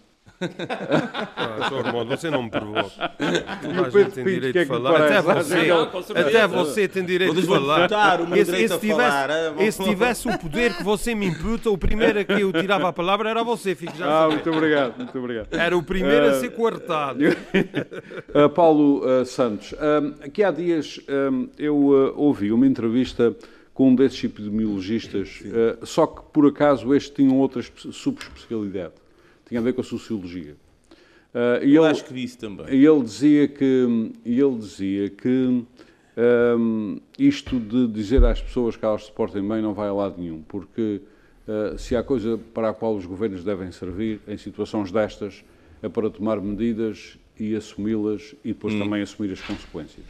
ah, 1.36 2.04
você 2.04 2.30
não 2.30 2.44
me 2.44 2.50
provoca. 2.50 3.10
Gente 3.92 4.10
tem 4.12 4.24
direito 4.24 4.56
de 4.56 4.66
falar. 4.66 5.02
Até 5.02 5.20
você, 5.20 6.14
até 6.14 6.46
você 6.46 6.86
tem 6.86 7.04
direito 7.04 7.34
de 7.34 7.42
falar. 7.42 7.90
Esse, 8.36 8.68
se 8.68 8.78
tivesse, 8.78 9.82
é 9.82 9.84
tivesse 9.84 10.28
o 10.28 10.38
poder 10.38 10.76
que 10.76 10.84
você 10.84 11.12
me 11.12 11.26
imputa, 11.26 11.70
o 11.70 11.76
primeiro 11.76 12.20
a 12.20 12.24
que 12.24 12.40
eu 12.40 12.52
tirava 12.52 12.88
a 12.88 12.92
palavra 12.92 13.28
era 13.30 13.42
você, 13.42 13.74
fico 13.74 13.96
já 13.96 14.26
Ah, 14.26 14.28
muito 14.28 14.48
obrigado, 14.48 14.96
muito 14.96 15.18
obrigado. 15.18 15.48
Era 15.50 15.76
o 15.76 15.82
primeiro 15.82 16.26
uh, 16.26 16.30
a 16.30 16.34
ser 16.34 16.50
coartado. 16.50 17.24
uh, 17.24 18.48
Paulo 18.54 19.04
uh, 19.04 19.26
Santos, 19.26 19.74
aqui 20.22 20.44
há 20.44 20.52
dias 20.52 21.00
eu 21.58 22.14
ouvi 22.16 22.52
uma 22.52 22.64
entrevista 22.64 23.34
com 23.78 23.90
um 23.90 23.94
desses 23.94 24.24
epidemiologistas, 24.24 25.40
uh, 25.40 25.86
só 25.86 26.04
que 26.04 26.20
por 26.32 26.44
acaso 26.48 26.92
este 26.96 27.12
tinha 27.12 27.32
outra 27.32 27.62
subespecialidade, 27.62 28.94
tinha 29.46 29.60
a 29.60 29.62
ver 29.62 29.72
com 29.72 29.82
a 29.82 29.84
sociologia. 29.84 30.56
Uh, 31.32 31.64
e 31.64 31.76
Eu 31.76 31.84
ele, 31.84 31.92
acho 31.92 32.04
que 32.04 32.12
vi 32.12 32.24
isso 32.24 32.36
também. 32.38 32.66
E 32.70 32.84
ele 32.84 33.02
dizia 33.04 33.46
que, 33.46 34.10
ele 34.26 34.58
dizia 34.58 35.08
que 35.08 35.28
um, 35.28 35.64
ehm, 36.16 36.98
isto 37.16 37.60
de 37.60 37.86
dizer 37.86 38.24
às 38.24 38.42
pessoas 38.42 38.74
que 38.74 38.84
elas 38.84 39.04
se 39.04 39.12
portem 39.12 39.46
bem 39.46 39.62
não 39.62 39.74
vai 39.74 39.86
a 39.86 39.92
lado 39.92 40.20
nenhum, 40.20 40.42
porque 40.42 41.00
uh, 41.46 41.78
se 41.78 41.94
há 41.94 42.02
coisa 42.02 42.36
para 42.52 42.70
a 42.70 42.74
qual 42.74 42.96
os 42.96 43.06
governos 43.06 43.44
devem 43.44 43.70
servir 43.70 44.20
em 44.26 44.36
situações 44.36 44.90
destas 44.90 45.44
é 45.80 45.88
para 45.88 46.10
tomar 46.10 46.40
medidas 46.40 47.16
e 47.38 47.54
assumi-las 47.54 48.34
e 48.44 48.48
depois 48.48 48.74
hum. 48.74 48.80
também 48.80 49.02
assumir 49.02 49.30
as 49.30 49.40
consequências. 49.40 50.04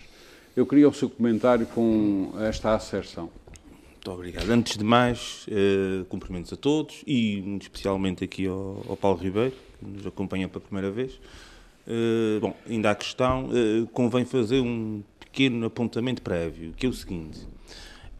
Eu 0.56 0.64
queria 0.64 0.88
o 0.88 0.94
seu 0.94 1.10
comentário 1.10 1.66
com 1.66 2.32
esta 2.40 2.74
asserção. 2.74 3.28
Muito 3.98 4.12
obrigado. 4.12 4.48
Antes 4.48 4.76
de 4.76 4.84
mais, 4.84 5.44
uh, 5.48 6.04
cumprimentos 6.04 6.52
a 6.52 6.56
todos 6.56 7.02
e 7.04 7.58
especialmente 7.60 8.22
aqui 8.22 8.46
ao, 8.46 8.84
ao, 8.88 8.96
Paulo 8.96 9.18
Ribeiro, 9.18 9.52
que 9.76 9.84
nos 9.84 10.06
acompanha 10.06 10.48
pela 10.48 10.60
primeira 10.60 10.88
vez. 10.88 11.14
Uh, 11.84 12.38
bom, 12.40 12.56
ainda 12.68 12.92
há 12.92 12.94
questão, 12.94 13.46
uh, 13.46 13.88
convém 13.88 14.24
fazer 14.24 14.60
um 14.60 15.02
pequeno 15.18 15.66
apontamento 15.66 16.22
prévio, 16.22 16.72
que 16.76 16.86
é 16.86 16.88
o 16.88 16.92
seguinte. 16.92 17.40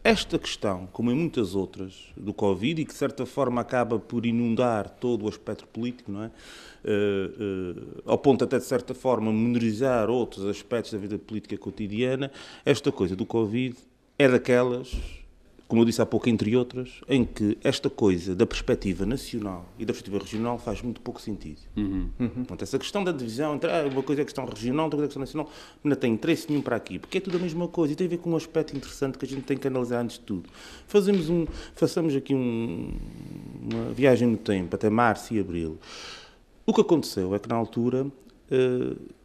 Esta 0.03 0.37
questão, 0.37 0.85
como 0.91 1.11
em 1.11 1.15
muitas 1.15 1.55
outras 1.55 1.93
do 2.17 2.33
Covid, 2.33 2.81
e 2.81 2.83
que 2.83 2.91
de 2.91 2.97
certa 2.97 3.25
forma 3.25 3.61
acaba 3.61 3.97
por 3.97 4.25
inundar 4.25 4.89
todo 4.89 5.23
o 5.23 5.29
aspecto 5.29 5.65
político, 5.65 6.11
não 6.11 6.23
é? 6.25 6.27
Uh, 6.83 7.77
uh, 7.77 8.01
ao 8.05 8.17
ponto 8.17 8.43
até 8.43 8.57
de 8.57 8.65
certa 8.65 8.93
forma 8.93 9.31
menorizar 9.31 10.09
outros 10.09 10.45
aspectos 10.45 10.91
da 10.91 10.97
vida 10.97 11.17
política 11.17 11.57
cotidiana, 11.57 12.29
esta 12.65 12.91
coisa 12.91 13.15
do 13.15 13.25
Covid 13.25 13.77
é 14.17 14.27
daquelas 14.27 15.18
como 15.69 15.83
eu 15.83 15.85
disse 15.85 16.01
há 16.01 16.05
pouco, 16.05 16.27
entre 16.27 16.55
outras, 16.57 16.99
em 17.07 17.23
que 17.23 17.55
esta 17.63 17.91
coisa 17.91 18.35
da 18.35 18.43
perspectiva 18.43 19.05
nacional 19.05 19.69
e 19.77 19.85
da 19.85 19.93
perspectiva 19.93 20.17
regional 20.17 20.57
faz 20.57 20.81
muito 20.81 20.99
pouco 20.99 21.21
sentido. 21.21 21.59
Uhum. 21.77 22.09
Uhum. 22.19 22.29
Portanto, 22.29 22.63
essa 22.63 22.79
questão 22.79 23.03
da 23.03 23.11
divisão 23.11 23.53
entre 23.53 23.69
ah, 23.69 23.87
uma 23.87 24.01
coisa 24.01 24.23
é 24.23 24.25
questão 24.25 24.45
regional, 24.45 24.85
outra 24.85 24.97
coisa 24.97 25.05
é 25.05 25.09
questão 25.09 25.21
nacional, 25.21 25.51
não 25.83 25.95
tem 25.95 26.13
interesse 26.13 26.49
nenhum 26.49 26.63
para 26.63 26.75
aqui, 26.75 26.97
porque 26.97 27.19
é 27.19 27.21
tudo 27.21 27.37
a 27.37 27.39
mesma 27.39 27.67
coisa 27.67 27.93
e 27.93 27.95
tem 27.95 28.07
a 28.07 28.09
ver 28.09 28.17
com 28.17 28.31
um 28.31 28.35
aspecto 28.35 28.75
interessante 28.75 29.19
que 29.19 29.25
a 29.25 29.27
gente 29.27 29.43
tem 29.43 29.57
que 29.57 29.67
analisar 29.67 30.01
antes 30.01 30.17
de 30.17 30.25
tudo. 30.25 30.49
Fazemos 30.87 31.29
um, 31.29 31.45
façamos 31.75 32.15
aqui 32.15 32.33
um, 32.33 32.91
uma 33.71 33.93
viagem 33.93 34.27
no 34.27 34.37
tempo, 34.37 34.75
até 34.75 34.89
março 34.89 35.35
e 35.35 35.39
abril. 35.39 35.77
O 36.65 36.73
que 36.73 36.81
aconteceu 36.81 37.35
é 37.35 37.37
que, 37.37 37.47
na 37.47 37.55
altura, 37.55 38.05
uh, 38.05 39.18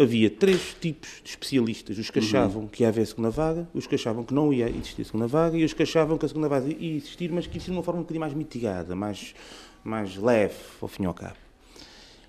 havia 0.00 0.30
três 0.30 0.74
tipos 0.80 1.20
de 1.22 1.30
especialistas: 1.30 1.98
os 1.98 2.10
que 2.10 2.18
uhum. 2.18 2.24
achavam 2.24 2.62
uhum. 2.62 2.68
que 2.68 2.82
ia 2.82 2.88
haver 2.88 3.06
segunda 3.06 3.30
vaga, 3.30 3.68
os 3.74 3.86
que 3.86 3.94
achavam 3.94 4.24
que 4.24 4.32
não 4.32 4.52
ia 4.52 4.68
existir 4.68 5.04
segunda 5.04 5.26
vaga 5.26 5.56
e 5.56 5.64
os 5.64 5.72
que 5.72 5.82
achavam 5.82 6.16
que 6.16 6.24
a 6.24 6.28
segunda 6.28 6.48
vaga 6.48 6.68
ia 6.68 6.96
existir, 6.96 7.30
mas 7.30 7.46
que 7.46 7.58
ia 7.58 7.64
de 7.64 7.70
uma 7.70 7.82
forma 7.82 8.00
um 8.00 8.02
bocadinho 8.02 8.20
mais 8.20 8.34
mitigada, 8.34 8.94
mais, 8.96 9.34
mais 9.84 10.16
leve, 10.16 10.54
ao 10.80 10.88
fim 10.88 11.02
e 11.02 11.06
ao 11.06 11.14
cabo. 11.14 11.36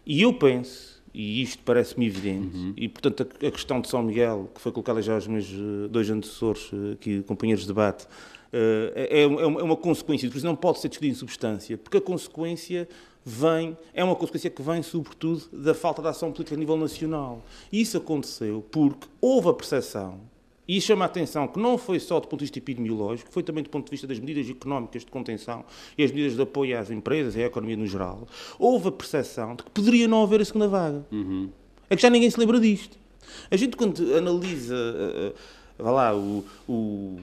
E 0.06 0.22
eu 0.22 0.34
penso, 0.34 1.02
e 1.14 1.42
isto 1.42 1.62
parece-me 1.64 2.06
evidente, 2.06 2.58
uhum. 2.58 2.74
e 2.76 2.90
portanto 2.90 3.22
a, 3.22 3.48
a, 3.48 3.52
questão 3.52 3.80
de 3.80 3.88
São 3.88 4.04
Miguel, 4.04 4.50
que 4.54 4.60
foi 4.60 4.72
colocada 4.72 5.02
já 5.02 5.14
aos 5.14 5.28
meus 5.28 5.46
eh, 5.46 5.88
dois 5.90 6.10
antecessores, 6.10 6.72
eh, 6.74 6.94
aqui, 6.94 7.22
companheiros 7.24 7.64
de 7.64 7.68
debate, 7.68 8.06
uh, 8.06 8.92
é, 8.96 9.22
é, 9.22 9.28
uma 9.28 9.78
consequência, 9.78 10.30
por 10.30 10.38
isso 10.38 10.46
não 10.46 10.56
pode 10.56 10.80
ser 10.80 10.90
discutido 10.90 11.14
em 11.14 11.16
substância, 11.16 11.78
porque 11.78 11.98
a 11.98 12.02
consequência 12.02 12.88
vem, 13.26 13.78
é 13.94 14.04
uma 14.04 14.16
consequência 14.16 14.50
que 14.50 14.62
vem 14.62 14.82
sobretudo 14.82 15.44
da 15.52 15.74
falta 15.74 16.02
de 16.02 16.08
ação 16.08 16.32
política 16.32 16.56
a 16.56 16.60
nível 16.60 16.78
nacional. 16.78 17.44
E 17.72 17.82
isso 17.82 17.98
aconteceu 17.98 18.66
porque 18.72 19.08
houve 19.20 19.50
a 19.50 19.54
percepção 19.54 20.20
e 20.68 20.80
chama 20.80 21.06
a 21.06 21.08
atenção 21.08 21.48
que 21.48 21.60
não 21.60 21.78
foi 21.78 22.00
só 22.00 22.20
do 22.20 22.28
ponto 22.28 22.40
de 22.40 22.46
vista 22.46 22.60
epidemiológico, 22.60 23.30
foi 23.32 23.44
também 23.44 23.64
do 23.64 23.70
ponto 23.70 23.86
de 23.86 23.92
vista 23.92 24.08
das 24.08 24.20
medidas 24.20 24.50
económicas 24.50 25.04
de 25.04 25.12
contenção 25.12 25.66
e 25.98 26.04
as 26.04 26.12
medidas 26.12 26.36
de 26.36 26.42
apoio 26.42 26.80
às 26.80 26.90
empresas 26.90 27.36
e 27.36 27.44
à 27.44 27.48
economia 27.48 27.78
no 27.78 27.88
geral. 27.88 28.28
Houve 28.58 28.88
a 28.88 28.92
percepção 28.92 29.56
de 29.56 29.64
que 29.64 29.72
poderia 29.72 30.08
não 30.08 30.24
haver 30.24 30.42
a 30.42 30.46
segunda 30.46 30.68
vaga. 30.68 31.06
Uhum. 31.12 31.50
É 31.90 31.96
que 31.96 32.02
já 32.02 32.10
ninguém 32.10 32.30
se 32.30 32.40
lembra 32.40 32.60
disto. 32.60 32.98
A 33.50 33.56
gente, 33.56 33.76
quando 33.76 34.16
analisa 34.16 34.76
uh, 34.76 35.34
vá 35.78 35.92
lá, 35.92 36.16
o, 36.16 36.46
o, 36.68 37.20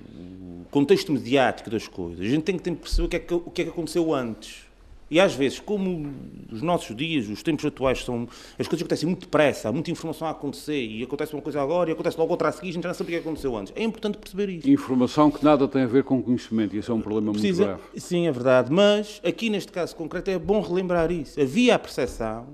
contexto 0.70 1.12
mediático 1.12 1.70
das 1.70 1.86
coisas, 1.88 2.20
a 2.20 2.28
gente 2.28 2.42
tem 2.42 2.58
que 2.58 2.70
perceber 2.72 3.06
o 3.06 3.08
que, 3.08 3.16
é 3.16 3.18
que, 3.18 3.34
o 3.34 3.40
que 3.40 3.62
é 3.62 3.64
que 3.64 3.70
aconteceu 3.70 4.12
antes. 4.12 4.67
E 5.10 5.18
às 5.18 5.34
vezes, 5.34 5.58
como 5.58 6.12
os 6.52 6.60
nossos 6.60 6.94
dias, 6.94 7.28
os 7.28 7.42
tempos 7.42 7.64
atuais 7.64 8.04
são. 8.04 8.28
As 8.58 8.66
coisas 8.66 8.82
acontecem 8.82 9.06
muito 9.06 9.22
depressa, 9.22 9.68
há 9.68 9.72
muita 9.72 9.90
informação 9.90 10.28
a 10.28 10.32
acontecer 10.32 10.80
e 10.80 11.02
acontece 11.02 11.32
uma 11.32 11.42
coisa 11.42 11.62
agora 11.62 11.90
e 11.90 11.92
acontece 11.92 12.18
logo 12.18 12.30
outra 12.30 12.48
a 12.48 12.52
seguir, 12.52 12.70
a 12.70 12.72
gente 12.72 12.82
já 12.82 12.88
não 12.88 12.94
sabe 12.94 13.10
o 13.10 13.14
que 13.14 13.20
aconteceu 13.20 13.56
antes. 13.56 13.72
É 13.74 13.82
importante 13.82 14.18
perceber 14.18 14.48
isso. 14.50 14.68
Informação 14.68 15.30
que 15.30 15.44
nada 15.44 15.66
tem 15.66 15.82
a 15.82 15.86
ver 15.86 16.04
com 16.04 16.22
conhecimento, 16.22 16.76
e 16.76 16.78
isso 16.78 16.92
é 16.92 16.94
um 16.94 17.00
problema 17.00 17.32
Precisa, 17.32 17.66
muito 17.66 17.78
grave. 17.78 18.00
Sim, 18.00 18.26
é 18.26 18.32
verdade. 18.32 18.72
Mas 18.72 19.20
aqui 19.24 19.48
neste 19.48 19.72
caso 19.72 19.96
concreto 19.96 20.30
é 20.30 20.38
bom 20.38 20.60
relembrar 20.60 21.10
isso. 21.10 21.40
Havia 21.40 21.74
a 21.74 21.78
percepção 21.78 22.46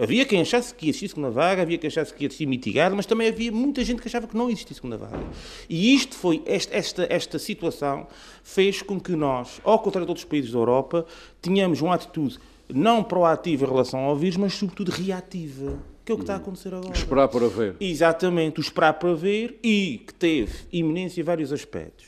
Havia 0.00 0.24
quem 0.24 0.40
achasse 0.40 0.74
que 0.74 0.86
ia 0.86 0.90
existir 0.90 1.08
segunda 1.08 1.30
vaga, 1.30 1.60
havia 1.60 1.76
quem 1.76 1.88
achasse 1.88 2.14
que 2.14 2.24
ia 2.24 2.26
existir 2.26 2.46
mitigada, 2.46 2.94
mas 2.94 3.04
também 3.04 3.28
havia 3.28 3.52
muita 3.52 3.84
gente 3.84 4.00
que 4.00 4.08
achava 4.08 4.26
que 4.26 4.34
não 4.34 4.48
existia 4.48 4.74
segunda 4.74 4.96
vaga. 4.96 5.22
E 5.68 5.94
isto 5.94 6.16
foi, 6.16 6.42
esta, 6.46 6.74
esta, 6.74 7.06
esta 7.10 7.38
situação 7.38 8.06
fez 8.42 8.80
com 8.80 8.98
que 8.98 9.12
nós, 9.12 9.60
ao 9.62 9.78
contrário 9.78 10.06
de 10.06 10.10
outros 10.10 10.24
países 10.24 10.52
da 10.52 10.58
Europa, 10.58 11.04
tenhamos 11.42 11.82
uma 11.82 11.94
atitude 11.94 12.38
não 12.72 13.02
proativa 13.02 13.66
em 13.66 13.68
relação 13.68 14.00
ao 14.00 14.16
vírus, 14.16 14.38
mas 14.38 14.54
sobretudo 14.54 14.90
reativa. 14.90 15.78
Que 16.02 16.12
é 16.12 16.14
o 16.14 16.16
que 16.16 16.22
está 16.22 16.34
a 16.34 16.36
acontecer 16.38 16.74
agora. 16.74 16.96
Esperar 16.96 17.28
para 17.28 17.48
ver. 17.48 17.76
Exatamente, 17.78 18.58
o 18.58 18.62
esperar 18.62 18.94
para 18.94 19.14
ver 19.14 19.58
e 19.62 20.02
que 20.06 20.14
teve 20.14 20.52
iminência 20.72 21.20
em 21.20 21.24
vários 21.24 21.52
aspectos. 21.52 22.06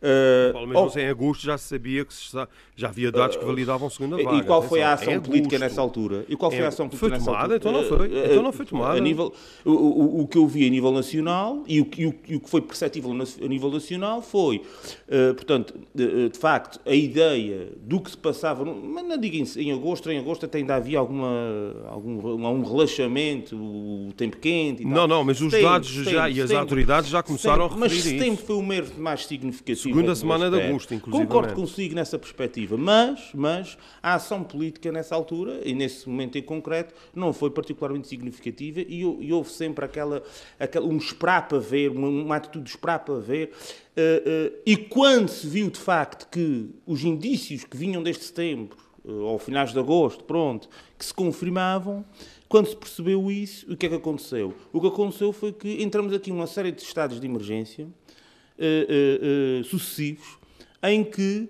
Uh, 0.00 0.52
Paulo, 0.54 0.66
mesmo 0.66 0.92
oh, 0.94 0.98
em 0.98 1.08
agosto 1.08 1.44
já 1.44 1.58
se 1.58 1.68
sabia 1.68 2.06
que 2.06 2.14
se, 2.14 2.34
já 2.80 2.88
havia 2.88 3.12
dados 3.12 3.36
que 3.36 3.44
validavam 3.44 3.88
a 3.88 3.90
segunda 3.90 4.16
vaga. 4.16 4.36
E 4.38 4.42
qual 4.42 4.62
foi 4.62 4.82
a 4.82 4.94
ação 4.94 5.20
política 5.20 5.58
nessa 5.58 5.80
altura? 5.80 6.24
E 6.28 6.34
qual 6.34 6.50
foi 6.50 6.64
a 6.64 6.68
ação 6.68 6.88
política 6.88 7.20
foi 7.20 7.26
tomada, 7.26 7.56
Então 7.56 7.72
não 7.72 7.84
foi. 7.84 8.08
Uh, 8.08 8.24
então 8.24 8.42
não 8.42 8.52
foi 8.52 8.66
tomada. 8.66 8.96
A 8.96 9.00
nível, 9.00 9.32
o, 9.64 9.70
o, 9.70 10.20
o, 10.22 10.28
que 10.28 10.38
eu 10.38 10.46
vi 10.46 10.66
a 10.66 10.70
nível 10.70 10.90
nacional 10.90 11.62
e 11.66 11.80
o, 11.80 11.88
e 11.96 12.06
o, 12.06 12.14
e 12.28 12.36
o 12.36 12.40
que 12.40 12.48
foi 12.48 12.62
perceptível 12.62 13.10
a 13.10 13.48
nível 13.48 13.70
nacional 13.70 14.22
foi, 14.22 14.62
uh, 15.08 15.34
portanto, 15.34 15.74
de, 15.94 16.30
de, 16.30 16.38
facto, 16.38 16.80
a 16.86 16.94
ideia 16.94 17.68
do 17.82 18.00
que 18.00 18.10
se 18.10 18.16
passava, 18.16 18.64
mas 18.64 19.04
não 19.04 19.18
digo 19.18 19.36
em, 19.36 19.72
agosto, 19.72 20.10
em 20.10 20.18
agosto 20.18 20.46
até 20.46 20.58
ainda 20.58 20.76
havia 20.76 20.98
alguma, 20.98 21.74
algum 21.88 22.18
um 22.46 22.62
relaxamento, 22.62 23.56
o 23.56 24.12
tempo 24.16 24.38
quente 24.38 24.82
e 24.82 24.86
Não, 24.86 24.94
tal. 24.94 25.08
não, 25.08 25.24
mas 25.24 25.40
os 25.40 25.50
setembro, 25.50 25.72
dados 25.72 25.88
já 25.88 26.04
setembro, 26.04 26.30
e 26.30 26.40
as 26.40 26.50
autoridades 26.50 27.10
já 27.10 27.22
começaram 27.22 27.64
a 27.64 27.68
referir 27.68 27.80
Mas 27.80 28.02
setembro 28.02 28.44
foi 28.44 28.56
o 28.56 28.62
mês 28.62 28.96
mais 28.96 29.26
significativo 29.26 29.80
Segunda 29.80 30.14
semana 30.14 30.50
de 30.50 30.60
agosto, 30.60 30.94
inclusive. 30.94 31.26
Concordo 31.26 31.54
consigo 31.54 31.94
nessa 31.94 32.18
perspectiva, 32.18 32.69
mas, 32.78 33.30
mas 33.34 33.78
a 34.02 34.14
ação 34.14 34.42
política 34.42 34.90
nessa 34.92 35.14
altura, 35.14 35.60
e 35.64 35.74
nesse 35.74 36.08
momento 36.08 36.36
em 36.38 36.42
concreto, 36.42 36.94
não 37.14 37.32
foi 37.32 37.50
particularmente 37.50 38.08
significativa 38.08 38.80
e, 38.80 39.00
e 39.00 39.32
houve 39.32 39.50
sempre 39.50 39.84
aquela, 39.84 40.22
aquela, 40.58 40.86
um 40.86 40.96
esperar 40.96 41.48
para 41.48 41.58
ver, 41.58 41.90
uma, 41.90 42.08
uma 42.08 42.36
atitude 42.36 42.64
de 42.64 42.70
esperar 42.70 43.00
para 43.00 43.18
ver. 43.18 43.52
Uh, 43.96 44.50
uh, 44.50 44.60
e 44.64 44.76
quando 44.76 45.28
se 45.28 45.46
viu 45.46 45.70
de 45.70 45.78
facto 45.78 46.28
que 46.30 46.70
os 46.86 47.04
indícios 47.04 47.64
que 47.64 47.76
vinham 47.76 48.02
desde 48.02 48.24
setembro, 48.24 48.76
uh, 49.04 49.12
ou 49.12 49.38
finais 49.38 49.72
de 49.72 49.78
agosto, 49.78 50.24
pronto, 50.24 50.68
que 50.98 51.04
se 51.04 51.14
confirmavam, 51.14 52.04
quando 52.48 52.66
se 52.66 52.76
percebeu 52.76 53.30
isso, 53.30 53.72
o 53.72 53.76
que 53.76 53.86
é 53.86 53.88
que 53.88 53.94
aconteceu? 53.94 54.52
O 54.72 54.80
que 54.80 54.86
aconteceu 54.88 55.32
foi 55.32 55.52
que 55.52 55.82
entramos 55.82 56.12
aqui 56.12 56.30
numa 56.30 56.48
série 56.48 56.72
de 56.72 56.82
estados 56.82 57.20
de 57.20 57.26
emergência 57.26 57.86
uh, 57.86 59.60
uh, 59.60 59.64
sucessivos 59.64 60.38
em 60.82 61.04
que, 61.04 61.48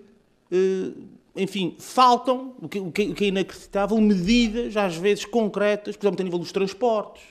enfim, 1.37 1.77
faltam, 1.79 2.55
o 2.61 2.69
que, 2.69 2.79
o 2.79 2.91
que 2.91 3.25
é 3.25 3.29
inacreditável, 3.29 3.99
medidas, 4.01 4.77
às 4.77 4.97
vezes 4.97 5.25
concretas, 5.25 5.97
por 5.97 6.07
exemplo, 6.07 6.21
a 6.21 6.25
nível 6.25 6.39
dos 6.39 6.53
transportes. 6.53 7.23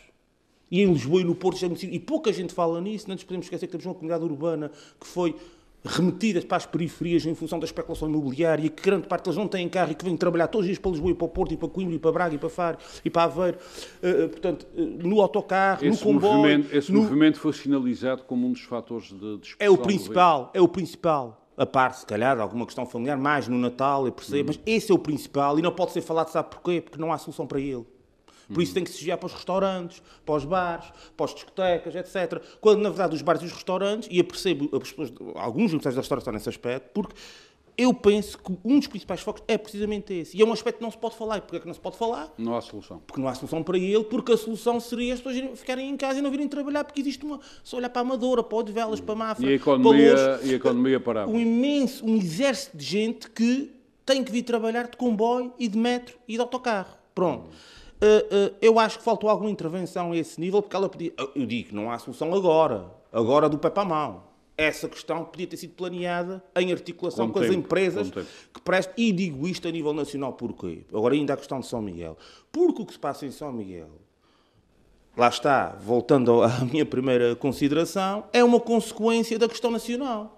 E 0.71 0.82
em 0.82 0.93
Lisboa 0.93 1.21
e 1.21 1.23
no 1.23 1.34
Porto, 1.34 1.60
e 1.84 1.99
pouca 1.99 2.32
gente 2.32 2.53
fala 2.53 2.79
nisso, 2.79 3.08
não 3.08 3.15
nos 3.15 3.23
podemos 3.23 3.47
esquecer 3.47 3.65
que 3.65 3.71
temos 3.71 3.86
uma 3.86 3.95
comunidade 3.95 4.23
urbana 4.23 4.71
que 4.99 5.08
foi 5.08 5.36
remetidas 5.84 6.43
para 6.43 6.58
as 6.58 6.65
periferias 6.65 7.25
em 7.25 7.34
função 7.34 7.58
da 7.58 7.65
especulação 7.65 8.10
imobiliária 8.10 8.65
e 8.65 8.69
que 8.69 8.84
grande 8.84 9.08
parte 9.08 9.25
deles 9.25 9.38
não 9.38 9.47
têm 9.47 9.67
carro 9.69 9.91
e 9.91 9.95
que 9.95 10.03
vêm 10.03 10.15
trabalhar 10.17 10.47
todos 10.47 10.65
os 10.65 10.67
dias 10.67 10.77
para 10.77 10.91
Lisboa 10.91 11.12
e 11.12 11.15
para 11.15 11.25
o 11.25 11.29
Porto 11.29 11.53
e 11.53 11.58
para 11.58 11.69
Coimbra 11.69 11.95
e 11.95 11.99
para 11.99 12.12
Braga 12.12 12.36
e 12.36 12.38
para 12.38 12.49
Faro 12.49 12.77
e 13.03 13.10
para 13.10 13.23
Aveiro, 13.23 13.58
uh, 13.58 14.29
portanto, 14.29 14.67
uh, 14.75 15.08
no 15.08 15.21
autocarro, 15.21 15.86
esse 15.86 16.05
no 16.05 16.13
comboio... 16.13 16.34
Movimento, 16.34 16.75
esse 16.75 16.91
no... 16.91 17.01
movimento 17.01 17.39
foi 17.39 17.53
sinalizado 17.53 18.23
como 18.23 18.45
um 18.45 18.51
dos 18.51 18.62
fatores 18.62 19.08
de 19.08 19.38
discussão. 19.38 19.58
É 19.60 19.69
o 19.69 19.77
principal, 19.77 20.51
é 20.53 20.62
o 20.62 20.67
principal. 20.67 21.48
A 21.60 21.65
parte, 21.65 22.00
se 22.00 22.06
calhar, 22.06 22.38
de 22.38 22.41
alguma 22.41 22.65
questão 22.65 22.86
familiar, 22.86 23.17
mais 23.17 23.48
no 23.48 23.58
Natal, 23.58 24.06
eu 24.06 24.13
percebo, 24.13 24.52
hum. 24.52 24.56
mas 24.56 24.60
esse 24.65 24.91
é 24.91 24.95
o 24.95 24.98
principal 24.98 25.60
e 25.60 25.62
não 25.62 25.74
pode 25.74 25.91
ser 25.91 26.02
falado, 26.02 26.30
sabe 26.30 26.50
porquê? 26.50 26.80
Porque 26.80 26.98
não 26.98 27.12
há 27.12 27.17
solução 27.17 27.45
para 27.45 27.60
ele. 27.60 27.86
Por 28.52 28.63
isso 28.63 28.74
tem 28.74 28.84
que 28.84 28.89
se 28.89 28.95
desviar 28.98 29.17
para 29.17 29.28
os 29.28 29.34
restaurantes, 29.34 30.02
para 30.26 30.36
os 30.36 30.43
bares, 30.43 30.86
para 31.15 31.26
as 31.26 31.36
discotecas, 31.36 31.95
etc. 31.95 32.41
Quando, 32.60 32.82
na 32.82 32.89
verdade, 32.89 33.15
os 33.15 33.22
bares 33.22 33.43
e 33.43 33.45
os 33.45 33.52
restaurantes, 33.52 34.10
e 34.12 34.17
eu 34.17 34.24
percebo, 34.24 34.69
as 34.76 34.91
pessoas, 34.91 35.13
alguns 35.36 35.72
empresários 35.72 35.95
da 35.95 36.02
restauração 36.02 36.34
nesse 36.34 36.50
aspecto, 36.50 36.89
porque 36.93 37.13
eu 37.80 37.94
penso 37.94 38.38
que 38.38 38.58
um 38.65 38.78
dos 38.78 38.88
principais 38.88 39.22
focos 39.22 39.42
é 39.48 39.58
precisamente 39.58 40.13
esse. 40.13 40.36
E 40.36 40.42
é 40.42 40.46
um 40.46 40.52
aspecto 40.52 40.80
que 40.80 40.84
não 40.84 40.92
se 40.92 40.98
pode 40.98 41.15
falar. 41.15 41.38
E 41.38 41.42
porquê 41.42 41.56
é 41.56 41.60
que 41.62 41.65
não 41.68 41.74
se 41.74 41.80
pode 41.80 41.98
falar? 41.98 42.34
Não 42.38 42.54
há 42.54 42.60
solução. 42.60 43.02
Porque 43.08 43.22
não 43.22 43.30
há 43.30 43.34
solução 43.34 43.63
para 43.63 43.78
ele, 43.78 44.04
porque 44.04 44.34
a 44.34 44.38
solução 44.38 44.82
seria 44.82 45.13
as 45.13 45.22
pessoas 45.22 45.58
ficarem 45.58 45.89
em 45.89 45.96
casa 45.96 46.20
e 46.20 46.22
não 46.22 46.30
virem 46.30 46.46
trabalhar, 46.50 46.84
porque 46.84 47.00
existe 47.00 47.24
uma. 47.26 47.39
Só 47.63 47.78
olhar 47.78 47.89
para 47.89 48.02
a 48.02 48.04
Amadora, 48.04 48.44
para 48.44 48.58
o 48.58 48.63
de 48.63 48.74
Velas, 48.74 49.00
para 49.00 49.13
a 49.13 49.18
Mafra, 49.18 49.46
e 49.46 49.50
a 49.50 49.56
economia, 49.56 50.13
para 50.13 50.46
E 50.46 50.52
a 50.52 50.56
economia 50.56 51.00
parava. 51.00 51.32
Um 51.32 51.39
imenso, 51.39 52.06
um 52.06 52.18
exército 52.18 52.76
de 52.76 52.84
gente 52.84 53.30
que 53.30 53.72
tem 54.06 54.26
que 54.26 54.32
vir 54.32 54.44
trabalhar 54.44 54.89
de 54.89 54.98
comboio 54.98 55.54
e 55.58 55.70
de 55.70 55.78
metro 55.78 56.18
e 56.28 56.34
de 56.34 56.42
autocarro. 56.42 56.98
Pronto. 57.15 57.48
Uh, 57.48 58.52
uh, 58.52 58.56
eu 58.62 58.78
acho 58.78 58.98
que 58.98 59.06
faltou 59.06 59.30
alguma 59.30 59.50
intervenção 59.50 60.12
a 60.12 60.18
esse 60.18 60.39
nível, 60.39 60.62
porque 60.62 60.76
ela 60.76 60.89
podia. 60.89 61.13
Eu 61.34 61.46
digo, 61.46 61.74
não 61.74 61.89
há 61.89 61.98
solução 61.98 62.34
agora, 62.34 62.92
agora 63.13 63.48
do 63.48 63.58
pé 63.58 63.70
para 63.70 63.84
a 63.84 63.86
mão. 63.86 64.29
Essa 64.62 64.89
questão 64.89 65.24
podia 65.24 65.48
ter 65.48 65.56
sido 65.56 65.74
planeada 65.74 66.43
em 66.58 66.74
articulação 66.74 67.28
com, 67.28 67.34
com 67.34 67.39
as 67.39 67.50
empresas 67.50 68.10
que 68.10 68.62
prestam. 68.62 68.93
E 68.98 69.10
digo 69.13 69.48
isto 69.48 69.65
a 69.69 69.72
nível 69.72 69.93
nacional, 69.93 70.34
porquê? 70.34 70.82
Agora, 70.93 71.15
ainda 71.15 71.34
a 71.34 71.38
questão 71.38 71.62
de 71.62 71.67
São 71.67 71.82
Miguel. 71.82 72.17
Porque 72.52 72.82
o 72.82 72.86
que 72.86 72.91
se 72.91 73.00
passa 73.00 73.26
em 73.26 73.32
São 73.32 73.54
Miguel, 73.54 73.89
lá 75.15 75.30
está, 75.30 75.78
voltando 75.82 76.43
à 76.43 76.50
minha 76.69 76.86
primeira 76.86 77.38
consideração, 77.38 78.26
é 78.34 78.43
uma 78.43 78.60
consequência 78.60 79.39
da 79.39 79.48
questão 79.48 79.72
nacional. 79.72 80.38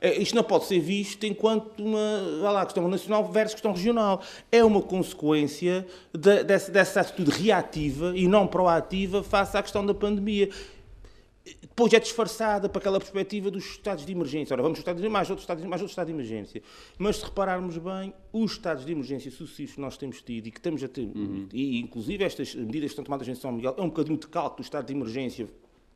É? 0.00 0.16
Isto 0.18 0.34
não 0.34 0.42
pode 0.42 0.64
ser 0.64 0.80
visto 0.80 1.26
enquanto 1.26 1.84
uma 1.84 2.50
lá, 2.50 2.64
questão 2.64 2.88
nacional 2.88 3.30
versus 3.30 3.52
questão 3.52 3.72
regional. 3.72 4.22
É 4.50 4.64
uma 4.64 4.80
consequência 4.80 5.86
de, 6.12 6.44
dessa, 6.44 6.72
dessa 6.72 7.00
atitude 7.02 7.30
reativa 7.30 8.16
e 8.16 8.26
não 8.26 8.46
proativa 8.46 9.22
face 9.22 9.54
à 9.54 9.62
questão 9.62 9.84
da 9.84 9.92
pandemia. 9.92 10.48
Depois 11.44 11.92
é 11.92 11.98
disfarçada 11.98 12.68
para 12.68 12.78
aquela 12.78 13.00
perspectiva 13.00 13.50
dos 13.50 13.64
estados 13.64 14.06
de 14.06 14.12
emergência. 14.12 14.54
Ora, 14.54 14.62
vamos 14.62 14.78
os 14.78 14.82
estados 14.82 15.02
de 15.02 15.08
mais 15.08 15.28
outros 15.28 15.42
estados, 15.42 15.64
mais 15.64 15.82
outros 15.82 15.92
estados 15.92 16.12
de 16.12 16.16
emergência. 16.16 16.62
Mas 16.98 17.16
se 17.16 17.24
repararmos 17.24 17.76
bem, 17.78 18.14
os 18.32 18.52
estados 18.52 18.86
de 18.86 18.92
emergência 18.92 19.30
sucessivos 19.30 19.74
que 19.74 19.80
nós 19.80 19.96
temos 19.96 20.22
tido 20.22 20.46
e 20.46 20.50
que 20.52 20.58
estamos 20.58 20.84
a 20.84 20.88
ter, 20.88 21.02
uhum. 21.02 21.48
e 21.52 21.80
inclusive 21.80 22.22
estas 22.22 22.54
medidas 22.54 22.90
que 22.90 22.92
estão 22.92 23.04
tomadas 23.04 23.26
em 23.26 23.34
São 23.34 23.50
Miguel, 23.50 23.74
é 23.76 23.82
um 23.82 23.88
bocadinho 23.88 24.18
de 24.18 24.28
cálculo 24.28 24.58
do 24.58 24.62
estado 24.62 24.86
de 24.86 24.92
emergência 24.92 25.48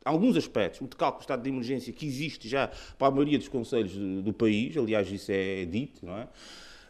alguns 0.07 0.37
aspectos, 0.37 0.81
o 0.81 0.85
decálculo 0.85 1.19
do 1.19 1.23
estado 1.23 1.43
de 1.43 1.49
emergência 1.49 1.91
que 1.91 2.05
existe 2.05 2.47
já 2.47 2.71
para 2.97 3.07
a 3.09 3.11
maioria 3.11 3.37
dos 3.37 3.49
conselhos 3.49 3.93
do, 3.93 4.21
do 4.21 4.33
país, 4.33 4.75
aliás, 4.77 5.11
isso 5.11 5.31
é 5.31 5.65
dito, 5.65 6.05
não 6.05 6.17
é? 6.17 6.23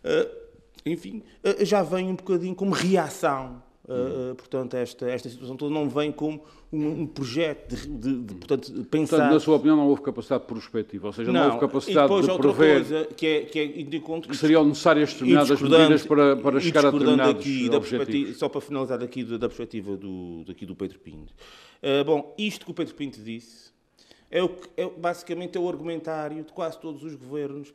Uh, 0.04 0.48
enfim, 0.86 1.24
uh, 1.43 1.65
já 1.65 1.82
vem 1.82 2.10
um 2.10 2.15
bocadinho 2.15 2.56
como 2.56 2.72
reação. 2.72 3.63
Uh, 3.86 4.36
portanto, 4.36 4.76
esta, 4.76 5.10
esta 5.10 5.30
situação 5.30 5.56
toda 5.56 5.74
não 5.74 5.89
vem 5.89 6.12
como 6.12 6.43
um, 6.71 7.01
um 7.01 7.08
projeto 7.08 7.75
de, 7.75 7.88
de, 7.88 8.23
de, 8.23 8.36
portanto, 8.36 8.71
pensar... 8.86 9.17
Portanto, 9.17 9.34
na 9.34 9.39
sua 9.39 9.56
opinião, 9.56 9.77
não 9.77 9.88
houve 9.88 10.01
capacidade 10.01 10.45
prospectiva, 10.45 11.08
ou 11.08 11.13
seja, 11.13 11.32
não, 11.32 11.39
não 11.39 11.47
houve 11.47 11.60
capacidade 11.60 12.21
de 12.21 12.38
prever 12.38 12.84
coisa 12.84 13.06
que, 13.06 13.27
é, 13.27 13.41
que, 13.41 13.60
é, 13.60 14.21
que 14.21 14.38
seriam 14.38 14.65
necessárias 14.65 15.13
determinadas 15.13 15.62
medidas 15.62 16.06
para, 16.06 16.36
para 16.36 16.60
chegar 16.60 16.86
a 16.86 16.91
determinados 16.91 17.41
aqui, 17.41 17.69
objetivos. 17.73 18.38
Só 18.38 18.49
para 18.49 18.62
finalizar 18.62 19.01
aqui 19.01 19.23
da, 19.23 19.38
da 19.38 19.47
perspectiva 19.47 19.95
do, 19.95 20.43
daqui 20.45 20.65
do 20.65 20.75
Pedro 20.75 20.99
Pinto. 20.99 21.34
Uh, 21.82 22.03
bom, 22.03 22.36
isto 22.38 22.65
que 22.65 22.71
o 22.71 22.73
Pedro 22.73 22.95
Pinto 22.95 23.21
disse 23.21 23.71
é, 24.30 24.43
o 24.43 24.49
que, 24.49 24.69
é 24.75 24.89
basicamente 24.89 25.58
é 25.58 25.62
o 25.62 25.69
argumentário 25.69 26.43
de 26.43 26.51
quase 26.51 26.80
todos 26.80 27.03
os 27.03 27.15
governos 27.15 27.73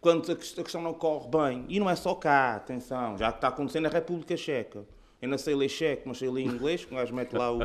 quando 0.00 0.30
a 0.30 0.36
questão 0.36 0.82
não 0.82 0.92
corre 0.94 1.28
bem. 1.28 1.64
E 1.68 1.80
não 1.80 1.88
é 1.88 1.96
só 1.96 2.14
cá, 2.14 2.56
atenção, 2.56 3.16
já 3.16 3.30
está 3.30 3.48
acontecendo 3.48 3.84
na 3.84 3.88
República 3.88 4.36
Checa. 4.36 4.84
Eu 5.22 5.28
não 5.28 5.36
sei 5.36 5.54
ler 5.54 5.68
cheque, 5.68 6.02
mas 6.06 6.18
sei 6.18 6.30
ler 6.30 6.42
inglês. 6.42 6.86
O 6.90 6.94
gajo 6.94 7.14
mete 7.14 7.34
lá, 7.34 7.52
o, 7.52 7.58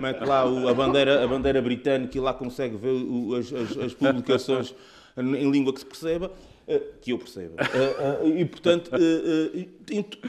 mete 0.00 0.24
lá 0.24 0.46
o, 0.48 0.68
a, 0.68 0.74
bandeira, 0.74 1.22
a 1.22 1.26
bandeira 1.26 1.60
britânica 1.60 2.16
e 2.16 2.20
lá 2.20 2.32
consegue 2.32 2.76
ver 2.76 2.92
o, 2.92 3.34
as, 3.34 3.52
as, 3.52 3.76
as 3.76 3.94
publicações 3.94 4.74
em 5.16 5.50
língua 5.50 5.72
que 5.72 5.80
se 5.80 5.86
perceba. 5.86 6.32
Eh, 6.66 6.80
que 7.00 7.12
eu 7.12 7.18
perceba. 7.18 7.56
Uh, 7.62 8.24
uh, 8.24 8.38
e, 8.38 8.44
portanto, 8.46 8.90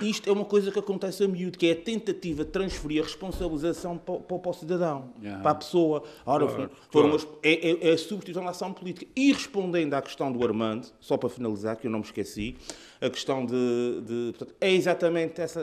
isto 0.01 0.29
é 0.29 0.33
uma 0.33 0.43
coisa 0.43 0.69
que 0.69 0.77
acontece 0.77 1.23
a 1.23 1.27
miúdo, 1.29 1.57
que 1.57 1.67
é 1.67 1.71
a 1.71 1.75
tentativa 1.75 2.43
de 2.43 2.51
transferir 2.51 3.01
a 3.01 3.05
responsabilização 3.05 3.97
para, 3.97 4.19
para, 4.19 4.49
o 4.49 4.53
cidadão, 4.53 5.13
yeah. 5.21 5.41
para 5.41 5.51
a 5.51 5.55
pessoa. 5.55 6.03
Ora, 6.25 6.45
claro, 6.45 6.71
foram 6.89 7.09
claro. 7.11 7.15
As, 7.15 7.27
é, 7.41 7.69
é, 7.69 7.89
é, 7.89 7.93
a 7.93 7.97
substituição 7.97 8.43
da 8.43 8.49
ação 8.49 8.73
política. 8.73 9.09
E 9.15 9.31
respondendo 9.31 9.93
à 9.93 10.01
questão 10.01 10.29
do 10.29 10.43
Armando, 10.43 10.87
só 10.99 11.15
para 11.15 11.29
finalizar, 11.29 11.77
que 11.77 11.87
eu 11.87 11.91
não 11.91 11.99
me 11.99 12.05
esqueci, 12.05 12.57
a 12.99 13.09
questão 13.09 13.45
de... 13.45 14.01
de 14.01 14.33
portanto, 14.37 14.55
é 14.59 14.73
exatamente 14.73 15.39
essa, 15.39 15.61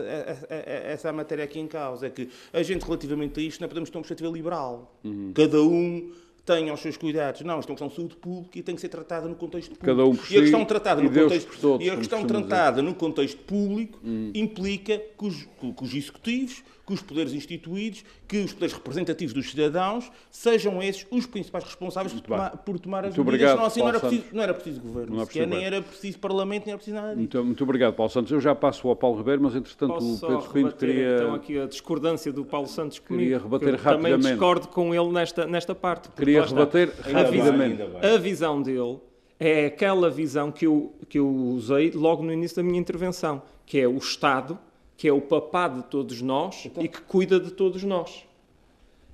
essa 0.49 1.11
a 1.11 1.13
matéria 1.13 1.45
aqui 1.45 1.59
em 1.59 1.67
causa, 1.67 2.07
é 2.07 2.11
que 2.11 2.31
a 2.51 2.63
gente, 2.63 2.83
relativamente 2.83 3.39
a 3.39 3.43
isto, 3.43 3.61
não 3.61 3.69
podemos 3.69 3.91
ter 3.91 3.99
uma 3.99 4.03
perspectiva 4.03 4.31
liberal. 4.31 4.99
Uhum. 5.05 5.33
Cada 5.35 5.61
um 5.61 6.13
tenham 6.45 6.75
os 6.75 6.81
seus 6.81 6.97
cuidados. 6.97 7.41
Não, 7.43 7.61
isto 7.61 7.71
é 7.71 7.73
uma 7.73 7.77
questão 7.77 7.89
de 7.89 7.95
saúde 7.95 8.17
pública 8.17 8.59
e 8.59 8.63
tem 8.63 8.75
que 8.75 8.81
ser 8.81 8.89
tratada 8.89 9.29
no 9.29 9.35
contexto 9.35 9.71
público. 9.71 9.87
Cada 9.87 10.05
um 10.05 10.15
por 10.15 10.27
si, 10.27 10.35
e 10.35 10.39
a 10.39 10.41
questão 10.43 10.65
tratada 10.65 11.03
no 11.03 11.11
contexto, 11.11 11.61
todos, 11.61 11.87
e 11.87 11.91
a 11.91 11.97
questão 11.97 12.25
tratada 12.25 12.83
no 12.83 12.95
contexto 12.95 13.39
público 13.45 14.01
hum. 14.05 14.31
implica 14.35 14.99
que 14.99 15.27
os, 15.27 15.43
que 15.45 15.85
os 15.85 15.95
executivos 15.95 16.63
que 16.87 16.93
os 16.93 17.01
poderes 17.01 17.33
instituídos, 17.33 18.05
que 18.27 18.39
os 18.39 18.53
poderes 18.53 18.75
representativos 18.75 19.33
dos 19.33 19.51
cidadãos 19.51 20.11
sejam 20.31 20.83
esses 20.83 21.07
os 21.11 21.27
principais 21.27 21.65
responsáveis 21.65 22.13
por, 22.13 22.23
toma, 22.23 22.51
por 22.51 22.79
tomar 22.79 23.05
as 23.05 23.15
muito 23.15 23.31
medidas. 23.31 23.53
Obrigado, 23.53 23.59
não, 23.59 23.67
assim, 23.67 23.81
não, 23.81 23.89
era 23.89 24.01
preciso, 24.01 24.25
não 24.33 24.43
era 24.43 24.55
preciso 24.55 24.81
governo, 24.81 25.17
não 25.17 25.25
sequer, 25.25 25.47
nem 25.47 25.65
era 25.65 25.83
preciso 25.83 26.19
parlamento, 26.19 26.65
nem 26.65 26.73
era 26.73 26.79
preciso 26.79 26.97
nada 26.97 27.09
disso. 27.09 27.19
Muito, 27.19 27.45
muito 27.45 27.65
obrigado, 27.65 27.95
Paulo 27.95 28.11
Santos. 28.11 28.33
Eu 28.33 28.41
já 28.41 28.55
passo 28.55 28.89
ao 28.89 28.97
Paulo 28.97 29.19
Ribeiro, 29.19 29.43
mas 29.43 29.55
entretanto 29.55 29.95
Posso 29.95 30.27
o 30.27 30.29
Pedro 30.29 30.53
Pinto 30.53 30.77
queria... 30.77 31.15
Então 31.17 31.35
aqui 31.35 31.59
a 31.59 31.67
discordância 31.67 32.33
do 32.33 32.45
Paulo 32.45 32.67
Santos 32.67 32.99
comigo. 32.99 33.23
Queria 33.23 33.39
rebater 33.39 33.75
rapidamente. 33.75 34.17
Também 34.17 34.33
discordo 34.33 34.69
com 34.69 34.95
ele 34.95 35.09
nesta, 35.13 35.47
nesta 35.47 35.75
parte. 35.75 36.09
Queria 36.11 36.45
rebater 36.45 36.93
rapidamente. 37.01 37.83
A 38.05 38.19
visão 38.19 38.61
dele 38.61 38.99
é 39.39 39.67
aquela 39.67 40.11
visão 40.11 40.51
que 40.51 40.67
eu, 40.67 40.95
que 41.09 41.19
eu 41.19 41.29
usei 41.29 41.91
logo 41.91 42.23
no 42.23 42.33
início 42.33 42.57
da 42.57 42.63
minha 42.63 42.79
intervenção, 42.79 43.43
que 43.67 43.79
é 43.79 43.89
o 43.89 43.97
Estado 43.97 44.59
que 44.97 45.09
é 45.09 45.13
o 45.13 45.21
papá 45.21 45.69
de 45.69 45.83
todos 45.85 46.21
nós 46.23 46.67
então... 46.67 46.83
e 46.83 46.89
que 46.89 47.01
cuida 47.01 47.41
de 47.41 47.51
todos 47.51 47.83
nós. 47.83 48.25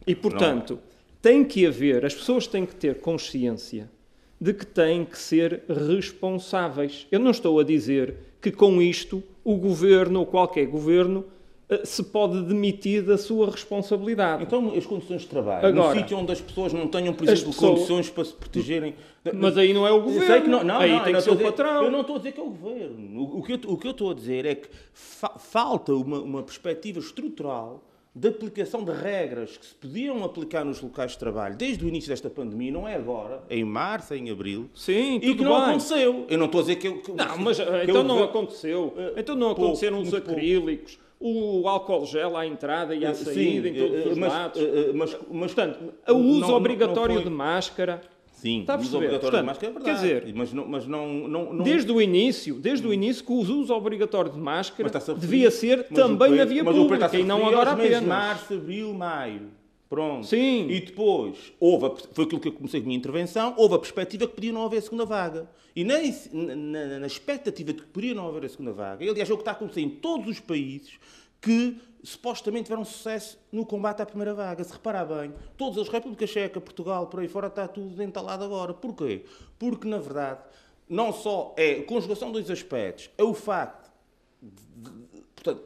E, 0.07 0.15
portanto, 0.15 0.75
Não. 0.75 0.81
tem 1.21 1.45
que 1.45 1.67
haver, 1.67 2.05
as 2.05 2.15
pessoas 2.15 2.47
têm 2.47 2.65
que 2.65 2.75
ter 2.75 3.01
consciência 3.01 3.91
de 4.41 4.55
que 4.55 4.65
têm 4.65 5.05
que 5.05 5.19
ser 5.19 5.63
responsáveis. 5.69 7.07
Eu 7.11 7.19
não 7.19 7.31
estou 7.31 7.59
a 7.59 7.65
dizer 7.65 8.15
que 8.41 8.53
com 8.53 8.81
isto 8.81 9.23
o 9.43 9.57
governo 9.57 10.21
ou 10.21 10.27
qualquer 10.27 10.67
governo 10.67 11.25
se 11.85 12.03
pode 12.03 12.43
demitir 12.43 13.03
da 13.03 13.19
sua 13.19 13.51
responsabilidade. 13.51 14.43
Então, 14.43 14.73
as 14.75 14.87
condições 14.87 15.23
de 15.23 15.27
trabalho, 15.27 15.67
Agora, 15.67 15.95
no 15.95 16.01
sítio 16.01 16.17
onde 16.17 16.33
as 16.33 16.41
pessoas 16.41 16.73
não 16.73 16.89
tenham, 16.89 17.13
por 17.13 17.25
exemplo, 17.25 17.53
pessoas... 17.53 17.73
condições 17.73 18.11
para 18.11 18.25
se 18.25 18.33
protegerem. 18.33 18.95
Mas 19.35 19.59
aí 19.59 19.75
não 19.75 19.87
é 19.87 19.93
o 19.93 20.01
governo. 20.01 20.49
Não, 20.49 20.65
não, 20.65 20.79
aí 20.79 20.93
não, 20.93 21.05
tem 21.05 21.15
que 21.15 21.21
ser 21.21 21.31
o 21.31 21.37
patrão. 21.37 21.85
Eu 21.85 21.91
não 21.91 22.01
estou 22.01 22.17
a 22.17 22.19
dizer 22.19 22.33
que 22.33 22.41
é 22.41 22.43
o 22.43 22.51
governo. 22.51 23.21
O, 23.21 23.39
o, 23.39 23.43
que, 23.43 23.53
eu, 23.53 23.61
o 23.67 23.77
que 23.77 23.87
eu 23.87 23.91
estou 23.91 24.11
a 24.11 24.15
dizer 24.15 24.47
é 24.47 24.55
que 24.55 24.69
fa 24.95 25.39
falta 25.39 25.93
uma, 25.93 26.21
uma 26.21 26.43
perspectiva 26.43 26.99
estrutural 26.99 27.85
de 28.15 28.29
aplicação 28.29 28.83
de 28.83 28.91
regras 28.91 29.57
que 29.57 29.67
se 29.67 29.75
podiam 29.75 30.25
aplicar 30.25 30.65
nos 30.65 30.81
locais 30.81 31.13
de 31.13 31.19
trabalho 31.19 31.57
desde 31.57 31.85
o 31.85 31.89
início 31.89 32.09
desta 32.09 32.29
pandemia, 32.29 32.73
não 32.73 32.89
é 32.89 32.97
agora, 32.97 33.43
é 33.49 33.57
em 33.57 33.65
março, 33.65 34.15
é 34.15 34.17
em 34.17 34.31
abril. 34.31 34.69
Sim, 34.75 35.17
e 35.23 35.35
que 35.35 35.45
não 35.45 35.55
aconteceu. 35.55 36.27
Eu 36.29 36.39
não 36.39 36.47
estou 36.47 36.61
a 36.61 36.63
dizer 36.63 36.77
que. 36.77 36.91
que 36.91 37.13
não, 37.13 37.39
mas 37.39 37.59
que 37.59 37.63
então 37.85 38.03
não 38.03 38.25
aconteceu. 38.25 38.95
Então 39.17 39.37
não 39.37 39.51
aconteceram 39.51 40.01
os 40.01 40.15
acrílicos. 40.15 40.95
Pouco 40.95 41.08
o 41.21 41.67
álcool 41.69 42.07
gel 42.07 42.37
à 42.37 42.47
entrada 42.47 42.95
e 42.95 43.05
à 43.05 43.13
saída 43.13 43.69
Sim, 43.69 43.75
em 43.75 43.75
todos 43.75 44.07
os 44.13 44.19
mas, 44.19 44.33
lados. 44.33 44.63
Mas, 44.95 45.17
mas, 45.31 45.55
Portanto, 45.55 45.95
o 46.09 46.17
uso 46.17 46.41
não, 46.43 46.55
obrigatório 46.55 47.15
não 47.15 47.23
foi... 47.23 47.31
de 47.31 47.37
máscara. 47.37 48.01
Sim, 48.33 48.61
Está 48.61 48.75
a 48.75 48.79
perceber? 48.79 48.97
obrigatório 48.99 49.31
Portanto, 49.31 49.41
de 49.41 49.47
máscara 49.47 49.73
é 49.73 49.75
verdade. 49.75 50.01
Quer 50.01 50.21
dizer, 50.21 50.35
mas 50.37 50.53
não, 50.53 50.69
mas 50.69 50.87
não, 50.87 51.09
não, 51.29 51.53
não... 51.55 51.65
Desde 51.65 51.91
o 51.91 52.01
início, 52.01 52.55
desde 52.55 52.87
o 52.87 52.95
início 52.95 53.25
que 53.25 53.33
o 53.33 53.35
uso 53.35 53.75
obrigatório 53.75 54.31
de 54.31 54.39
máscara 54.39 54.89
devia 55.17 55.51
ser 55.51 55.89
também 55.89 56.37
na 56.37 56.45
via 56.45 56.63
pública 56.63 57.11
e 57.17 57.25
não 57.25 57.45
agora 57.45 57.73
apenas. 57.73 58.05
março, 58.05 58.55
abril, 58.55 58.95
maio. 58.95 59.58
Pronto. 59.89 60.27
Sim. 60.27 60.69
E 60.69 60.81
depois, 60.81 61.53
houve 61.59 61.87
a, 61.87 61.91
foi 62.13 62.25
aquilo 62.25 62.41
que 62.41 62.49
eu 62.49 62.53
comecei 62.53 62.81
a 62.81 62.83
minha 62.83 62.97
intervenção, 62.97 63.55
houve 63.57 63.75
a 63.75 63.79
perspectiva 63.79 64.27
que 64.27 64.35
podia 64.35 64.53
não 64.53 64.65
haver 64.65 64.79
a 64.79 64.83
segunda 64.83 65.07
vaga. 65.07 65.49
E 65.75 65.83
na, 65.83 65.95
na, 66.33 66.99
na 66.99 67.07
expectativa 67.07 67.73
de 67.73 67.83
que 67.83 67.89
podia 67.89 68.15
não 68.15 68.29
haver 68.29 68.45
a 68.45 68.49
segunda 68.49 68.73
vaga, 68.73 69.09
aliás, 69.09 69.31
é 69.31 69.33
o 69.33 69.37
que 69.37 69.43
está 69.43 69.53
a 69.53 69.55
acontecer 69.55 69.81
em 69.81 69.89
todos 69.89 70.29
os 70.29 70.41
países, 70.41 70.99
que 71.41 71.79
supostamente 72.03 72.65
tiveram 72.65 72.85
sucesso 72.85 73.39
no 73.51 73.65
combate 73.65 74.03
à 74.03 74.07
primeira 74.07 74.35
vaga. 74.35 74.63
Se 74.63 74.73
reparar 74.73 75.05
bem, 75.07 75.33
todas 75.57 75.79
as 75.79 75.89
República 75.89 76.27
Checa, 76.27 76.61
Portugal, 76.61 77.07
por 77.07 77.21
aí 77.21 77.29
fora, 77.29 77.47
está 77.47 77.67
tudo 77.67 78.03
entalado 78.03 78.45
agora. 78.45 78.75
Porquê? 78.75 79.25
Porque, 79.59 79.89
na 79.89 79.99
verdade, 79.99 80.41
não 80.89 81.13
só 81.13 81.55
é 81.57 81.73
a 81.73 81.85
conjugação 81.85 82.31
dos 82.31 82.51
aspectos, 82.51 83.11
é 83.17 83.23
o 83.23 83.35
facto 83.35 83.91
de, 84.43 84.91
de, 84.91 85.23
portanto, 85.35 85.63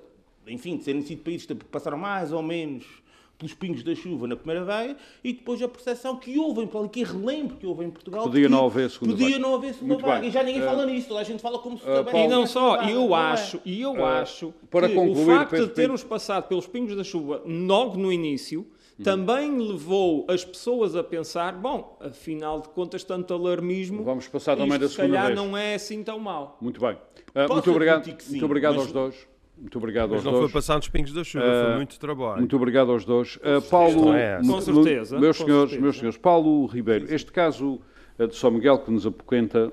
enfim, 0.47 0.77
de 0.77 0.85
serem 0.85 1.03
sido 1.03 1.23
países 1.23 1.47
que 1.47 1.55
passaram 1.55 1.97
mais 1.97 2.33
ou 2.33 2.43
menos 2.43 3.02
pelos 3.43 3.55
pingos 3.55 3.83
da 3.83 3.95
chuva 3.95 4.27
na 4.29 4.37
primeira 4.37 4.65
vaga 4.65 4.97
e 5.23 5.33
depois 5.33 5.61
a 5.61 5.69
percepção 5.69 6.17
que 6.17 6.39
houve 6.39 6.61
em 6.61 6.67
Portugal, 6.67 6.89
que 6.89 7.03
relembro 7.03 7.57
que 7.57 7.67
houve 7.67 7.85
em 7.85 7.91
Portugal. 7.91 8.23
Podia 8.23 8.49
não 8.49 8.67
haver 8.67 8.89
segunda 8.89 9.13
podia 9.13 9.31
vaga. 9.31 9.39
não 9.41 9.55
haver 9.57 9.75
segunda 9.75 9.95
Muito 9.95 10.07
vaga. 10.07 10.21
Bem. 10.21 10.29
E 10.29 10.33
já 10.33 10.43
ninguém 10.43 10.63
uh, 10.63 10.67
fala 10.67 10.87
nisso, 10.87 11.09
toda 11.09 11.21
a 11.21 11.25
gente 11.25 11.43
fala 11.43 11.59
como 11.59 11.77
se 11.77 11.85
uh, 11.85 12.17
E 12.17 12.29
não 12.29 12.47
só, 12.47 12.85
e 12.85 12.93
eu 12.93 13.15
acho, 13.15 13.61
e 13.65 13.81
eu 13.81 13.95
uh, 13.95 14.05
acho 14.05 14.55
para 14.71 14.89
que 14.89 14.95
concluir, 14.95 15.23
o 15.23 15.27
facto 15.27 15.57
de 15.57 15.69
termos 15.69 16.05
passado 16.05 16.47
pelos 16.47 16.67
pingos 16.67 16.97
da 16.97 17.03
chuva 17.03 17.43
logo 17.45 17.99
no 17.99 18.13
início 18.13 18.67
hum. 18.99 19.03
também 19.03 19.59
levou 19.59 20.25
as 20.29 20.45
pessoas 20.45 20.95
a 20.95 21.03
pensar, 21.03 21.55
bom, 21.55 21.99
afinal 22.01 22.61
de 22.61 22.69
contas, 22.69 23.03
tanto 23.03 23.35
alarmismo, 23.35 24.05
vamos 24.05 24.29
passar 24.29 24.57
também 24.57 24.79
da 24.79 24.89
segunda 24.89 24.91
se 24.91 24.97
calhar 24.97 25.27
vez. 25.27 25.37
não 25.37 25.57
é 25.57 25.75
assim 25.75 26.03
tão 26.05 26.19
mal. 26.21 26.57
Muito 26.61 26.81
bem. 26.81 26.97
Uh, 27.35 27.53
muito 27.53 27.71
obrigado, 27.71 28.07
muito 28.07 28.45
obrigado 28.45 28.79
aos 28.79 28.93
dois. 28.93 29.32
Muito 29.63 29.79
obrigado 29.79 30.11
Mas 30.11 30.17
aos 30.17 30.25
não 30.25 30.33
dois. 30.33 30.51
foi 30.51 30.61
passar 30.61 30.77
nos 30.77 30.89
pingos 30.89 31.13
da 31.13 31.23
chuva, 31.23 31.45
uh, 31.45 31.67
foi 31.67 31.77
muito 31.77 31.99
trabalho. 32.01 32.39
Muito 32.39 32.57
obrado 32.57 32.91
aos 32.91 33.05
dois. 33.05 33.37
Uh, 33.37 33.63
Paulo, 33.71 34.13
é 34.13 34.41
com 34.45 34.61
certeza. 34.61 35.21
Meus 35.21 35.39
com 35.39 35.45
senhores, 35.45 35.71
certeza. 35.71 35.83
meus 35.83 35.97
senhores, 35.97 36.19
Paulo 36.19 36.67
Ribeiro, 36.67 37.07
este 37.15 37.31
caso 37.31 37.81
uh, 38.19 38.27
de 38.27 38.35
São 38.35 38.51
Miguel 38.51 38.81
que 38.81 38.91
nos 38.91 39.07
apoquenta, 39.07 39.73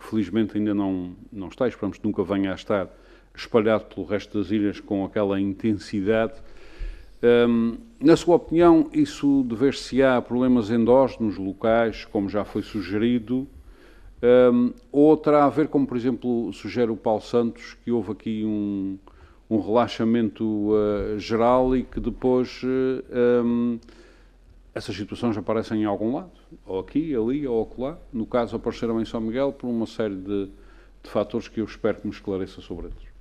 que 0.00 0.08
felizmente 0.10 0.58
ainda 0.58 0.74
não, 0.74 1.14
não 1.32 1.46
está, 1.46 1.68
esperamos 1.68 1.98
que 1.98 2.04
nunca 2.04 2.24
venha 2.24 2.50
a 2.50 2.54
estar 2.56 2.88
espalhado 3.32 3.84
pelo 3.84 4.06
resto 4.06 4.38
das 4.38 4.50
ilhas 4.50 4.80
com 4.80 5.04
aquela 5.04 5.40
intensidade. 5.40 6.34
Um, 7.22 7.78
na 8.00 8.16
sua 8.16 8.36
opinião, 8.36 8.90
isso 8.92 9.44
dever-se-á 9.48 10.16
a 10.16 10.22
problemas 10.22 10.68
endógenos 10.70 11.38
locais, 11.38 12.04
como 12.06 12.28
já 12.28 12.44
foi 12.44 12.62
sugerido, 12.62 13.46
um, 14.22 14.72
ou 14.90 15.16
terá 15.16 15.44
a 15.44 15.48
ver, 15.48 15.68
como 15.68 15.86
por 15.86 15.96
exemplo 15.96 16.52
sugere 16.52 16.90
o 16.90 16.96
Paulo 16.96 17.20
Santos, 17.20 17.76
que 17.84 17.90
houve 17.90 18.12
aqui 18.12 18.44
um, 18.44 18.98
um 19.48 19.60
relaxamento 19.60 20.44
uh, 20.44 21.18
geral 21.18 21.76
e 21.76 21.82
que 21.82 22.00
depois 22.00 22.62
uh, 22.62 23.44
um, 23.44 23.78
essas 24.74 24.94
situações 24.94 25.36
aparecem 25.36 25.82
em 25.82 25.84
algum 25.84 26.14
lado, 26.14 26.32
ou 26.66 26.80
aqui, 26.80 27.14
ali, 27.14 27.46
ou 27.46 27.62
acolá. 27.62 27.98
No 28.12 28.26
caso, 28.26 28.56
apareceram 28.56 29.00
em 29.00 29.04
São 29.04 29.20
Miguel 29.20 29.52
por 29.52 29.68
uma 29.68 29.86
série 29.86 30.16
de, 30.16 30.50
de 31.02 31.10
fatores 31.10 31.48
que 31.48 31.60
eu 31.60 31.64
espero 31.64 31.98
que 31.98 32.06
me 32.06 32.12
esclareça 32.12 32.60
sobre 32.60 32.86
eles. 32.86 33.15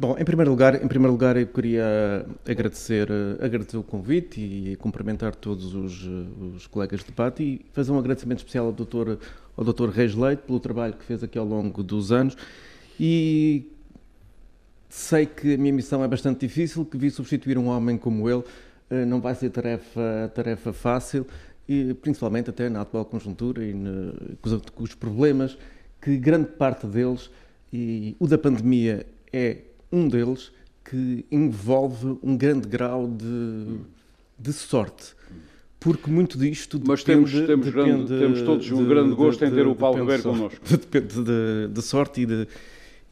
Bom, 0.00 0.16
em 0.16 0.24
primeiro 0.24 0.52
lugar, 0.52 0.80
em 0.80 0.86
primeiro 0.86 1.10
lugar 1.10 1.36
eu 1.36 1.48
queria 1.48 2.24
agradecer, 2.48 3.08
agradecer 3.40 3.76
o 3.76 3.82
convite 3.82 4.40
e 4.40 4.76
cumprimentar 4.76 5.34
todos 5.34 5.74
os, 5.74 6.04
os 6.54 6.68
colegas 6.68 7.00
de 7.00 7.06
debate 7.06 7.42
e 7.42 7.66
fazer 7.72 7.90
um 7.90 7.98
agradecimento 7.98 8.38
especial 8.38 8.66
ao 8.66 8.72
Dr. 8.72 9.20
ao 9.56 9.64
Dr. 9.64 9.88
Reis 9.88 10.14
Leite 10.14 10.44
pelo 10.46 10.60
trabalho 10.60 10.94
que 10.94 11.04
fez 11.04 11.24
aqui 11.24 11.36
ao 11.36 11.44
longo 11.44 11.82
dos 11.82 12.12
anos 12.12 12.36
e 13.00 13.72
sei 14.88 15.26
que 15.26 15.54
a 15.54 15.58
minha 15.58 15.72
missão 15.72 16.04
é 16.04 16.06
bastante 16.06 16.46
difícil, 16.46 16.84
que 16.84 16.96
vi 16.96 17.10
substituir 17.10 17.58
um 17.58 17.66
homem 17.66 17.98
como 17.98 18.30
ele 18.30 18.44
eh, 18.90 19.04
não 19.04 19.20
vai 19.20 19.34
ser 19.34 19.50
tarefa, 19.50 20.30
tarefa 20.32 20.72
fácil 20.72 21.26
e 21.68 21.92
principalmente 21.94 22.50
até 22.50 22.68
na 22.68 22.82
atual 22.82 23.04
conjuntura 23.04 23.64
e 23.64 23.74
ne, 23.74 24.12
com 24.72 24.84
os 24.84 24.94
problemas 24.94 25.58
que 26.00 26.16
grande 26.18 26.50
parte 26.50 26.86
deles 26.86 27.32
e 27.72 28.14
o 28.20 28.28
da 28.28 28.38
pandemia 28.38 29.04
é 29.32 29.62
um 29.90 30.08
deles 30.08 30.52
que 30.84 31.24
envolve 31.30 32.18
um 32.22 32.36
grande 32.36 32.66
grau 32.66 33.06
de, 33.06 33.78
de 34.38 34.52
sorte. 34.52 35.14
Porque 35.80 36.10
muito 36.10 36.36
disto 36.36 36.80
Mas 36.84 37.04
temos, 37.04 37.30
temos, 37.30 37.66
depende, 37.66 37.70
grande, 37.70 38.18
temos 38.18 38.42
todos 38.42 38.66
de, 38.66 38.74
um 38.74 38.84
grande 38.84 39.14
gosto 39.14 39.40
de, 39.40 39.46
em 39.46 39.54
ter 39.54 39.66
o 39.66 39.76
Paulo 39.76 40.00
Ribeiro 40.00 40.22
connosco. 40.24 40.60
Depende 40.68 41.22
de, 41.22 41.68
de, 41.68 41.82
sorte 41.82 42.22
e 42.22 42.26
de, 42.26 42.48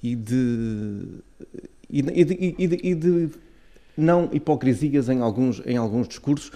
e 0.03 0.17
de, 0.17 1.03
e 1.89 2.01
e 2.59 2.91
e 2.91 2.95
de 2.95 3.31
não 3.97 4.29
hipocrisias 4.33 5.09
em 5.09 5.21
alguns, 5.21 5.63
em 5.65 5.77
alguns 5.77 6.09
discursos 6.09 6.51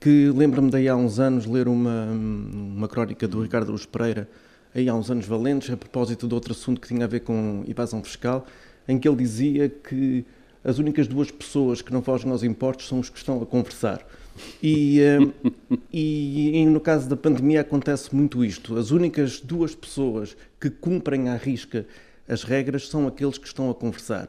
que 0.00 0.30
lembro-me 0.30 0.70
daí 0.70 0.88
há 0.88 0.96
uns 0.96 1.18
anos 1.18 1.46
ler 1.46 1.68
uma, 1.68 2.06
uma 2.06 2.88
crónica 2.88 3.26
do 3.26 3.42
Ricardo 3.42 3.70
Luz 3.70 3.86
Pereira 3.86 4.28
aí 4.74 4.88
há 4.88 4.94
uns 4.94 5.10
anos 5.10 5.26
valentes 5.26 5.70
a 5.70 5.76
propósito 5.76 6.28
de 6.28 6.34
outro 6.34 6.52
assunto 6.52 6.80
que 6.80 6.88
tinha 6.88 7.04
a 7.04 7.08
ver 7.08 7.20
com 7.20 7.64
evasão 7.66 8.02
fiscal 8.02 8.46
em 8.88 8.98
que 8.98 9.08
ele 9.08 9.16
dizia 9.16 9.68
que 9.68 10.24
as 10.64 10.78
únicas 10.78 11.06
duas 11.06 11.30
pessoas 11.30 11.80
que 11.80 11.92
não 11.92 12.02
fogem 12.02 12.30
aos 12.30 12.42
impostos 12.42 12.88
são 12.88 12.98
os 12.98 13.08
que 13.08 13.18
estão 13.18 13.40
a 13.40 13.46
conversar. 13.46 14.04
E, 14.62 15.00
uh, 15.00 15.52
e, 15.92 16.58
e, 16.58 16.66
no 16.66 16.80
caso 16.80 17.08
da 17.08 17.16
pandemia 17.16 17.60
acontece 17.60 18.14
muito 18.14 18.44
isto. 18.44 18.76
As 18.76 18.90
únicas 18.90 19.40
duas 19.40 19.74
pessoas 19.74 20.36
que 20.60 20.68
cumprem 20.68 21.28
à 21.28 21.36
risca 21.36 21.86
as 22.28 22.42
regras 22.42 22.88
são 22.88 23.06
aqueles 23.06 23.38
que 23.38 23.46
estão 23.46 23.70
a 23.70 23.74
conversar. 23.74 24.28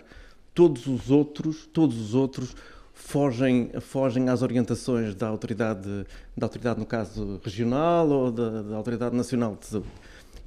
Todos 0.54 0.86
os 0.88 1.10
outros, 1.10 1.68
todos 1.74 2.00
os 2.00 2.14
outros 2.14 2.56
fogem, 2.94 3.72
fogem 3.80 4.30
às 4.30 4.42
orientações 4.42 5.16
da 5.16 5.28
autoridade, 5.28 6.06
da 6.36 6.46
autoridade 6.46 6.80
no 6.80 6.86
caso 6.86 7.40
regional 7.44 8.10
ou 8.10 8.32
da, 8.32 8.62
da 8.62 8.76
autoridade 8.76 9.16
nacional 9.16 9.58
de 9.60 9.66
saúde. 9.66 9.88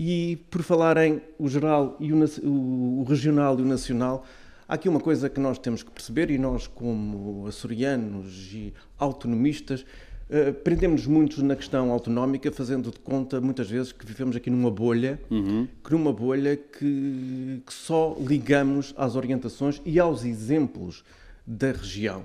E 0.03 0.37
por 0.51 0.63
falar 0.63 0.97
em 0.97 1.21
o 1.39 1.47
geral 1.47 1.95
e 2.01 2.11
o, 2.11 2.25
o, 2.43 3.01
o 3.01 3.05
regional 3.05 3.59
e 3.59 3.63
o 3.63 3.67
nacional, 3.67 4.25
Há 4.71 4.75
aqui 4.75 4.89
uma 4.89 5.01
coisa 5.01 5.29
que 5.29 5.41
nós 5.41 5.59
temos 5.59 5.83
que 5.83 5.91
perceber, 5.91 6.31
e 6.31 6.39
nós, 6.39 6.69
como 6.69 7.45
açorianos 7.49 8.53
e 8.53 8.73
autonomistas, 8.97 9.81
uh, 9.81 10.55
prendemos 10.63 11.09
muito 11.09 11.43
na 11.43 11.57
questão 11.57 11.91
autonómica, 11.91 12.53
fazendo 12.53 12.93
de 12.93 13.01
conta, 13.01 13.41
muitas 13.41 13.69
vezes, 13.69 13.91
que 13.91 14.07
vivemos 14.07 14.37
aqui 14.37 14.49
numa 14.49 14.71
bolha, 14.71 15.21
uhum. 15.29 15.67
que 15.83 15.91
numa 15.91 16.13
bolha 16.13 16.57
que, 16.57 17.61
que, 17.67 17.75
só 17.75 18.17
ligamos 18.21 18.95
às 18.97 19.17
orientações 19.17 19.83
e 19.85 19.99
aos 19.99 20.25
exemplos 20.25 21.03
da 21.45 21.73
região. 21.73 22.21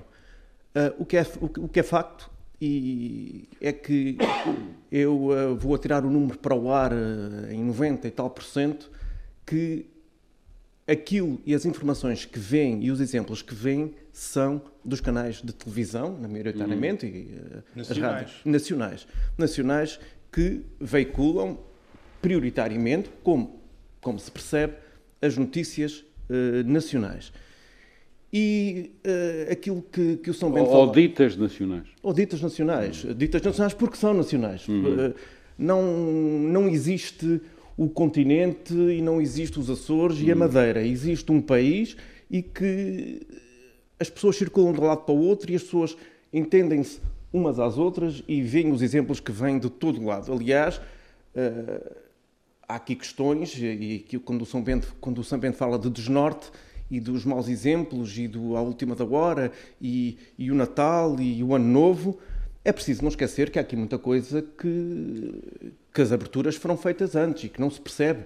Uh, 0.75 1.01
o, 1.01 1.05
que 1.05 1.17
é, 1.17 1.25
o, 1.41 1.45
o, 1.45 1.67
que 1.67 1.79
é 1.79 1.83
facto 1.83 2.29
e 2.65 3.47
é 3.61 3.71
que 3.71 4.17
eu 4.91 5.27
uh, 5.27 5.55
vou 5.55 5.75
atirar 5.75 6.05
o 6.05 6.09
número 6.09 6.37
para 6.39 6.55
o 6.55 6.71
ar 6.71 6.91
em 7.51 7.63
90 7.63 8.07
e 8.07 8.11
tal 8.11 8.29
por 8.29 8.43
cento, 8.43 8.91
que 9.45 9.85
aquilo 10.87 11.39
e 11.45 11.53
as 11.53 11.65
informações 11.65 12.25
que 12.25 12.39
vêm 12.39 12.83
e 12.83 12.91
os 12.91 12.99
exemplos 12.99 13.41
que 13.41 13.53
vêm 13.53 13.93
são 14.11 14.61
dos 14.83 15.01
canais 15.01 15.41
de 15.41 15.53
televisão, 15.53 16.17
maioritariamente, 16.17 17.05
uhum. 17.05 17.11
e 17.11 17.21
uh, 17.23 17.63
nacionais. 17.75 17.91
as 17.91 17.97
rádios 17.97 18.41
nacionais, 18.45 19.07
nacionais 19.37 19.99
que 20.31 20.61
veiculam 20.79 21.59
prioritariamente, 22.21 23.09
como, 23.23 23.59
como 24.01 24.19
se 24.19 24.31
percebe, 24.31 24.73
as 25.21 25.37
notícias 25.37 26.03
uh, 26.29 26.63
nacionais. 26.65 27.31
E 28.33 28.91
uh, 29.05 29.51
aquilo 29.51 29.81
que, 29.81 30.17
que 30.17 30.29
o 30.29 30.33
São 30.33 30.51
Bento 30.51 30.69
Ou 30.69 30.91
ditas 30.91 31.37
nacionais. 31.37 31.87
Ou 32.03 32.13
ditas 32.13 32.41
nacionais. 32.41 33.03
Uhum. 33.03 33.13
Ditas 33.13 33.41
nacionais 33.41 33.73
porque 33.73 33.95
são 33.97 34.13
nacionais. 34.13 34.67
Uhum. 34.67 35.13
não, 35.57 35.83
não 35.83 36.67
existe 36.67 37.41
o 37.77 37.89
continente 37.89 38.73
e 38.73 39.01
não 39.01 39.21
existe 39.21 39.59
os 39.59 39.69
Açores 39.69 40.19
e 40.21 40.31
a 40.31 40.35
hum. 40.35 40.39
Madeira. 40.39 40.85
Existe 40.85 41.31
um 41.31 41.41
país 41.41 41.95
e 42.29 42.41
que 42.41 43.21
as 43.99 44.09
pessoas 44.09 44.35
circulam 44.35 44.73
de 44.73 44.79
um 44.79 44.85
lado 44.85 45.03
para 45.03 45.13
o 45.13 45.19
outro 45.19 45.51
e 45.51 45.55
as 45.55 45.63
pessoas 45.63 45.97
entendem-se 46.33 46.99
umas 47.31 47.59
às 47.59 47.77
outras 47.77 48.23
e 48.27 48.41
veem 48.41 48.71
os 48.71 48.81
exemplos 48.81 49.19
que 49.19 49.31
vêm 49.31 49.59
de 49.59 49.69
todo 49.69 50.03
lado. 50.03 50.31
Aliás, 50.31 50.77
uh, 50.77 51.95
há 52.67 52.75
aqui 52.75 52.95
questões, 52.95 53.57
e 53.57 54.03
aqui, 54.05 54.17
quando, 54.19 54.41
o 54.41 54.45
São 54.45 54.63
Bento, 54.63 54.95
quando 55.01 55.19
o 55.19 55.23
São 55.23 55.37
Bento 55.37 55.57
fala 55.57 55.77
de 55.77 55.89
desnorte 55.89 56.51
e 56.89 56.99
dos 56.99 57.25
maus 57.25 57.47
exemplos 57.47 58.17
e 58.17 58.27
do 58.27 58.55
à 58.55 58.61
última 58.61 58.95
da 58.95 59.05
hora 59.05 59.51
e, 59.81 60.17
e 60.37 60.51
o 60.51 60.55
Natal 60.55 61.19
e 61.19 61.43
o 61.43 61.55
Ano 61.55 61.65
Novo, 61.65 62.19
é 62.63 62.71
preciso 62.71 63.01
não 63.01 63.09
esquecer 63.09 63.49
que 63.49 63.59
há 63.59 63.61
aqui 63.61 63.75
muita 63.75 63.97
coisa 63.97 64.41
que, 64.41 65.73
que 65.93 66.01
as 66.01 66.11
aberturas 66.11 66.55
foram 66.55 66.75
feitas 66.75 67.15
antes 67.15 67.45
e 67.45 67.49
que 67.49 67.61
não 67.61 67.69
se 67.69 67.79
percebe. 67.79 68.25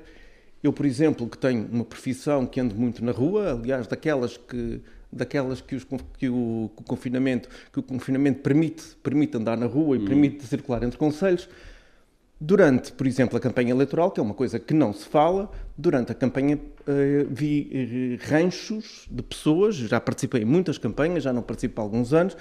Eu, 0.64 0.74
por 0.74 0.86
exemplo, 0.86 1.28
que 1.28 1.38
tenho 1.38 1.68
uma 1.72 1.86
profissão 1.86 2.46
que 2.46 2.60
ando 2.60 2.76
muito 2.76 3.04
na 3.04 3.12
rua, 3.12 3.54
aliás, 3.54 3.88
daquelas 3.88 4.38
que 4.38 4.82
daquelas 5.12 5.60
que, 5.60 5.76
os, 5.76 5.84
que, 5.84 5.96
o, 5.96 6.00
que, 6.20 6.30
o, 6.30 6.70
confinamento 6.86 7.50
que 7.74 7.80
o 7.80 7.84
confinamento 7.84 8.42
permite 8.42 8.96
permite 9.02 9.36
andar 9.36 9.58
na 9.58 9.66
rua 9.66 9.98
e 9.98 10.00
hum. 10.00 10.06
permite 10.06 10.46
circular 10.46 10.84
entre 10.84 10.98
conselhos. 10.98 11.50
Durante, 12.42 12.94
por 12.94 13.06
exemplo, 13.06 13.38
a 13.38 13.40
campanha 13.40 13.72
eleitoral, 13.72 14.12
que 14.12 14.20
é 14.20 14.24
uma 14.24 14.34
coisa 14.34 14.60
que 14.60 14.74
não 14.74 14.94
se 14.94 15.06
fala, 15.06 15.52
durante 15.78 16.12
a 16.12 16.16
campanha 16.16 16.56
uh, 16.58 17.28
vi 17.30 18.18
uh, 18.22 18.30
ranchos 18.32 19.06
de 19.12 19.22
pessoas, 19.22 19.76
já 19.76 20.00
participei 20.00 20.44
em 20.44 20.46
muitas 20.46 20.78
campanhas, 20.78 21.24
já 21.24 21.34
não 21.34 21.42
participo 21.42 21.82
há 21.82 21.84
alguns 21.84 22.14
anos, 22.14 22.38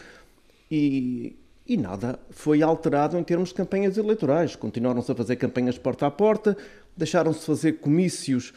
e 0.70 1.37
e 1.68 1.76
nada 1.76 2.18
foi 2.30 2.62
alterado 2.62 3.18
em 3.18 3.22
termos 3.22 3.50
de 3.50 3.56
campanhas 3.56 3.98
eleitorais. 3.98 4.56
Continuaram-se 4.56 5.12
a 5.12 5.14
fazer 5.14 5.37
campanhas 5.37 5.76
porta 5.76 6.06
a 6.06 6.11
porta, 6.11 6.56
deixaram-se 6.96 7.44
fazer 7.44 7.72
comícios 7.74 8.54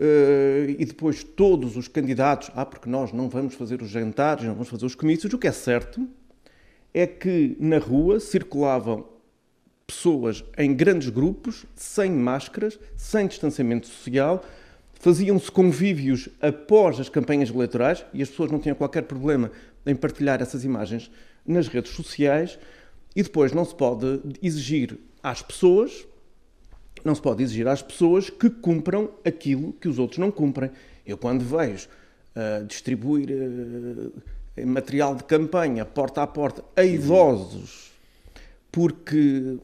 uh, 0.00 0.70
e 0.78 0.84
depois 0.86 1.22
todos 1.22 1.76
os 1.76 1.86
candidatos, 1.86 2.50
ah, 2.54 2.64
porque 2.64 2.88
nós 2.88 3.12
não 3.12 3.28
vamos 3.28 3.54
fazer 3.54 3.82
os 3.82 3.90
jantares, 3.90 4.44
não 4.44 4.54
vamos 4.54 4.70
fazer 4.70 4.86
os 4.86 4.94
comícios. 4.94 5.30
O 5.34 5.38
que 5.38 5.46
é 5.46 5.52
certo 5.52 6.08
é 6.94 7.06
que 7.06 7.54
na 7.60 7.76
rua 7.76 8.18
circulavam 8.18 9.04
pessoas 9.86 10.44
em 10.58 10.74
grandes 10.74 11.08
grupos, 11.08 11.64
sem 11.74 12.10
máscaras, 12.10 12.78
sem 12.96 13.26
distanciamento 13.26 13.86
social, 13.86 14.44
faziam-se 14.94 15.50
convívios 15.50 16.28
após 16.40 16.98
as 16.98 17.08
campanhas 17.08 17.50
eleitorais 17.50 18.04
e 18.12 18.22
as 18.22 18.28
pessoas 18.28 18.50
não 18.50 18.58
tinham 18.58 18.74
qualquer 18.74 19.02
problema 19.02 19.50
em 19.86 19.94
partilhar 19.94 20.42
essas 20.42 20.64
imagens 20.64 21.10
nas 21.46 21.68
redes 21.68 21.92
sociais 21.92 22.58
e 23.14 23.22
depois 23.22 23.52
não 23.52 23.64
se 23.64 23.74
pode 23.74 24.20
exigir 24.42 24.98
às 25.22 25.42
pessoas, 25.42 26.06
não 27.04 27.14
se 27.14 27.22
pode 27.22 27.42
exigir 27.42 27.68
às 27.68 27.82
pessoas 27.82 28.28
que 28.28 28.50
cumpram 28.50 29.10
aquilo 29.24 29.72
que 29.74 29.88
os 29.88 29.98
outros 29.98 30.18
não 30.18 30.30
cumprem. 30.30 30.70
Eu 31.06 31.16
quando 31.16 31.44
vejo 31.44 31.88
uh, 32.34 32.64
distribuir 32.66 33.28
uh, 33.30 34.66
material 34.66 35.14
de 35.14 35.22
campanha 35.24 35.84
porta 35.84 36.22
a 36.22 36.26
porta 36.26 36.64
a 36.74 36.82
idosos, 36.82 37.92
porque 38.72 39.58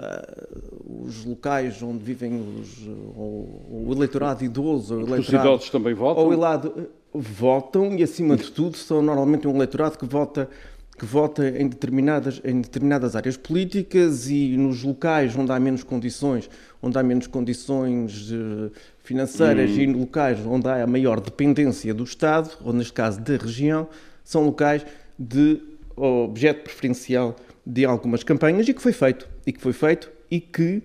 uh, 0.00 1.04
os 1.06 1.24
locais 1.24 1.82
onde 1.82 2.02
vivem 2.02 2.40
os, 2.60 2.86
o, 2.86 3.86
o 3.86 3.92
eleitorado 3.92 4.44
idoso, 4.44 4.94
o 4.94 5.00
eleitorado, 5.00 5.20
os 5.20 5.28
idosos 5.28 5.70
também 5.70 5.94
votam? 5.94 6.24
Ou 6.24 6.36
lado, 6.36 6.88
votam 7.12 7.96
e 7.96 8.02
acima 8.02 8.36
de 8.36 8.50
tudo 8.50 8.76
são 8.76 9.02
normalmente 9.02 9.46
um 9.46 9.54
eleitorado 9.54 9.98
que 9.98 10.06
vota 10.06 10.48
que 10.98 11.06
vota 11.06 11.48
em 11.48 11.68
determinadas, 11.68 12.42
em 12.44 12.60
determinadas 12.60 13.14
áreas 13.14 13.36
políticas 13.36 14.28
e 14.28 14.56
nos 14.56 14.82
locais 14.82 15.36
onde 15.36 15.52
há 15.52 15.60
menos 15.60 15.84
condições, 15.84 16.50
onde 16.82 16.98
há 16.98 17.02
menos 17.04 17.28
condições 17.28 18.32
uh, 18.32 18.72
financeiras 19.04 19.70
hum. 19.70 19.80
e 19.80 19.86
locais 19.86 20.44
onde 20.44 20.66
há 20.66 20.82
a 20.82 20.86
maior 20.88 21.20
dependência 21.20 21.94
do 21.94 22.02
Estado, 22.02 22.50
ou 22.64 22.72
neste 22.72 22.92
caso 22.92 23.20
da 23.20 23.36
região, 23.36 23.86
são 24.24 24.44
locais 24.44 24.84
de 25.16 25.60
objeto 25.96 26.64
preferencial 26.64 27.36
de 27.64 27.84
algumas 27.84 28.24
campanhas 28.24 28.68
e 28.68 28.74
que 28.74 28.82
foi 28.82 28.92
feito, 28.92 29.28
e 29.48 29.52
que 29.52 29.62
foi 29.62 29.72
feito 29.72 30.10
e 30.30 30.38
que, 30.40 30.82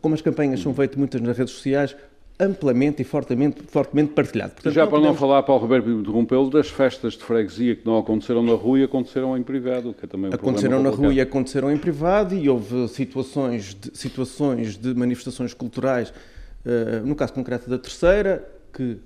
como 0.00 0.12
as 0.12 0.20
campanhas 0.20 0.58
são 0.58 0.74
feitas 0.74 0.96
muitas 0.96 1.20
nas 1.20 1.38
redes 1.38 1.54
sociais, 1.54 1.94
amplamente 2.40 3.00
e 3.00 3.04
fortemente, 3.04 3.62
fortemente 3.62 4.12
partilhado. 4.12 4.54
Portanto, 4.54 4.74
Já 4.74 4.80
não 4.80 4.88
para 4.88 4.98
podemos... 4.98 5.14
não 5.14 5.28
falar, 5.28 5.42
Paulo 5.44 5.62
Roberto 5.62 5.88
interrompeu 5.88 6.50
das 6.50 6.68
festas 6.68 7.12
de 7.12 7.22
freguesia 7.22 7.76
que 7.76 7.86
não 7.86 7.96
aconteceram 7.96 8.42
na 8.42 8.54
rua 8.54 8.80
e 8.80 8.82
aconteceram 8.82 9.38
em 9.38 9.44
privado, 9.44 9.94
que 9.94 10.04
é 10.04 10.08
também 10.08 10.32
um 10.32 10.34
Aconteceram 10.34 10.82
na 10.82 10.90
rua 10.90 11.14
e 11.14 11.20
aconteceram 11.20 11.70
em 11.70 11.76
privado 11.76 12.34
e 12.34 12.48
houve 12.48 12.88
situações 12.88 13.76
de, 13.80 13.96
situações 13.96 14.76
de 14.76 14.92
manifestações 14.92 15.54
culturais, 15.54 16.08
uh, 16.10 17.06
no 17.06 17.14
caso 17.14 17.32
concreto 17.32 17.70
da 17.70 17.78
terceira, 17.78 18.44
que 18.72 18.98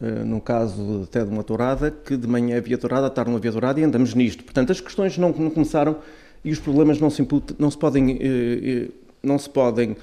uh, 0.00 0.24
no 0.24 0.40
caso 0.40 1.02
até 1.02 1.22
de 1.22 1.28
uma 1.28 1.44
tourada, 1.44 1.90
que 1.90 2.16
de 2.16 2.26
manhã 2.26 2.56
havia 2.56 2.78
tourada, 2.78 3.08
à 3.08 3.10
tarde 3.10 3.30
não 3.30 3.36
havia 3.36 3.52
tourada 3.52 3.78
e 3.78 3.84
andamos 3.84 4.14
nisto. 4.14 4.42
Portanto, 4.42 4.72
as 4.72 4.80
questões 4.80 5.18
não, 5.18 5.32
não 5.32 5.50
começaram 5.50 5.98
e 6.44 6.50
os 6.50 6.58
problemas 6.58 7.00
não 7.00 7.10
se, 7.10 7.22
imputam, 7.22 7.56
não 7.58 7.70
se 7.70 7.78
podem... 7.78 8.16
Uh, 8.16 8.92
não 9.22 9.38
se 9.38 9.50
podem 9.50 9.96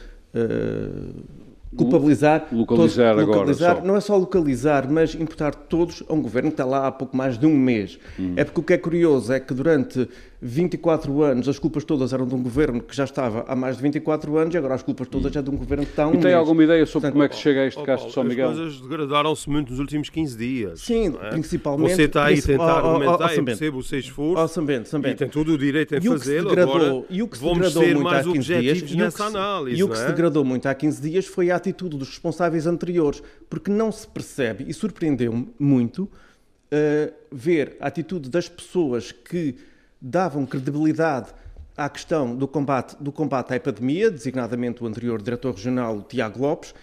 culpabilizar, 1.75 2.47
localizar 2.51 3.15
todos, 3.15 3.27
localizar, 3.27 3.71
agora. 3.71 3.81
Só. 3.81 3.81
Não 3.87 3.95
é 3.95 4.01
só 4.01 4.17
localizar, 4.17 4.89
mas 4.89 5.15
imputar 5.15 5.53
todos 5.55 6.03
a 6.07 6.13
um 6.13 6.21
governo 6.21 6.49
que 6.49 6.53
está 6.53 6.65
lá 6.65 6.87
há 6.87 6.91
pouco 6.91 7.15
mais 7.15 7.37
de 7.37 7.45
um 7.45 7.55
mês. 7.57 7.99
Hum. 8.19 8.33
É 8.35 8.43
porque 8.43 8.59
o 8.59 8.63
que 8.63 8.73
é 8.73 8.77
curioso 8.77 9.33
é 9.33 9.39
que 9.39 9.53
durante 9.53 10.07
24 10.43 11.23
anos 11.23 11.47
as 11.47 11.57
culpas 11.57 11.85
todas 11.85 12.11
eram 12.11 12.27
de 12.27 12.35
um 12.35 12.43
governo 12.43 12.81
que 12.81 12.93
já 12.93 13.05
estava 13.05 13.45
há 13.47 13.55
mais 13.55 13.77
de 13.77 13.83
24 13.83 14.37
anos 14.37 14.53
e 14.53 14.57
agora 14.57 14.75
as 14.75 14.83
culpas 14.83 15.07
todas 15.07 15.33
hum. 15.33 15.39
é 15.39 15.41
de 15.41 15.49
um 15.49 15.55
governo 15.55 15.85
que 15.85 15.91
está 15.91 16.03
há 16.03 16.07
um 16.07 16.09
e 16.09 16.13
mês. 16.13 16.25
tem 16.25 16.33
alguma 16.33 16.63
ideia 16.63 16.85
sobre 16.85 17.07
Portanto, 17.07 17.13
como 17.13 17.23
é 17.23 17.29
que 17.29 17.35
se 17.35 17.41
chega 17.41 17.61
a 17.61 17.65
este 17.65 17.79
oh, 17.79 17.83
caso 17.83 18.07
de 18.07 18.13
São 18.13 18.23
Miguel? 18.25 18.49
As 18.49 18.57
coisas 18.57 18.81
degradaram-se 18.81 19.49
muito 19.49 19.69
nos 19.69 19.79
últimos 19.79 20.09
15 20.09 20.37
dias. 20.37 20.81
Sim, 20.81 21.15
é? 21.21 21.29
principalmente. 21.29 21.95
Você 21.95 22.03
está 22.03 22.25
aí 22.25 22.39
a 22.39 22.41
tentar 22.41 22.83
oh, 22.83 22.87
argumentar, 22.87 23.31
oh, 23.31 23.39
oh, 23.39 23.45
percebo 23.45 23.77
o 23.77 23.83
seu 23.83 23.99
esforço. 23.99 24.59
Oh. 24.59 25.07
E 25.07 25.15
tem 25.15 25.29
todo 25.29 25.53
o 25.53 25.57
direito 25.57 25.95
em 25.95 26.01
fazê-lo. 26.01 26.51
Agora 26.51 27.05
e 27.09 27.23
o 27.23 27.27
que 27.27 27.37
se 27.37 27.43
degradou 27.43 27.83
muito 27.83 28.03
mais 28.03 28.27
há 28.27 28.31
15 28.31 28.59
dias, 28.59 28.91
nessa 28.91 29.25
análise. 29.25 29.79
E 29.79 29.83
o 29.83 29.89
que 29.89 29.97
se 29.97 30.03
é? 30.03 30.07
degradou 30.07 30.43
muito 30.43 30.67
há 30.67 30.75
15 30.75 31.01
dias 31.01 31.25
foi 31.25 31.51
a 31.51 31.55
atitude 31.55 31.97
dos 31.97 32.09
responsáveis 32.09 32.67
anteriores, 32.67 33.23
porque 33.49 33.71
não 33.71 33.91
se 33.91 34.05
percebe, 34.07 34.65
e 34.67 34.73
surpreendeu-me 34.73 35.53
muito, 35.57 36.03
uh, 36.03 37.13
ver 37.31 37.77
a 37.79 37.87
atitude 37.87 38.29
das 38.29 38.49
pessoas 38.49 39.11
que 39.11 39.55
davam 40.03 40.45
credibilidade 40.45 41.29
à 41.77 41.87
questão 41.87 42.35
do 42.35 42.45
combate, 42.45 42.97
do 42.99 43.09
combate 43.09 43.53
à 43.53 43.55
epidemia, 43.55 44.11
designadamente 44.11 44.83
o 44.83 44.85
anterior 44.85 45.21
diretor 45.21 45.55
regional, 45.55 46.01
Tiago 46.03 46.41
Lopes, 46.41 46.75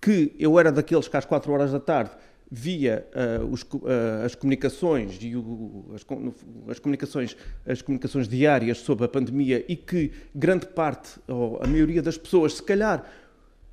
que 0.00 0.32
eu 0.38 0.58
era 0.60 0.70
daqueles 0.70 1.08
que 1.08 1.16
às 1.16 1.24
4 1.24 1.52
horas 1.52 1.72
da 1.72 1.80
tarde 1.80 2.12
via 2.50 3.06
uh, 3.12 3.44
os, 3.46 3.62
uh, 3.62 4.24
as 4.24 4.34
comunicações 4.34 5.18
e 5.20 5.36
o, 5.36 5.86
as, 5.92 6.06
as, 6.70 6.78
comunicações, 6.78 7.36
as 7.66 7.82
comunicações 7.82 8.28
diárias 8.28 8.78
sobre 8.78 9.04
a 9.04 9.08
pandemia 9.08 9.64
e 9.68 9.76
que 9.76 10.12
grande 10.34 10.66
parte, 10.66 11.18
ou 11.26 11.60
a 11.60 11.66
maioria 11.66 12.00
das 12.00 12.16
pessoas, 12.16 12.54
se 12.54 12.62
calhar, 12.62 13.04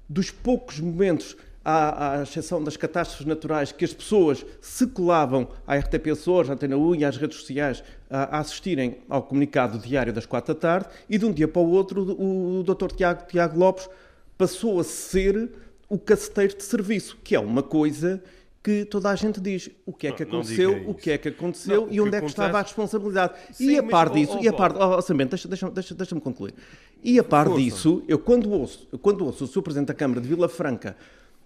dos 0.09 0.29
poucos 0.29 0.79
momentos, 0.79 1.37
à, 1.65 2.19
à 2.19 2.23
exceção 2.23 2.63
das 2.63 2.77
catástrofes 2.77 3.25
naturais, 3.25 3.71
que 3.71 3.83
as 3.83 3.91
pessoas 3.91 4.45
se 4.61 4.85
colavam 4.85 5.47
à 5.65 5.75
RTP 5.75 6.11
Açores, 6.11 6.49
à 6.49 6.53
Antena 6.53 6.77
1 6.77 6.95
e 6.95 7.05
às 7.05 7.17
redes 7.17 7.39
sociais 7.39 7.83
a, 8.09 8.39
assistirem 8.39 8.97
ao 9.09 9.23
comunicado 9.23 9.77
diário 9.77 10.13
das 10.13 10.25
quatro 10.25 10.53
da 10.53 10.59
tarde 10.59 10.89
e 11.09 11.17
de 11.17 11.25
um 11.25 11.31
dia 11.31 11.47
para 11.47 11.61
o 11.61 11.69
outro 11.69 12.01
o, 12.01 12.63
Dr. 12.63 12.95
Tiago, 12.95 13.27
Tiago 13.27 13.57
Lopes 13.57 13.89
passou 14.37 14.79
a 14.79 14.83
ser 14.83 15.51
o 15.89 15.97
caceteiro 15.97 16.57
de 16.57 16.63
serviço, 16.63 17.17
que 17.23 17.35
é 17.35 17.39
uma 17.39 17.63
coisa 17.63 18.21
que 18.63 18.83
toda 18.83 19.11
a 19.11 19.15
gente 19.15 19.39
diz 19.39 19.69
o 19.85 19.93
que 19.93 20.07
é 20.07 20.11
que 20.11 20.23
aconteceu, 20.23 20.89
o 20.89 20.93
que 20.95 21.11
é 21.11 21.17
que 21.19 21.29
aconteceu 21.29 21.85
não, 21.85 21.93
e 21.93 22.01
onde 22.01 22.17
é 22.17 22.19
que 22.19 22.25
estava 22.25 22.57
a 22.57 22.61
responsabilidade. 22.63 23.33
Sim, 23.51 23.69
e 23.69 23.77
a 23.77 23.83
par 23.83 24.09
mas, 24.09 24.19
disso, 24.19 24.37
oh, 24.39 24.43
e 24.43 24.47
a 24.47 24.53
par, 24.53 24.75
oh, 24.75 24.93
oh, 24.93 24.95
deixa-me 24.95 25.25
deixa, 25.25 25.69
deixa, 25.69 25.93
deixa 25.93 26.19
concluir. 26.19 26.55
E 27.03 27.19
a 27.19 27.23
par 27.23 27.45
Força. 27.45 27.61
disso, 27.61 28.03
eu 28.07 28.17
quando 28.17 28.49
ouço, 28.51 28.87
quando 29.03 29.23
ouço 29.23 29.43
o 29.43 29.47
Sr. 29.47 29.61
Presidente 29.61 29.89
da 29.89 29.93
Câmara 29.93 30.19
de 30.19 30.27
Vila 30.27 30.49
Franca 30.49 30.97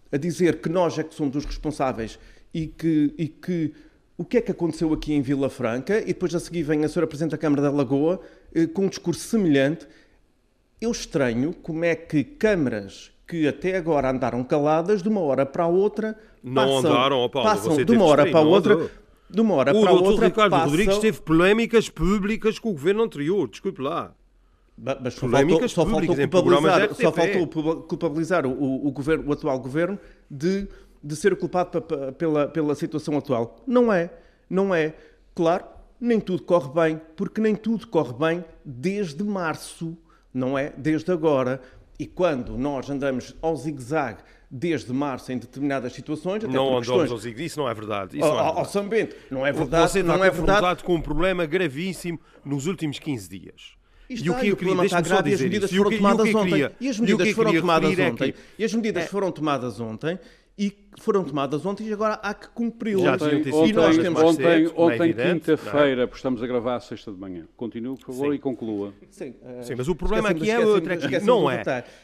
a 0.09 0.15
dizer 0.15 0.61
que 0.61 0.69
nós 0.69 0.97
é 0.97 1.03
que 1.03 1.13
somos 1.13 1.35
os 1.35 1.43
responsáveis 1.43 2.17
e 2.53 2.67
que, 2.67 3.13
e 3.17 3.27
que 3.27 3.73
o 4.19 4.25
que 4.25 4.35
é 4.35 4.41
que 4.41 4.51
aconteceu 4.51 4.91
aqui 4.91 5.13
em 5.13 5.21
Vila 5.21 5.49
Franca, 5.49 6.01
e 6.01 6.07
depois 6.07 6.35
a 6.35 6.41
seguir 6.41 6.63
vem 6.63 6.83
a 6.83 6.87
Sra. 6.87 7.07
Presidente 7.07 7.31
da 7.31 7.37
Câmara 7.37 7.61
da 7.61 7.71
Lagoa 7.71 8.19
eh, 8.53 8.67
com 8.67 8.83
um 8.83 8.89
discurso 8.89 9.21
semelhante, 9.21 9.87
eu 10.81 10.91
estranho 10.91 11.53
como 11.53 11.85
é 11.85 11.95
que 11.95 12.25
câmaras 12.25 13.13
que 13.25 13.47
até 13.47 13.77
agora 13.77 14.11
andaram 14.11 14.43
caladas, 14.43 15.01
de 15.01 15.07
uma 15.07 15.21
hora 15.21 15.45
para 15.45 15.63
a 15.63 15.67
outra. 15.67 16.17
Não 16.43 16.53
passam, 16.53 16.91
andaram, 16.91 17.19
oh 17.21 17.29
Paulo, 17.29 17.47
passam 17.47 17.77
de 17.77 17.91
uma 17.93 18.03
hora 18.03 18.29
para 18.29 18.39
a 18.39 18.41
outra. 18.41 18.91
De 19.29 19.39
uma 19.39 19.53
hora 19.53 19.71
o 19.73 19.81
para 19.81 19.89
a 19.89 19.93
outra. 19.93 20.11
O 20.11 20.27
Ricardo 20.27 20.51
passam... 20.51 20.69
Rodrigues 20.69 20.97
teve 20.97 21.21
polémicas 21.21 21.87
públicas 21.87 22.59
com 22.59 22.71
o 22.71 22.73
governo 22.73 23.03
anterior, 23.03 23.47
desculpe 23.47 23.81
lá. 23.81 24.13
Mas 24.77 25.13
só 25.13 25.21
polémicas 25.21 25.71
faltou, 25.71 25.85
só 25.85 26.07
faltou 26.07 26.15
culpabilizar, 26.15 26.93
só 26.93 27.11
faltou 27.13 27.83
culpabilizar 27.83 28.45
o, 28.45 28.87
o, 28.87 28.91
governo, 28.91 29.29
o 29.29 29.31
atual 29.31 29.59
governo 29.59 29.97
de, 30.29 30.67
de 31.03 31.15
ser 31.15 31.35
culpado 31.35 31.81
pela, 32.13 32.47
pela 32.47 32.75
situação 32.75 33.17
atual. 33.17 33.63
Não 33.65 33.91
é. 33.91 34.09
Não 34.49 34.73
é. 34.73 34.93
Claro, 35.33 35.65
nem 35.99 36.19
tudo 36.19 36.43
corre 36.43 36.69
bem, 36.73 37.01
porque 37.15 37.41
nem 37.41 37.55
tudo 37.55 37.87
corre 37.87 38.13
bem 38.13 38.45
desde 38.63 39.23
março, 39.23 39.97
não 40.33 40.57
é? 40.57 40.73
Desde 40.77 41.11
agora. 41.11 41.61
E 41.97 42.05
quando 42.05 42.57
nós 42.57 42.89
andamos 42.89 43.35
ao 43.41 43.55
zigue-zague 43.55 44.21
desde 44.49 44.91
março 44.91 45.31
em 45.31 45.37
determinadas 45.37 45.93
situações. 45.93 46.43
Até 46.43 46.51
não 46.51 46.77
andamos 46.77 47.11
ao 47.11 47.17
zigue 47.17 47.45
isso 47.45 47.59
não 47.59 47.69
é 47.69 47.73
verdade. 47.73 48.17
Isso 48.17 48.25
ao, 48.25 48.31
não 48.31 48.39
é 48.39 48.43
verdade. 48.43 48.59
Ao 48.59 48.65
São 48.65 48.87
Bento, 48.87 49.15
não 49.29 49.45
é 49.45 49.51
verdade. 49.51 49.91
Você 49.91 49.99
está 49.99 50.17
não 50.17 50.23
é 50.23 50.29
verdade. 50.29 50.83
com 50.83 50.95
um 50.95 51.01
problema 51.01 51.45
gravíssimo 51.45 52.19
nos 52.43 52.65
últimos 52.65 52.97
15 52.99 53.29
dias. 53.29 53.79
E, 54.09 54.15
e 54.15 54.29
o 54.29 54.39
que 54.39 54.47
eu 54.47 54.57
queria, 54.57 54.85
está 54.85 55.01
grave 55.01 55.29
e 55.29 55.33
as 55.35 55.41
medidas 55.41 55.71
foram 55.71 55.91
tomadas 55.91 56.33
ontem. 56.33 56.71
E 56.79 56.89
as 56.89 56.99
medidas 56.99 57.31
foram 57.31 57.53
tomadas 57.53 57.99
ontem. 57.99 58.33
E 58.57 58.63
as 58.63 58.73
medidas 58.73 59.05
foram 59.07 59.31
tomadas 59.31 59.79
ontem 59.79 60.19
e 60.59 60.77
foram 60.99 61.23
tomadas 61.23 61.65
ontem 61.65 61.87
e 61.87 61.93
agora 61.93 62.15
há 62.15 62.33
que 62.33 62.49
cumpri-las. 62.49 63.21
Ontem, 63.21 63.53
ontem, 63.53 64.09
ontem, 64.09 64.71
ontem 64.75 65.13
quinta-feira, 65.13 66.05
porque 66.05 66.17
estamos 66.17 66.43
a 66.43 66.47
gravar 66.47 66.75
a 66.75 66.79
sexta 66.81 67.13
de 67.13 67.17
manhã. 67.17 67.45
Continue, 67.55 67.95
por 67.95 68.07
favor, 68.07 68.31
Sim. 68.31 68.35
e 68.35 68.39
conclua. 68.39 68.93
Sim, 69.09 69.29
uh, 69.29 69.63
Sim, 69.63 69.75
mas 69.77 69.87
o 69.87 69.95
problema 69.95 70.29
aqui 70.29 70.51
é 70.51 70.59
outra. 70.59 70.97
Não 71.21 71.49
é. 71.49 71.63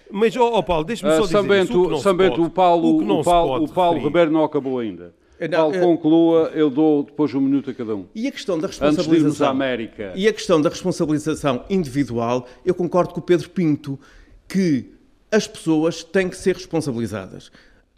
Mas, 0.10 0.38
ó 0.38 0.48
oh, 0.48 0.60
oh, 0.60 0.64
Paulo, 0.64 0.86
deixa-me 0.86 1.12
só 1.12 1.20
uh, 1.20 1.22
dizer 1.24 1.38
Sambento, 1.38 1.94
isso, 1.94 2.02
Sambento, 2.02 2.42
o 2.42 2.50
Paulo, 2.50 2.88
o, 2.88 3.20
o 3.20 3.24
Paulo, 3.24 3.66
o 3.66 3.68
Paulo 3.68 4.00
Ribeiro 4.00 4.32
não 4.32 4.46
acabou 4.46 4.80
ainda. 4.80 5.14
Não, 5.38 5.70
Paulo, 5.70 5.80
conclua, 5.82 6.52
eu 6.54 6.70
dou 6.70 7.04
depois 7.04 7.34
um 7.34 7.42
minuto 7.42 7.70
a 7.70 7.74
cada 7.74 7.94
um. 7.94 8.06
E 8.16 8.26
a 8.26 8.32
questão 8.32 8.58
da 8.58 8.68
responsabilização. 8.68 9.28
Antes 9.28 9.38
de 9.38 9.44
à 9.44 9.50
América. 9.50 10.14
E 10.16 10.28
a 10.30 10.34
questão 10.34 10.62
da 10.62 10.70
responsabilização 10.70 11.66
individual, 11.70 12.48
eu 12.66 12.74
concordo 12.74 13.14
com 13.14 13.20
o 13.20 13.24
Pedro 13.24 13.50
Pinto 13.50 14.00
que 14.48 14.94
as 15.30 15.46
pessoas 15.46 16.06
têm 16.06 16.30
que 16.30 16.38
ser 16.38 16.56
responsabilizadas. 16.56 17.52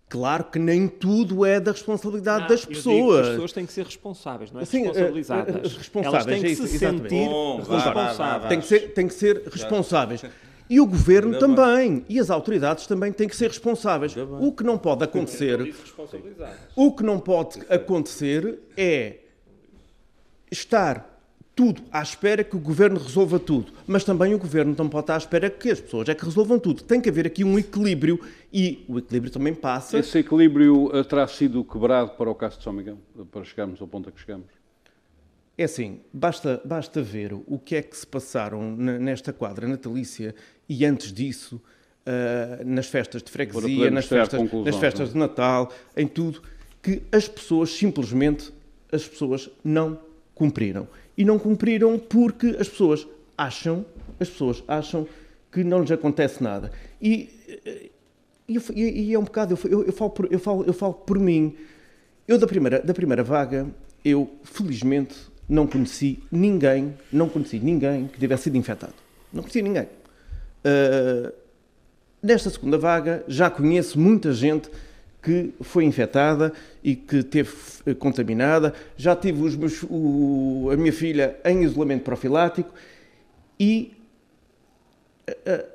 Claro 0.10 0.46
que 0.46 0.58
nem 0.58 0.88
tudo 0.88 1.46
é 1.46 1.60
da 1.60 1.74
responsabilidade 1.74 2.42
não, 2.42 2.48
das 2.48 2.64
pessoas. 2.64 3.26
as 3.26 3.30
pessoas 3.32 3.52
têm 3.52 3.66
que 3.66 3.74
ser 3.74 3.86
responsáveis, 3.86 4.52
não 4.52 4.62
é? 4.62 4.66
Sim, 4.66 4.84
responsabilizadas. 4.84 5.74
responsáveis, 5.76 6.14
Elas 6.14 6.26
têm 6.26 6.42
que 6.42 6.48
é 6.48 6.50
isso, 6.52 6.68
se 6.68 6.80
sentir 6.80 7.26
Bom, 7.28 7.58
responsáveis. 7.58 8.50
Têm 8.50 8.60
que 8.62 8.68
ser, 8.68 8.94
têm 8.94 9.08
que 9.08 9.14
ser 9.14 9.44
responsáveis. 9.52 10.24
E 10.70 10.80
o 10.80 10.86
governo 10.86 11.38
também. 11.38 12.06
E 12.08 12.20
as 12.20 12.30
autoridades 12.30 12.88
também 12.88 13.12
têm 13.12 13.28
que 13.28 13.36
ser 13.36 13.48
responsáveis. 13.48 14.16
O 14.16 14.52
que 14.54 14.64
não 14.64 14.78
pode 14.78 15.04
acontecer. 15.04 15.76
O 16.76 16.92
que 16.94 17.04
não 17.04 17.20
pode 17.20 17.62
acontecer 17.70 18.60
é 18.78 19.18
estar 20.50 21.17
tudo 21.58 21.82
à 21.92 22.04
espera 22.04 22.44
que 22.44 22.56
o 22.56 22.60
governo 22.60 23.00
resolva 23.00 23.40
tudo. 23.40 23.74
Mas 23.88 24.04
também 24.04 24.36
o 24.36 24.38
governo 24.38 24.76
não 24.78 24.88
pode 24.88 25.06
estar 25.06 25.16
à 25.16 25.18
espera 25.18 25.50
que 25.50 25.72
as 25.72 25.82
pessoas 25.82 26.08
é 26.08 26.14
que 26.14 26.24
resolvam 26.24 26.60
tudo. 26.60 26.84
Tem 26.84 27.02
que 27.02 27.10
haver 27.10 27.26
aqui 27.26 27.44
um 27.44 27.58
equilíbrio 27.58 28.20
e 28.54 28.86
o 28.88 29.00
equilíbrio 29.00 29.34
também 29.34 29.56
passa. 29.56 29.98
Esse 29.98 30.20
equilíbrio 30.20 30.92
terá 31.06 31.28
sido 31.28 31.64
quebrado 31.64 32.12
para 32.12 32.30
o 32.30 32.36
caso 32.36 32.60
de 32.60 32.64
São 32.64 32.72
Miguel, 32.72 33.00
para 33.32 33.44
chegarmos 33.44 33.82
ao 33.82 33.88
ponto 33.88 34.08
a 34.08 34.12
que 34.12 34.20
chegamos? 34.20 34.46
É 35.58 35.64
assim, 35.64 36.02
basta, 36.14 36.62
basta 36.64 37.02
ver 37.02 37.34
o 37.34 37.58
que 37.58 37.76
é 37.76 37.82
que 37.82 37.98
se 37.98 38.06
passaram 38.06 38.76
nesta 38.76 39.34
quadra 39.34 39.68
natalícia 39.68 40.36
e 40.70 40.86
antes 40.86 41.12
disso, 41.12 41.56
uh, 41.56 42.64
nas 42.64 42.86
festas 42.86 43.24
de 43.24 43.32
freguesia, 43.32 43.90
nas 43.90 44.06
festas, 44.06 44.40
nas 44.64 44.76
festas 44.76 45.14
de 45.14 45.18
Natal, 45.18 45.74
em 45.96 46.08
tudo, 46.08 46.44
que 46.84 47.02
as 47.12 47.28
pessoas 47.28 47.72
simplesmente 47.72 48.54
as 48.92 49.08
pessoas 49.08 49.50
não 49.64 50.00
cumpriram. 50.36 50.88
E 51.18 51.26
não 51.26 51.40
cumpriram 51.40 51.98
porque 51.98 52.56
as 52.60 52.70
pessoas 52.70 53.08
acham, 53.38 53.86
as 54.20 54.30
pessoas 54.30 54.64
acham 54.68 55.08
que 55.52 55.64
não 55.64 55.82
lhes 55.82 55.92
acontece 55.92 56.44
nada. 56.44 56.72
E, 57.02 57.30
e, 58.48 58.60
e 58.76 59.14
é 59.14 59.20
um 59.20 59.24
bocado, 59.24 59.58
eu, 59.70 59.84
eu, 59.86 59.94
falo 59.94 60.12
por, 60.12 60.32
eu, 60.32 60.40
falo, 60.40 60.64
eu 60.66 60.74
falo 60.74 60.94
por 60.94 61.20
mim. 61.20 61.56
Eu 62.28 62.38
da 62.38 62.46
primeira, 62.46 62.80
da 62.82 62.94
primeira 62.94 63.24
vaga, 63.24 63.68
eu 64.04 64.30
felizmente 64.44 65.16
não 65.48 65.66
conheci 65.66 66.20
ninguém, 66.32 66.94
não 67.12 67.30
conheci 67.30 67.60
ninguém 67.60 68.08
que 68.08 68.20
tivesse 68.20 68.44
sido 68.44 68.58
infectado. 68.58 68.94
Não 69.32 69.42
conheci 69.42 69.62
ninguém. 69.62 69.84
Uh, 69.84 71.32
nesta 72.22 72.50
segunda 72.50 72.78
vaga 72.78 73.24
já 73.28 73.50
conheço 73.50 74.00
muita 74.00 74.34
gente 74.34 74.70
que 75.28 75.54
foi 75.60 75.84
infectada 75.84 76.54
e 76.82 76.96
que 76.96 77.22
teve 77.22 77.52
eh, 77.86 77.94
contaminada. 77.94 78.74
Já 78.96 79.14
tive 79.14 79.44
os 79.44 79.58
meus, 79.58 79.84
o, 79.84 80.70
a 80.72 80.78
minha 80.78 80.94
filha 80.94 81.38
em 81.44 81.64
isolamento 81.64 82.04
profilático 82.04 82.74
e 83.60 83.92
a, 85.46 85.66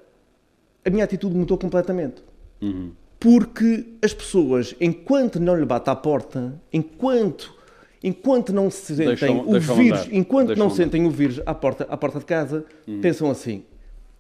a 0.87 0.91
minha 0.91 1.05
atitude 1.05 1.37
mudou 1.37 1.59
completamente. 1.59 2.23
Uhum. 2.63 2.93
Porque 3.21 3.85
as 4.03 4.15
pessoas, 4.15 4.75
enquanto 4.81 5.39
não 5.39 5.55
lhe 5.55 5.67
bate 5.67 5.91
à 5.91 5.95
porta, 5.95 6.59
enquanto 6.73 7.61
enquanto 8.03 8.53
não 8.53 8.69
se 8.69 8.97
sentem 8.97 9.07
deixam, 9.07 9.49
o 9.49 9.53
deixam 9.53 9.77
vírus, 9.77 10.01
andar. 10.01 10.15
enquanto 10.15 10.47
deixam 10.49 10.65
não 10.65 10.73
andar. 10.73 10.83
sentem 10.83 11.07
o 11.07 11.11
vírus 11.11 11.41
à 11.45 11.55
porta, 11.55 11.87
à 11.89 11.97
porta 11.97 12.19
de 12.19 12.25
casa, 12.25 12.65
uhum. 12.89 13.03
pensam 13.03 13.31
assim: 13.31 13.65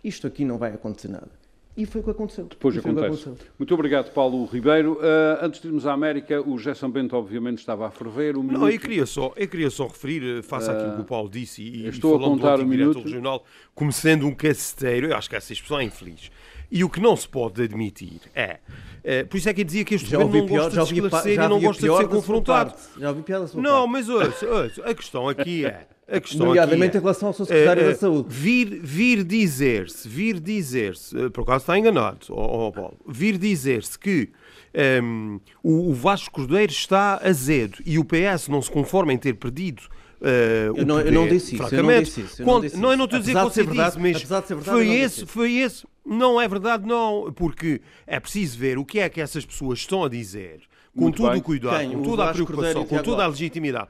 isto 0.05 0.27
aqui 0.27 0.45
não 0.45 0.59
vai 0.59 0.75
acontecer 0.75 1.09
nada. 1.09 1.42
E 1.75 1.87
foi 1.87 2.03
o 2.03 2.05
que 2.05 2.11
aconteceu. 2.11 2.45
Depois 2.45 2.77
acontece. 2.77 3.07
Aconteceu. 3.07 3.37
Muito 3.59 3.73
obrigado, 3.73 4.13
Paulo 4.13 4.45
Ribeiro. 4.45 4.95
Uh, 4.95 5.43
antes 5.43 5.61
de 5.61 5.69
irmos 5.69 5.87
à 5.87 5.93
América, 5.95 6.41
o 6.47 6.59
Gerson 6.59 6.91
Bento, 6.91 7.17
obviamente, 7.17 7.59
estava 7.59 7.87
a 7.87 7.91
ferver. 7.91 8.37
Um 8.37 8.43
não, 8.43 8.69
eu 8.69 8.79
queria, 8.79 9.07
só, 9.07 9.33
eu 9.37 9.49
queria 9.49 9.71
só 9.71 9.87
referir, 9.87 10.23
eh, 10.23 10.43
face 10.43 10.69
uh, 10.69 10.73
àquilo 10.73 10.97
que 10.97 11.01
o 11.01 11.05
Paulo 11.05 11.31
disse, 11.31 11.63
e, 11.63 11.89
estou 11.89 12.17
e 12.17 12.21
falando 12.21 12.35
a 12.35 12.37
contar 12.37 12.57
do 12.57 12.65
um 12.65 12.67
minuto. 12.67 13.01
regional, 13.01 13.43
como 13.75 13.91
sendo 13.91 14.27
um 14.27 14.35
caceteiro, 14.35 15.09
eu 15.09 15.17
acho 15.17 15.31
que 15.31 15.37
essa 15.37 15.53
expressão 15.53 15.81
é 15.81 15.85
infeliz. 15.85 16.31
E 16.75 16.83
o 16.83 16.89
que 16.89 17.01
não 17.01 17.15
se 17.15 17.29
pode 17.29 17.63
admitir 17.63 18.19
é. 18.35 18.59
Uh, 19.05 19.27
por 19.29 19.37
isso 19.37 19.47
é 19.47 19.53
que 19.53 19.61
eu 19.61 19.65
dizia 19.65 19.85
que 19.85 19.95
este 19.95 20.09
já 20.09 20.17
governo 20.17 20.41
não 20.41 20.47
pior, 20.47 20.63
gosta 20.71 20.95
de 20.95 21.01
esclarecer 21.01 21.33
e 21.35 21.49
não 21.49 21.61
gosta 21.61 21.87
de 21.87 21.97
ser 21.99 22.09
confrontado. 22.09 22.75
Já 22.99 23.11
ouvi 23.11 23.23
piada 23.23 23.47
Não, 23.57 23.87
mas 23.87 24.09
ouça, 24.09 24.47
ouça, 24.47 24.83
a 24.83 24.95
questão 24.95 25.29
aqui 25.29 25.67
é. 25.67 25.87
A 26.09 26.21
questão 26.21 26.47
Nomeadamente 26.47 26.97
é, 26.97 26.99
em 26.99 27.03
relação 27.03 27.29
ao 27.29 27.35
seu 27.35 27.45
secretário 27.45 27.85
uh, 27.85 27.87
da 27.87 27.95
Saúde. 27.95 28.29
Vir, 28.29 28.81
vir 28.83 29.23
dizer-se, 29.23 30.09
vir 30.09 30.41
dizer-se, 30.41 31.17
uh, 31.17 31.31
por 31.31 31.43
acaso 31.43 31.63
está 31.63 31.79
enganado, 31.79 32.27
oh, 32.31 32.69
oh 32.69 32.73
Paulo, 32.73 32.97
vir 33.07 33.39
dizer-se 33.39 33.99
que 33.99 34.31
um, 34.75 34.81
ehm, 34.81 35.41
o, 35.63 35.91
o 35.91 35.95
Vasco 35.95 36.35
Cordeiro 36.35 36.73
está 36.73 37.21
azedo 37.23 37.79
e 37.85 37.99
o 37.99 38.05
PS 38.05 38.49
não 38.49 38.63
se 38.63 38.71
conforma 38.71 39.13
em 39.13 39.19
ter 39.19 39.35
perdido 39.35 39.83
Uh, 40.23 40.79
eu, 40.79 40.87
não, 40.87 41.01
eu, 41.01 41.11
não, 41.11 41.27
disse 41.27 41.57
isso, 41.57 41.75
eu 41.75 41.83
não 41.83 42.01
disse 42.01 42.21
isso. 42.21 42.43
Eu 42.43 42.47
não, 42.47 42.61
disse 42.61 42.77
não, 42.77 42.91
eu 42.93 42.97
não 42.97 43.05
estou 43.07 43.17
a 43.17 43.21
dizer 43.21 43.35
que 43.35 43.43
você 43.43 43.63
verdade, 43.65 43.89
disse, 43.89 43.99
mas 43.99 44.23
verdade, 44.23 44.65
foi 44.65 44.89
esse, 44.89 45.27
foi 45.27 45.53
esse. 45.55 45.85
Não 46.07 46.41
é 46.41 46.47
verdade, 46.47 46.87
não, 46.87 47.33
porque 47.35 47.81
é 48.07 48.21
preciso 48.21 48.57
ver 48.57 48.79
o 48.79 48.85
que 48.85 49.01
é 49.01 49.09
que 49.09 49.21
essas 49.21 49.45
pessoas 49.45 49.81
estão 49.81 50.05
a 50.05 50.09
dizer, 50.09 50.61
com 50.95 51.03
Muito 51.03 51.17
todo 51.17 51.33
bem. 51.33 51.41
o 51.41 51.43
cuidado, 51.43 51.77
Quem? 51.77 51.91
com 51.91 52.03
toda 52.03 52.31
a 52.31 52.33
preocupação, 52.33 52.85
com 52.85 53.03
toda 53.03 53.25
a 53.25 53.27
legitimidade. 53.27 53.89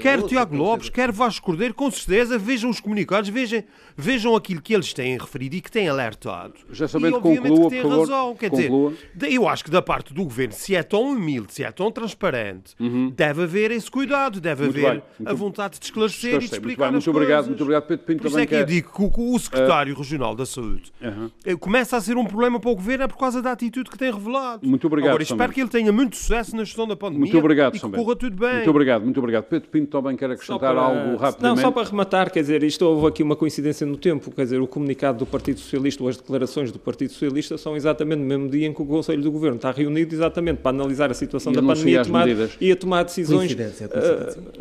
Quer 0.00 0.22
Tiago 0.22 0.56
Lopes, 0.56 0.88
quer 0.88 1.12
Vasco 1.12 1.46
Cordeiro, 1.46 1.74
com 1.74 1.90
certeza 1.90 2.38
vejam 2.38 2.70
os 2.70 2.80
comunicados, 2.80 3.28
vejam, 3.30 3.62
vejam 3.96 4.34
aquilo 4.34 4.60
que 4.60 4.74
eles 4.74 4.92
têm 4.92 5.16
referido 5.18 5.56
e 5.56 5.60
que 5.60 5.70
têm 5.70 5.88
alertado. 5.88 6.54
Já 6.70 6.88
sabendo, 6.88 7.20
conclua, 7.20 7.70
que 7.70 7.76
têm 7.76 7.88
razão. 7.88 8.36
Quer 8.36 8.50
conclua. 8.50 8.92
dizer, 9.14 9.32
eu 9.32 9.48
acho 9.48 9.64
que 9.64 9.70
da 9.70 9.82
parte 9.82 10.12
do 10.12 10.24
governo, 10.24 10.54
se 10.54 10.74
é 10.74 10.82
tão 10.82 11.02
humilde, 11.02 11.52
se 11.52 11.64
é 11.64 11.70
tão 11.70 11.90
transparente, 11.90 12.74
uhum. 12.80 13.10
deve 13.14 13.42
haver 13.42 13.70
esse 13.70 13.90
cuidado, 13.90 14.40
deve 14.40 14.64
muito 14.64 14.78
haver 14.78 15.02
bem, 15.18 15.26
a 15.26 15.32
vontade 15.32 15.78
de 15.78 15.84
esclarecer 15.84 16.34
e 16.34 16.38
de 16.38 16.44
explicar 16.46 16.90
muito, 16.90 17.04
muito 17.04 17.10
obrigado, 17.10 17.46
muito 17.46 17.62
obrigado, 17.62 17.86
Pedro 17.86 18.06
Pinto. 18.06 18.22
Por 18.22 18.28
isso 18.28 18.38
é 18.38 18.46
que 18.46 18.54
eu 18.54 18.64
digo 18.64 18.92
que 18.92 19.20
o, 19.20 19.38
secretário 19.38 19.94
uh, 19.94 19.98
regional 19.98 20.34
da 20.34 20.46
Saúde 20.46 20.92
uh, 21.02 21.58
começa 21.58 21.96
a 21.96 22.00
ser 22.00 22.16
um 22.16 22.24
problema 22.24 22.58
para 22.58 22.70
o 22.70 22.74
governo 22.74 23.04
é 23.04 23.08
por 23.08 23.18
causa 23.18 23.42
da 23.42 23.52
atitude 23.52 23.90
que 23.90 23.98
tem 23.98 24.12
revelado. 24.12 24.66
Muito 24.66 24.86
obrigado. 24.86 25.10
Agora, 25.10 25.22
espero 25.22 25.52
que 25.52 25.60
ele 25.60 25.68
tenha 25.68 25.92
muito 25.92 26.16
sucesso 26.16 26.56
na 26.56 26.64
gestão 26.64 26.86
da 26.86 26.96
pandemia 26.96 27.24
muito 27.24 27.38
obrigado, 27.38 27.76
e 27.76 27.80
que 27.80 27.88
corra 27.88 28.16
tudo 28.16 28.36
bem. 28.36 28.54
Muito 28.54 28.70
obrigado, 28.70 29.02
muito 29.02 29.18
obrigado. 29.18 29.44
Pedro 29.44 29.68
Pinto 29.74 30.00
também 30.00 30.16
quer 30.16 30.30
acrescentar 30.30 30.72
para... 30.72 30.80
algo 30.80 31.16
rapidamente. 31.16 31.42
Não, 31.42 31.56
só 31.56 31.72
para 31.72 31.88
rematar, 31.88 32.30
quer 32.30 32.42
dizer, 32.42 32.62
isto 32.62 32.84
houve 32.84 33.08
aqui 33.08 33.24
uma 33.24 33.34
coincidência 33.34 33.84
no 33.84 33.96
tempo, 33.96 34.30
quer 34.30 34.44
dizer, 34.44 34.60
o 34.60 34.68
comunicado 34.68 35.18
do 35.18 35.26
Partido 35.26 35.58
Socialista 35.58 36.00
ou 36.00 36.08
as 36.08 36.16
declarações 36.16 36.70
do 36.70 36.78
Partido 36.78 37.10
Socialista 37.10 37.58
são 37.58 37.74
exatamente 37.74 38.20
no 38.20 38.24
mesmo 38.24 38.48
dia 38.48 38.68
em 38.68 38.72
que 38.72 38.80
o 38.80 38.86
Conselho 38.86 39.20
do 39.20 39.32
Governo 39.32 39.56
está 39.56 39.72
reunido 39.72 40.14
exatamente 40.14 40.58
para 40.58 40.70
analisar 40.70 41.10
a 41.10 41.14
situação 41.14 41.52
e 41.52 41.56
da 41.56 41.62
pandemia 41.62 42.02
e 42.02 42.04
tomar, 42.04 42.28
e 42.60 42.70
a 42.70 42.76
tomar 42.76 43.02
decisões 43.02 43.52
uh, 43.52 43.56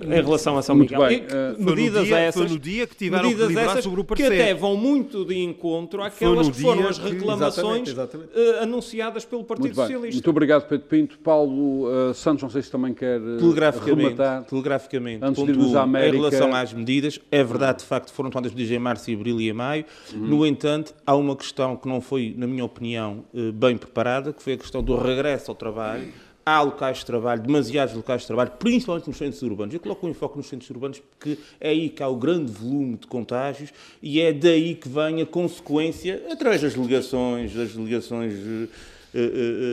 em 0.04 0.10
relação 0.10 0.58
a 0.58 0.64
São 0.64 0.76
muito 0.76 0.96
Miguel. 0.96 1.08
Bem, 1.08 1.20
uh, 1.22 1.64
medidas 1.64 2.06
dia, 2.06 2.18
essas, 2.18 2.52
no 2.52 2.58
dia 2.58 2.88
que 2.88 2.96
tiveram 2.96 3.30
medidas 3.30 3.48
que 3.50 3.60
essas 3.60 3.84
sobre 3.84 4.02
o 4.02 4.04
que 4.04 4.24
até 4.24 4.56
vão 4.56 4.76
muito 4.76 5.24
de 5.26 5.38
encontro 5.38 6.02
àquelas 6.02 6.50
que 6.50 6.60
foram 6.60 6.88
as 6.88 6.98
reclamações 6.98 7.90
exatamente, 7.90 8.26
exatamente. 8.26 8.60
Uh, 8.60 8.64
anunciadas 8.64 9.26
pelo 9.26 9.44
Partido 9.44 9.76
Socialista. 9.76 10.16
Muito 10.16 10.30
obrigado, 10.32 10.68
Pedro 10.68 10.88
Pinto. 10.88 11.20
Paulo 11.20 11.86
uh, 11.86 12.14
Santos, 12.16 12.42
não 12.42 12.50
sei 12.50 12.64
se 12.64 12.72
também 12.72 12.96
quer 12.96 13.20
telegraficamente, 13.20 14.16
rematar. 14.16 14.44
Telegraficamente, 14.46 15.03
antes 15.22 15.44
de 15.44 15.78
América... 15.78 16.16
em 16.16 16.20
relação 16.20 16.56
às 16.56 16.74
medidas, 16.74 17.20
é 17.32 17.44
verdade, 17.44 17.80
de 17.80 17.86
facto, 17.86 18.12
foram 18.12 18.30
tomadas 18.30 18.52
medidas 18.52 18.76
em 18.76 18.80
março, 18.80 19.12
abril 19.12 19.40
e 19.40 19.52
maio. 19.54 19.86
Uhum. 20.14 20.20
No 20.20 20.46
entanto, 20.46 20.94
há 21.06 21.16
uma 21.16 21.36
questão 21.36 21.76
que 21.76 21.88
não 21.88 22.02
foi, 22.02 22.34
na 22.38 22.48
minha 22.48 22.66
opinião, 22.66 23.24
bem 23.54 23.78
preparada, 23.78 24.34
que 24.34 24.42
foi 24.42 24.54
a 24.54 24.58
questão 24.58 24.84
do 24.84 24.96
regresso 24.96 25.52
ao 25.52 25.56
trabalho 25.56 26.12
há 26.46 26.62
locais 26.62 27.00
de 27.00 27.06
trabalho, 27.06 27.42
demasiados 27.42 27.96
locais 27.96 28.22
de 28.22 28.28
trabalho, 28.28 28.52
principalmente 28.60 29.08
nos 29.08 29.18
centros 29.18 29.42
urbanos. 29.42 29.74
Eu 29.74 29.80
coloco 29.80 30.06
um 30.06 30.10
enfoque 30.10 30.38
nos 30.38 30.48
centros 30.48 30.70
urbanos 30.70 31.00
porque 31.00 31.38
é 31.60 31.70
aí 31.70 31.90
que 31.90 32.04
há 32.04 32.08
o 32.08 32.16
grande 32.16 32.52
volume 32.52 32.98
de 32.98 33.08
contágios 33.08 33.72
e 34.02 34.20
é 34.20 34.34
daí 34.34 34.76
que 34.76 34.90
vem 34.90 35.22
a 35.22 35.26
consequência, 35.26 36.22
através 36.30 36.62
das 36.62 36.74
delegações, 36.74 37.54
das 37.54 37.74
delegações 37.74 38.34
eh, 38.34 38.38
eh, 38.38 38.64
eh, 38.64 38.68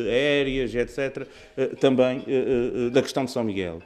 aéreas, 0.09 0.75
etc., 0.75 1.27
também 1.79 2.25
da 2.93 3.03
questão 3.03 3.25
de 3.25 3.31
São 3.31 3.45
Miguel. 3.45 3.81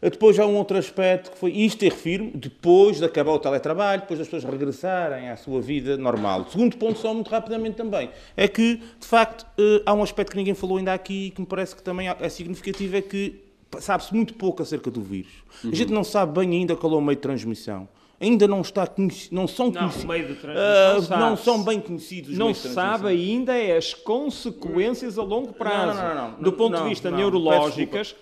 Depois 0.00 0.38
há 0.38 0.46
um 0.46 0.56
outro 0.56 0.76
aspecto 0.76 1.30
que 1.30 1.38
foi, 1.38 1.52
isto 1.52 1.84
eu 1.84 1.90
refiro, 1.90 2.30
depois 2.34 2.98
de 2.98 3.04
acabar 3.04 3.32
o 3.32 3.38
teletrabalho, 3.38 4.00
depois 4.02 4.18
das 4.18 4.28
pessoas 4.28 4.50
regressarem 4.50 5.28
à 5.28 5.36
sua 5.36 5.60
vida 5.60 5.96
normal. 5.96 6.42
O 6.42 6.50
segundo 6.50 6.76
ponto, 6.76 6.98
só 6.98 7.12
muito 7.14 7.30
rapidamente 7.30 7.76
também, 7.76 8.10
é 8.36 8.48
que, 8.48 8.76
de 8.76 9.06
facto, 9.06 9.46
há 9.84 9.94
um 9.94 10.02
aspecto 10.02 10.32
que 10.32 10.36
ninguém 10.36 10.54
falou 10.54 10.78
ainda 10.78 10.92
aqui 10.92 11.26
e 11.26 11.30
que 11.30 11.40
me 11.40 11.46
parece 11.46 11.76
que 11.76 11.82
também 11.82 12.08
é 12.08 12.28
significativo, 12.28 12.96
é 12.96 13.02
que 13.02 13.40
sabe-se 13.80 14.14
muito 14.14 14.34
pouco 14.34 14.62
acerca 14.62 14.90
do 14.90 15.02
vírus. 15.02 15.32
Uhum. 15.62 15.70
A 15.70 15.74
gente 15.74 15.92
não 15.92 16.02
sabe 16.02 16.40
bem 16.40 16.50
ainda 16.60 16.74
qual 16.74 16.94
é 16.94 16.96
o 16.96 17.00
meio 17.00 17.16
de 17.16 17.22
transmissão 17.22 17.88
ainda 18.20 18.48
não 18.48 18.60
está 18.60 18.88
não 19.30 19.46
são 19.46 19.70
conhecidos, 19.70 20.04
não, 20.04 20.12
meio 20.12 20.26
de 20.26 20.32
uh, 20.32 21.18
não 21.18 21.36
são 21.36 21.62
bem 21.62 21.80
conhecidos. 21.80 22.36
Não 22.36 22.52
se 22.52 22.68
sabe 22.68 23.08
ainda 23.08 23.56
é 23.56 23.76
as 23.76 23.94
consequências 23.94 25.18
a 25.18 25.22
longo 25.22 25.52
prazo. 25.52 26.00
Não, 26.00 26.14
não, 26.14 26.42
do 26.42 26.52
ponto 26.52 26.76
de 26.82 26.88
vista 26.88 27.10
neurológicas, 27.10 28.16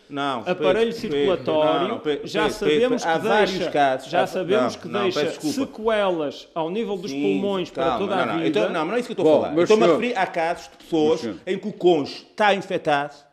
aparelho 0.45 0.93
circulatório, 0.93 2.01
já 2.25 2.51
sabemos 2.51 3.05
que 3.05 3.19
deixa, 3.19 3.71
casos, 3.71 4.11
já 4.11 4.27
sabemos 4.27 4.77
que 4.77 4.89
deixa 4.89 5.31
sequelas 5.41 6.49
ao 6.55 6.71
nível 6.71 6.97
dos 6.97 7.11
Sim, 7.11 7.23
pulmões 7.23 7.71
calma, 7.71 7.91
para 7.91 7.99
toda 7.99 8.17
a 8.17 8.37
vida. 8.37 8.49
Então, 8.49 8.71
não, 8.71 8.85
não 8.85 8.95
é 8.95 8.99
isso 9.01 9.09
que 9.09 9.13
eu 9.13 9.25
estou 9.25 9.45
a 9.45 9.49
falar. 9.49 9.63
Estou-me 9.63 9.85
a 9.85 9.87
referir 9.87 10.17
a 10.17 10.27
casos 10.27 10.71
de 10.71 10.85
pessoas 10.85 11.29
em 11.47 11.59
que 11.59 11.69
o 11.69 11.73
cônjuge 11.73 12.27
está 12.31 12.55
infectado 12.55 13.26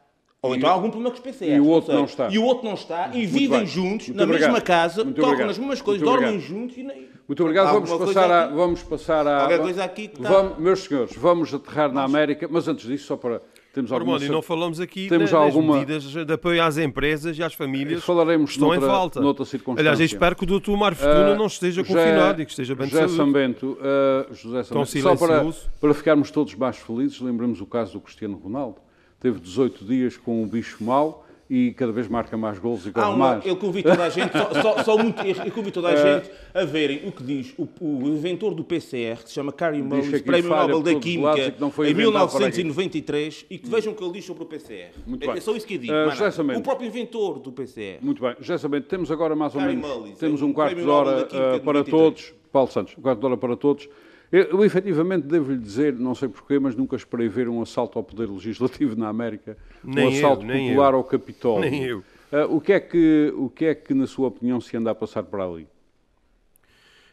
ou 0.44 0.54
então 0.54 0.70
há 0.70 0.74
algum 0.74 0.90
problema 0.90 1.10
com 1.10 1.16
os 1.16 1.24
PCRs. 1.24 1.56
E 1.56 1.60
o 1.62 1.68
outro 1.68 1.94
não 1.94 2.04
está. 2.04 2.28
E 2.30 2.38
o 2.38 2.44
outro 2.44 2.66
não 2.66 2.74
está. 2.74 3.10
E 3.14 3.26
vivem 3.26 3.60
bem. 3.60 3.66
juntos, 3.66 4.08
Muito 4.08 4.18
na 4.18 4.24
obrigado. 4.26 4.50
mesma 4.50 4.62
casa, 4.62 5.04
Muito 5.06 5.16
tocam 5.16 5.30
obrigado. 5.30 5.48
nas 5.48 5.58
mesmas 5.58 5.82
coisas, 5.82 6.04
Muito 6.06 6.14
dormem 6.14 6.36
obrigado. 6.38 6.60
juntos 6.60 6.78
e... 6.78 7.14
Muito 7.26 7.42
obrigado. 7.42 7.74
Vamos 7.74 7.90
passar, 7.90 8.30
a, 8.30 8.48
vamos 8.48 8.84
passar 8.84 9.26
a... 9.26 9.38
Qualquer 9.38 9.62
coisa 9.62 9.84
aqui 9.86 10.10
que 10.10 10.18
está... 10.18 10.30
vamos, 10.30 10.58
Meus 10.58 10.80
senhores, 10.82 11.16
vamos 11.16 11.54
aterrar 11.54 11.94
na 11.94 12.04
América, 12.04 12.50
mas 12.52 12.68
antes 12.68 12.86
disso, 12.86 13.06
só 13.06 13.16
para... 13.16 13.42
Temos 13.74 13.90
alguma... 13.94 14.18
E 14.18 14.28
não 14.28 14.42
falamos 14.42 14.82
aqui 14.82 15.08
temos 15.08 15.32
das 15.32 15.40
alguma... 15.40 15.76
medidas 15.76 16.04
de 16.04 16.34
apoio 16.34 16.62
às 16.62 16.78
empresas 16.78 17.38
e 17.38 17.42
às 17.42 17.54
famílias 17.54 18.04
Falaremos 18.04 18.52
estão 18.52 18.68
noutra, 18.68 18.86
em 18.86 18.92
falta. 18.92 19.22
Noutra 19.22 19.46
circunstância. 19.46 19.82
Aliás, 19.82 20.00
eu 20.02 20.06
espero 20.06 20.36
que 20.36 20.44
o 20.44 20.46
doutor 20.46 20.76
Mário 20.76 20.98
Fortuna 20.98 21.32
uh, 21.32 21.38
não 21.38 21.48
esteja 21.48 21.86
confinado 21.86 22.42
e 22.42 22.46
que 22.46 22.52
esteja 22.52 22.76
bem 22.76 22.90
José 22.90 23.06
de 23.06 23.12
saúde. 23.12 23.26
Sambento, 23.26 23.78
uh, 23.80 24.36
José 24.36 24.64
Sambento, 24.64 25.00
só 25.00 25.16
para, 25.16 25.46
para 25.80 25.94
ficarmos 25.94 26.30
todos 26.30 26.54
mais 26.54 26.76
felizes, 26.78 27.22
lembramos 27.22 27.62
o 27.62 27.66
caso 27.66 27.94
do 27.94 28.02
Cristiano 28.02 28.36
Ronaldo 28.36 28.76
teve 29.24 29.40
18 29.40 29.86
dias 29.86 30.18
com 30.18 30.44
o 30.44 30.46
bicho 30.46 30.84
mau 30.84 31.26
e 31.50 31.72
cada 31.74 31.92
vez 31.94 32.10
marca 32.10 32.36
mais 32.36 32.60
gols 32.60 32.86
e 32.86 32.92
corre 32.92 33.16
mais. 33.16 33.46
Eu 33.46 33.56
convido 33.56 33.90
toda 33.90 34.04
a 34.04 34.10
gente, 34.10 34.32
só, 34.32 34.62
só, 34.62 34.84
só 34.84 34.98
muito, 35.02 35.22
eu 35.22 35.52
convido 35.52 35.72
toda 35.72 35.90
a 35.90 35.92
é. 35.94 36.20
gente 36.20 36.32
a 36.54 36.66
verem 36.66 37.08
o 37.08 37.12
que 37.12 37.24
diz 37.24 37.54
o, 37.58 37.68
o 37.80 38.10
inventor 38.10 38.54
do 38.54 38.66
PCR, 38.66 39.22
que 39.24 39.30
se 39.30 39.36
chama 39.36 39.54
Carrie 39.54 39.82
Mullis, 39.82 40.22
Prémio 40.22 40.50
Nobel 40.50 40.82
da 40.82 40.96
Química, 40.96 41.56
em 41.88 41.94
1993, 41.94 43.46
e 43.50 43.58
que 43.58 43.70
vejam 43.70 43.94
o 43.94 43.96
que 43.96 44.04
ele 44.04 44.14
diz 44.14 44.26
sobre 44.26 44.44
o 44.44 44.46
PCR. 44.46 44.92
Muito 45.06 45.30
é, 45.30 45.38
é 45.38 45.42
só 45.42 45.56
isso 45.56 45.66
que 45.66 45.76
eu 45.76 45.80
digo. 45.80 45.94
Uh, 45.94 46.58
o 46.58 46.62
próprio 46.62 46.88
inventor 46.88 47.40
do 47.40 47.52
PCR. 47.52 48.00
Muito 48.02 48.22
bem. 48.22 48.36
Já 48.42 48.58
sabendo, 48.58 48.84
temos 48.84 49.10
agora 49.10 49.36
mais 49.36 49.56
ou 49.56 49.62
menos 49.62 50.18
temos 50.18 50.42
um 50.42 50.52
quarto 50.52 50.76
de 50.76 50.90
hora 50.90 51.28
uh, 51.28 51.60
para 51.62 51.84
todos. 51.84 52.34
Paulo 52.52 52.70
Santos, 52.70 52.94
um 52.98 53.02
quarto 53.02 53.20
de 53.20 53.26
hora 53.26 53.38
para 53.38 53.56
todos. 53.56 53.88
Eu, 54.34 54.46
eu 54.46 54.66
efetivamente 54.66 55.28
devo-lhe 55.28 55.60
dizer, 55.60 55.94
não 55.94 56.16
sei 56.16 56.28
porquê, 56.28 56.58
mas 56.58 56.76
nunca 56.76 56.96
esperei 56.96 57.30
ver 57.30 57.48
um 57.48 57.62
assalto 57.62 58.00
ao 58.00 58.04
poder 58.04 58.28
legislativo 58.28 58.96
na 58.96 59.08
América, 59.08 59.56
nem 59.84 60.08
um 60.08 60.10
assalto 60.10 60.44
eu, 60.44 60.58
popular 60.58 60.92
eu. 60.94 60.98
ao 60.98 61.04
Capitólio. 61.04 61.70
Nem 61.70 61.84
eu. 61.84 62.00
Uh, 62.00 62.56
o, 62.56 62.60
que 62.60 62.74
é 62.74 62.80
que, 62.80 63.32
o 63.38 63.48
que 63.48 63.66
é 63.66 63.76
que, 63.76 63.94
na 63.94 64.08
sua 64.08 64.30
opinião, 64.30 64.60
se 64.60 64.76
anda 64.76 64.90
a 64.90 64.96
passar 64.96 65.22
para 65.22 65.46
ali? 65.46 65.68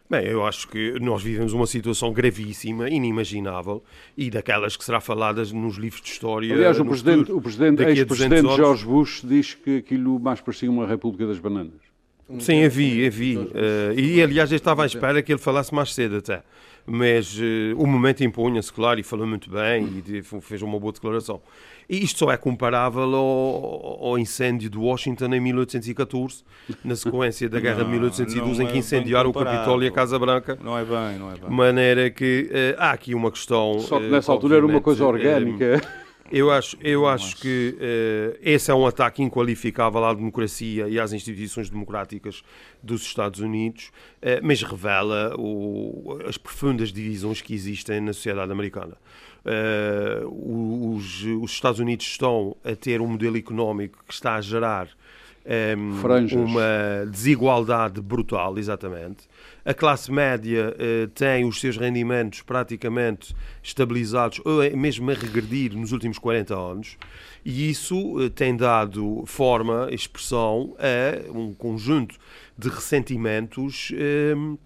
Bem, 0.08 0.28
eu 0.28 0.46
acho 0.46 0.66
que 0.68 0.98
nós 0.98 1.22
vivemos 1.22 1.52
uma 1.52 1.66
situação 1.66 2.10
gravíssima, 2.10 2.88
inimaginável, 2.88 3.84
e 4.16 4.30
daquelas 4.30 4.74
que 4.74 4.82
será 4.82 4.98
faladas 4.98 5.52
nos 5.52 5.76
livros 5.76 6.00
de 6.00 6.08
história. 6.08 6.54
Aliás, 6.54 6.80
o 6.80 6.86
presidente, 6.86 7.30
o 7.30 7.40
presidente, 7.40 7.82
ex-presidente 7.82 8.56
George 8.56 8.86
Bush 8.86 9.20
diz 9.22 9.52
que 9.52 9.76
aquilo 9.76 10.18
mais 10.18 10.40
parecia 10.40 10.70
uma 10.70 10.86
República 10.86 11.26
das 11.26 11.38
Bananas. 11.38 11.82
Sim, 12.38 12.64
havia, 12.64 13.08
havia. 13.08 13.40
Uh, 13.40 13.92
e 13.94 14.22
aliás, 14.22 14.50
eu 14.50 14.56
estava 14.56 14.84
à 14.84 14.86
espera 14.86 15.20
que 15.22 15.32
ele 15.32 15.40
falasse 15.40 15.74
mais 15.74 15.92
cedo 15.92 16.16
até 16.16 16.42
mas 16.87 17.39
uh, 17.39 17.76
o 17.76 17.87
momento 17.87 18.22
impunha-se, 18.24 18.72
claro, 18.72 19.01
e 19.01 19.03
falou 19.03 19.26
muito 19.26 19.51
bem 19.51 20.03
e 20.07 20.22
fez 20.41 20.62
uma 20.62 20.78
boa 20.78 20.93
declaração. 20.93 21.41
E 21.89 22.05
isto 22.05 22.20
só 22.20 22.31
é 22.31 22.37
comparável 22.37 23.03
ao, 23.03 24.07
ao, 24.07 24.18
incêndio 24.18 24.70
de 24.70 24.78
Washington 24.78 25.35
em 25.35 25.41
1814, 25.41 26.45
na 26.85 26.95
sequência 26.95 27.49
da 27.49 27.59
Guerra 27.59 27.78
não, 27.78 27.87
de 27.87 27.91
1812, 27.91 28.62
em 28.62 28.66
que 28.68 28.74
é 28.74 28.76
incendiaram 28.76 29.31
o 29.31 29.33
Capitólio 29.33 29.87
e 29.87 29.89
a 29.89 29.93
Casa 29.93 30.16
Branca. 30.16 30.57
Não 30.62 30.78
é 30.78 30.85
bem, 30.85 31.18
não 31.18 31.33
é 31.33 31.35
bem. 31.35 31.49
De 31.49 31.55
maneira 31.55 32.09
que 32.09 32.49
uh, 32.49 32.76
há 32.78 32.93
aqui 32.93 33.12
uma 33.12 33.31
questão. 33.31 33.81
Só 33.81 33.99
que 33.99 34.09
nessa 34.09 34.31
uh, 34.31 34.35
altura 34.37 34.59
era 34.59 34.66
uma 34.66 34.81
coisa 34.81 35.05
orgânica. 35.05 35.81
Eu 36.31 36.49
acho, 36.53 36.76
eu 36.81 37.09
acho 37.09 37.37
que 37.39 37.76
uh, 37.76 38.39
esse 38.41 38.70
é 38.70 38.74
um 38.74 38.87
ataque 38.87 39.20
inqualificável 39.20 40.05
à 40.05 40.14
democracia 40.14 40.89
e 40.89 41.01
às 41.01 41.12
instituições 41.12 41.68
democráticas 41.68 42.45
dos 42.81 43.03
Estados 43.03 43.41
Unidos, 43.41 43.91
uh, 44.22 44.39
mas 44.41 44.62
revela 44.62 45.35
o, 45.37 46.18
as 46.28 46.39
profundas 46.39 46.93
divisões 46.93 47.43
que 47.43 47.53
existem 47.53 48.01
na 48.01 48.12
sociedade 48.12 48.53
americana. 48.53 48.97
Uh, 49.45 50.95
os, 50.95 51.24
os, 51.24 51.51
Estados 51.51 51.81
Unidos 51.81 52.07
estão 52.07 52.57
a 52.62 52.76
ter 52.76 53.01
um 53.01 53.09
modelo 53.09 53.37
económico 53.37 53.99
que 54.07 54.14
está 54.14 54.37
a 54.37 54.41
gerar 54.41 54.89
um, 55.47 56.45
uma 56.45 57.07
desigualdade 57.11 58.01
brutal, 58.01 58.59
exatamente. 58.59 59.28
A 59.64 59.74
classe 59.74 60.11
média 60.11 60.74
uh, 60.74 61.09
tem 61.09 61.45
os 61.45 61.61
seus 61.61 61.76
rendimentos 61.76 62.43
praticamente 62.43 63.34
estabilizados, 63.62 64.41
ou 64.45 64.62
é 64.62 64.70
mesmo 64.70 65.11
a 65.11 65.14
regredir 65.14 65.74
nos 65.74 65.93
últimos 65.93 66.18
40 66.18 66.55
anos, 66.55 66.97
e 67.45 67.70
isso 67.70 68.18
uh, 68.18 68.30
tem 68.30 68.57
dado 68.57 69.24
forma, 69.26 69.88
expressão 69.91 70.76
a 70.78 71.30
um 71.30 71.55
conjunto 71.55 72.16
de 72.57 72.68
ressentimentos. 72.68 73.93
Um, 74.36 74.59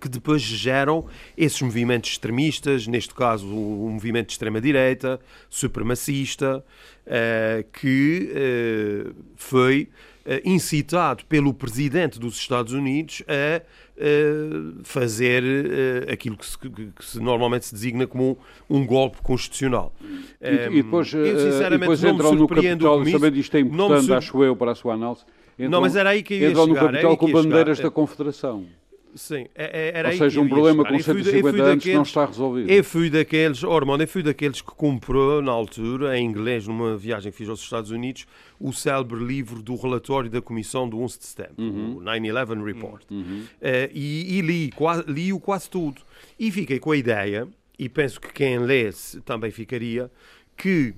que 0.00 0.08
depois 0.08 0.42
geram 0.42 1.06
esses 1.36 1.60
movimentos 1.60 2.10
extremistas, 2.10 2.86
neste 2.86 3.14
caso 3.14 3.46
o, 3.46 3.90
movimento 3.90 4.26
de 4.28 4.32
extrema-direita, 4.32 5.20
supremacista, 5.48 6.64
uh, 7.06 7.64
que 7.72 8.30
uh, 8.32 9.14
foi 9.36 9.88
uh, 10.24 10.48
incitado 10.48 11.24
pelo 11.24 11.52
presidente 11.52 12.18
dos 12.18 12.36
Estados 12.36 12.72
Unidos 12.72 13.22
a 13.28 13.62
fazer 14.84 15.42
aquilo 16.12 16.36
que 16.36 16.46
se, 16.46 16.56
que 16.56 17.04
se, 17.04 17.18
normalmente 17.18 17.66
se 17.66 17.74
designa 17.74 18.06
como 18.06 18.38
um, 18.70 18.78
um 18.78 18.86
golpe 18.86 19.20
constitucional. 19.24 19.92
E, 20.40 20.78
e 20.78 20.82
depois, 20.84 21.12
eu, 21.12 21.36
sinceramente, 21.36 21.80
depois 21.80 22.04
entram 22.04 22.32
no 22.32 22.46
Capitólio, 22.46 22.98
comigo, 23.00 23.18
sabendo 23.18 23.36
isto 23.38 23.56
é 23.56 23.60
importante, 23.60 24.12
acho 24.12 24.44
eu, 24.44 24.54
para 24.54 24.70
a 24.70 24.74
sua 24.76 24.94
análise, 24.94 25.24
entram, 25.58 25.70
Não, 25.70 25.80
mas 25.80 25.96
era 25.96 26.10
aí 26.10 26.22
que 26.22 26.34
eu 26.34 26.38
ia 26.38 26.50
entram 26.50 26.68
no 26.68 26.76
chegar, 26.76 26.94
aí 26.94 27.00
que 27.00 27.16
com 27.16 27.26
chegar. 27.26 27.42
bandeiras 27.42 27.80
É- 27.80 27.82
da 27.82 27.90
Confederação. 27.90 28.66
Sim, 29.18 29.46
é- 29.54 29.88
é- 29.88 29.98
era 29.98 30.08
Ou 30.08 30.12
aí 30.12 30.18
seja, 30.18 30.40
um 30.40 30.48
problema 30.48 30.84
com 30.84 30.94
Eu 30.94 31.00
fui 31.02 31.22
150 31.24 31.62
anos 31.62 31.82
que 31.82 31.88
não 31.92 31.96
daqueles- 32.02 32.08
está 32.08 32.24
resolvido. 32.24 32.70
Eu 32.70 32.84
fui 32.84 33.10
daqueles, 33.10 33.62
oh, 33.64 33.72
Armando, 33.72 34.00
eu 34.02 34.08
fui 34.08 34.22
daqueles 34.22 34.60
que 34.60 34.70
comprou 34.70 35.42
na 35.42 35.50
altura, 35.52 36.16
em 36.18 36.24
inglês, 36.24 36.66
numa 36.66 36.96
viagem 36.96 37.32
que 37.32 37.36
fiz 37.38 37.48
aos 37.48 37.60
Estados 37.60 37.90
Unidos, 37.90 38.26
o 38.60 38.72
célebre 38.72 39.18
livro 39.22 39.60
do 39.62 39.74
relatório 39.76 40.30
da 40.30 40.40
Comissão 40.40 40.88
do 40.88 41.00
11 41.00 41.18
de 41.18 41.26
setembro, 41.26 41.54
Uhum. 41.58 41.96
o 41.96 42.00
9-11 42.00 42.64
Report. 42.64 43.02
Eh, 43.60 43.90
e, 43.92 44.38
e 44.38 44.40
li, 44.40 44.70
qua- 44.72 45.04
li-o 45.06 45.40
quase 45.40 45.68
tudo. 45.68 46.00
E 46.38 46.50
fiquei 46.50 46.78
com 46.78 46.92
a 46.92 46.96
ideia, 46.96 47.48
e 47.78 47.88
penso 47.88 48.20
que 48.20 48.32
quem 48.32 48.58
lesse 48.58 49.20
também 49.22 49.50
ficaria, 49.50 50.10
que, 50.56 50.94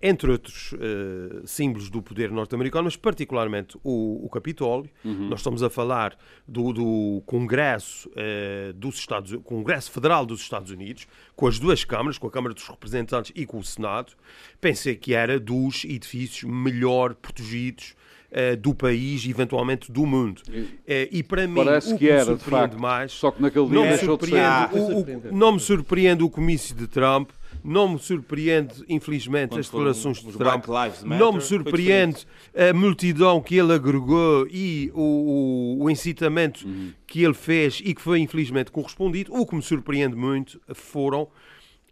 entre 0.00 0.30
outros 0.30 0.72
eh, 0.80 1.42
símbolos 1.44 1.90
do 1.90 2.00
poder 2.00 2.30
norte-americano, 2.30 2.84
mas 2.84 2.96
particularmente 2.96 3.76
o, 3.84 4.24
o 4.24 4.30
Capitólio, 4.30 4.90
nós 5.04 5.40
estamos 5.40 5.62
a 5.62 5.68
falar 5.68 6.16
do, 6.48 6.72
do 6.72 7.22
Congresso, 7.26 8.10
eh, 8.16 8.72
dos 8.74 8.96
Estados, 8.98 9.36
Congresso 9.44 9.90
Federal 9.90 10.24
dos 10.24 10.40
Estados 10.40 10.70
Unidos, 10.70 11.06
com 11.34 11.46
as 11.46 11.58
duas 11.58 11.84
câmaras, 11.84 12.16
com 12.16 12.26
a 12.26 12.30
Câmara 12.30 12.54
dos 12.54 12.66
Representantes 12.66 13.30
e 13.34 13.44
com 13.44 13.58
o 13.58 13.64
Senado, 13.64 14.12
pensei 14.60 14.94
que 14.96 15.12
era 15.12 15.38
dos 15.38 15.84
edifícios 15.84 16.50
melhor 16.50 17.14
protegidos 17.14 17.94
eh, 18.30 18.56
do 18.56 18.74
país 18.74 19.24
e 19.26 19.30
eventualmente 19.30 19.92
do 19.92 20.06
mundo. 20.06 20.40
Eh, 20.86 21.08
e 21.12 21.22
para 21.22 21.46
mim, 21.46 21.62
Parece 21.62 21.92
o 21.94 21.98
que 21.98 22.04
me 22.04 22.10
era, 22.10 22.20
de 22.20 22.26
surpreende 22.40 22.68
facto. 22.70 22.80
mais 22.80 23.12
Só 23.12 23.30
que 23.30 23.42
naquele 23.42 23.66
dia 23.66 23.74
não 23.74 23.82
me, 23.82 23.88
deixou 23.90 24.16
de 24.16 24.24
ser. 24.26 24.30
surpreende, 24.30 24.70
Foi 24.70 24.80
o- 24.80 25.28
o- 25.30 25.36
não 25.36 25.52
me 25.52 25.60
surpreende 25.60 26.22
o 26.24 26.30
comício 26.30 26.74
de 26.74 26.86
Trump, 26.86 27.30
não 27.66 27.88
me 27.88 27.98
surpreende, 27.98 28.84
infelizmente, 28.88 29.50
Quando 29.50 29.60
as 29.60 29.66
declarações 29.66 30.18
de 30.18 30.32
Trump, 30.32 30.64
não 31.04 31.32
me 31.32 31.40
surpreende 31.40 32.26
a 32.54 32.72
multidão 32.72 33.40
que 33.40 33.56
ele 33.56 33.72
agregou 33.72 34.46
e 34.50 34.90
o, 34.94 35.76
o- 35.80 35.84
o 35.84 35.90
incitamento 35.90 36.66
Uhum. 36.66 36.92
que 37.06 37.22
ele 37.22 37.34
fez 37.34 37.80
e 37.84 37.94
que 37.94 38.00
foi 38.00 38.20
infelizmente 38.20 38.70
correspondido. 38.70 39.34
O 39.34 39.44
que 39.46 39.54
me 39.56 39.62
surpreende 39.62 40.14
muito 40.16 40.60
foram 40.74 41.28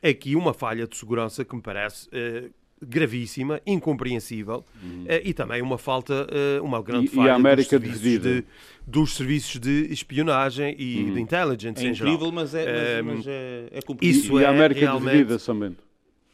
aqui 0.02 0.36
uma 0.36 0.52
falha 0.54 0.86
de 0.86 0.96
segurança 0.96 1.44
que 1.44 1.54
me 1.56 1.62
parece 1.62 2.08
eh, 2.12 2.50
gravíssima, 2.86 3.60
incompreensível 3.66 4.64
eh, 5.06 5.22
e 5.24 5.32
também 5.32 5.62
uma 5.62 5.78
falta, 5.78 6.26
eh, 6.30 6.60
uma 6.60 6.82
grande 6.82 7.06
E- 7.06 7.08
e 7.08 7.14
falha 7.14 7.32
a 7.32 7.36
América 7.36 7.78
dos, 7.78 7.88
serviços 7.90 8.22
de, 8.22 8.44
dos 8.86 9.14
serviços 9.14 9.60
de 9.60 9.92
espionagem 9.92 10.74
e 10.78 11.04
de 11.12 11.20
intelligence 11.20 11.84
É 11.84 11.88
em 11.88 11.94
geral. 11.94 12.12
incrível, 12.14 12.32
mas 12.32 12.54
é, 12.54 13.00
mas, 13.02 13.16
mas 13.18 13.26
é, 13.26 13.68
é 13.72 13.78
E, 14.02 14.10
isso 14.10 14.38
e 14.40 14.44
a 14.44 14.48
é 14.48 14.50
América 14.50 14.80
realmente- 14.80 15.10
dividida, 15.12 15.38
Samento. 15.38 15.84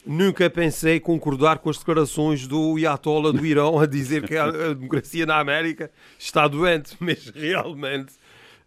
Nunca 0.06 0.48
pensei 0.48 0.98
concordar 0.98 1.58
com 1.58 1.68
as 1.68 1.76
declarações 1.76 2.46
do 2.46 2.74
Ayatollah 2.76 3.32
do 3.32 3.44
Irão 3.44 3.78
a 3.78 3.84
dizer 3.84 4.26
que 4.26 4.34
a, 4.34 4.44
a 4.46 4.72
democracia 4.74 5.26
na 5.26 5.38
América 5.38 5.90
está 6.18 6.48
doente, 6.48 6.96
mas 6.98 7.26
realmente 7.28 8.14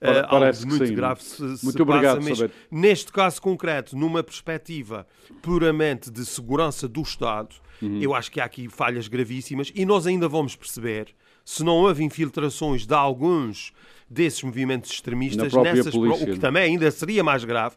Pare- 0.04 0.18
eh, 0.20 0.26
algo 0.28 0.68
muito 0.68 0.88
sim. 0.88 0.96
grave 0.96 1.24
se, 1.24 1.36
se 1.58 1.64
Muito 1.66 1.86
passa 1.86 1.98
obrigado, 1.98 2.22
mesmo. 2.22 2.36
Saber. 2.36 2.52
Neste 2.72 3.12
caso 3.12 3.42
concreto, 3.42 3.96
numa 3.98 4.22
perspectiva 4.24 5.08
puramente 5.42 6.10
de 6.12 6.26
segurança 6.26 6.88
do 6.88 7.02
Estado, 7.02 7.56
Uhum. 7.82 8.00
eu 8.02 8.14
acho 8.16 8.32
que 8.32 8.40
há 8.40 8.46
aqui 8.46 8.70
falhas 8.70 9.08
gravíssimas 9.08 9.72
e 9.76 9.86
nós 9.86 10.08
ainda 10.08 10.28
vamos 10.28 10.56
perceber 10.56 11.08
se 11.44 11.64
não 11.64 11.74
houve 11.78 12.02
infiltrações 12.04 12.86
de 12.86 12.94
alguns 12.94 13.74
desses 14.10 14.42
movimentos 14.44 14.92
extremistas 14.92 15.52
nessas, 15.54 15.90
pro- 15.90 16.00
o 16.04 16.08
polícia, 16.10 16.34
que 16.34 16.40
também 16.40 16.64
ainda 16.64 16.90
seria 16.92 17.24
mais 17.24 17.44
grave 17.44 17.76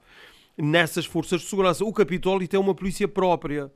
nessas 0.59 1.05
forças 1.05 1.43
de 1.43 1.47
segurança. 1.49 1.85
O 1.85 1.93
Capitólio 1.93 2.49
tem 2.49 2.59
uma 2.59 2.75
polícia 2.75 3.07
própria, 3.07 3.71